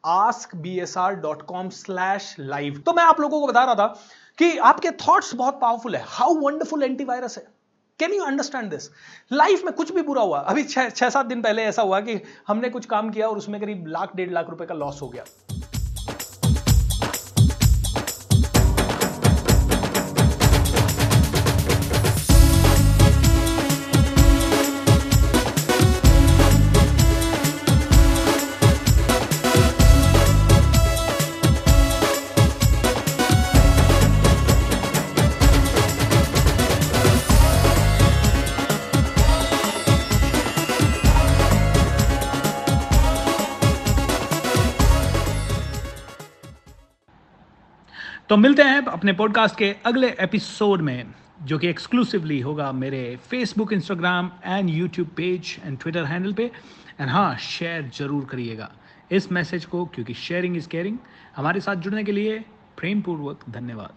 ask 0.03 0.55
B 0.57 0.77
S 0.79 0.97
R 0.97 1.15
dot 1.17 1.41
com 1.43 1.69
slash 1.71 2.35
live 2.39 2.81
तो 2.85 2.93
मैं 2.93 3.03
आप 3.03 3.19
लोगों 3.19 3.39
को 3.41 3.47
बता 3.47 3.63
रहा 3.63 3.75
था 3.75 3.87
कि 4.37 4.57
आपके 4.59 4.91
थॉट्स 4.99 5.33
बहुत 5.35 5.59
पावरफुल 5.61 5.95
है। 5.95 6.03
हाउ 6.07 6.33
वंडरफुल 6.37 6.83
एंटीवायरस 6.83 7.37
है। 7.37 7.43
Can 7.99 8.13
you 8.13 8.23
understand 8.23 8.69
this 8.69 8.89
life 9.33 9.63
में 9.65 9.73
कुछ 9.73 9.91
भी 9.93 10.01
बुरा 10.01 10.21
हुआ, 10.21 10.39
अभी 10.39 10.63
छह 10.63 11.09
सात 11.09 11.25
दिन 11.25 11.41
पहले 11.41 11.63
ऐसा 11.63 11.81
हुआ 11.81 11.99
कि 12.01 12.19
हमने 12.47 12.69
कुछ 12.69 12.85
काम 12.85 13.09
किया 13.09 13.27
और 13.27 13.37
उसमें 13.37 13.59
करीब 13.61 13.85
लाख, 13.87 14.15
डेढ़ 14.15 14.31
लाख 14.31 14.49
रुपए 14.49 14.65
का 14.65 14.73
लॉस 14.73 15.01
हो 15.01 15.07
गया। 15.09 15.23
तो 48.35 48.39
मिलते 48.39 48.63
हैं 48.63 48.81
अपने 48.85 49.13
पॉडकास्ट 49.13 49.57
के 49.57 49.69
अगले 49.85 50.07
एपिसोड 50.21 50.81
में, 50.81 51.13
जो 51.43 51.57
कि 51.57 51.67
एक्सक्लूसिवली 51.67 52.39
होगा 52.39 52.71
मेरे 52.71 53.15
Facebook 53.29 53.73
Instagram 53.73 54.31
and 54.45 54.69
YouTube 54.69 55.07
page 55.07 55.55
and 55.65 55.77
Twitter 55.79 56.03
handle 56.05 56.33
पे। 56.33 56.43
एंड 56.99 57.09
हाँ 57.09 57.37
शेयर 57.37 57.89
ज़रूर 57.97 58.25
करिएगा 58.25 58.69
इस 59.11 59.31
मैसेज 59.31 59.65
को, 59.65 59.85
क्योंकि 59.85 60.13
शेयरिंग 60.13 60.57
इज़ 60.57 60.67
केयरिंग 60.69 60.97
हमारे 61.35 61.59
साथ 61.59 61.75
जुड़ने 61.75 62.03
के 62.03 62.11
लिए 62.11 62.39
प्रेमपूर्वक 62.77 63.45
धन्यवाद। 63.49 63.93